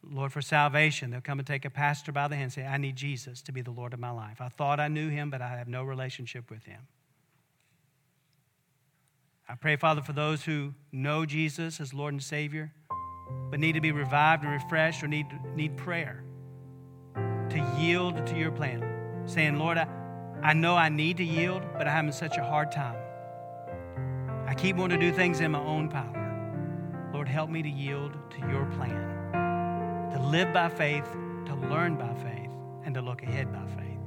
Lord, 0.03 0.33
for 0.33 0.43
salvation, 0.43 1.11
they'll 1.11 1.21
come 1.21 1.39
and 1.39 1.47
take 1.47 1.65
a 1.65 1.71
pastor 1.71 2.11
by 2.11 2.27
the 2.27 2.35
hand 2.35 2.45
and 2.45 2.53
say, 2.53 2.67
I 2.67 2.77
need 2.77 2.97
Jesus 2.97 3.41
to 3.43 3.53
be 3.53 3.63
the 3.63 3.71
Lord 3.71 3.95
of 3.95 4.01
my 4.01 4.11
life. 4.11 4.41
I 4.41 4.49
thought 4.49 4.81
I 4.81 4.89
knew 4.89 5.09
him, 5.09 5.31
but 5.31 5.41
I 5.41 5.57
have 5.57 5.69
no 5.69 5.85
relationship 5.85 6.51
with 6.51 6.65
him. 6.65 6.81
I 9.49 9.55
pray, 9.55 9.77
Father, 9.77 10.03
for 10.03 10.13
those 10.13 10.45
who 10.45 10.75
know 10.91 11.25
Jesus 11.25 11.81
as 11.81 11.95
Lord 11.95 12.15
and 12.15 12.23
Savior, 12.23 12.73
but 13.51 13.61
need 13.61 13.73
to 13.73 13.81
be 13.81 13.93
revived 13.93 14.45
and 14.45 14.53
refreshed 14.53 15.03
or 15.03 15.09
need, 15.09 15.27
need 15.55 15.77
prayer 15.77 16.25
to 17.15 17.77
yield 17.79 18.27
to 18.27 18.37
your 18.37 18.51
plan. 18.51 18.92
Saying, 19.27 19.59
Lord, 19.59 19.79
I, 19.79 19.87
I 20.43 20.53
know 20.53 20.77
I 20.77 20.89
need 20.89 21.17
to 21.19 21.25
yield, 21.25 21.63
but 21.73 21.87
I'm 21.87 21.95
having 21.95 22.13
such 22.13 22.37
a 22.37 22.45
hard 22.45 22.73
time. 22.73 22.97
I 24.47 24.55
keep 24.55 24.77
wanting 24.77 25.01
to 25.01 25.11
do 25.11 25.17
things 25.17 25.41
in 25.41 25.53
my 25.53 25.61
own 25.61 25.89
power. 25.89 27.11
Lord, 27.13 27.29
help 27.29 27.51
me 27.51 27.63
to 27.63 27.69
yield 27.69 28.13
to 28.33 28.39
your 28.49 28.67
plan, 28.77 30.11
to 30.13 30.19
live 30.19 30.53
by 30.53 30.69
faith, 30.69 31.07
to 31.47 31.55
learn 31.55 31.97
by 31.97 32.13
faith, 32.15 32.51
and 32.85 32.95
to 32.95 33.01
look 33.01 33.23
ahead 33.23 33.53
by 33.53 33.65
faith. 33.77 33.99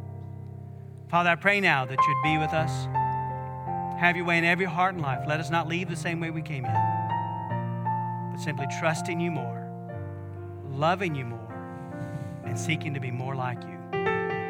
Father, 1.08 1.30
I 1.30 1.36
pray 1.36 1.62
now 1.62 1.86
that 1.86 1.98
you'd 1.98 2.24
be 2.24 2.38
with 2.38 2.54
us. 2.54 2.88
Have 4.00 4.18
your 4.18 4.26
way 4.26 4.38
in 4.38 4.44
every 4.44 4.66
heart 4.66 4.96
and 4.96 5.02
life. 5.02 5.26
Let 5.28 5.40
us 5.40 5.50
not 5.50 5.68
leave 5.68 5.88
the 5.88 5.96
same 5.96 6.20
way 6.20 6.30
we 6.30 6.42
came 6.42 6.66
in, 6.66 6.74
but 8.34 8.42
simply 8.42 8.66
trusting 8.80 9.20
you 9.20 9.32
more, 9.32 9.70
loving 10.72 11.16
you 11.16 11.26
more, 11.26 11.40
and 12.44 12.60
seeking 12.60 12.94
to 12.94 13.00
be 13.00 13.12
more 13.12 13.36
like 13.36 13.64
you. 13.64 13.75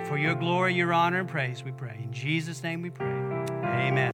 For 0.08 0.20
your 0.20 0.36
glory, 0.36 0.76
your 0.76 0.94
honor, 0.94 1.20
and 1.20 1.28
praise, 1.28 1.64
we 1.64 1.72
pray. 1.72 2.00
In 2.04 2.14
Jesus' 2.14 2.62
name 2.62 2.84
we 2.84 2.92
pray. 2.92 3.08
Amen. 3.08 3.96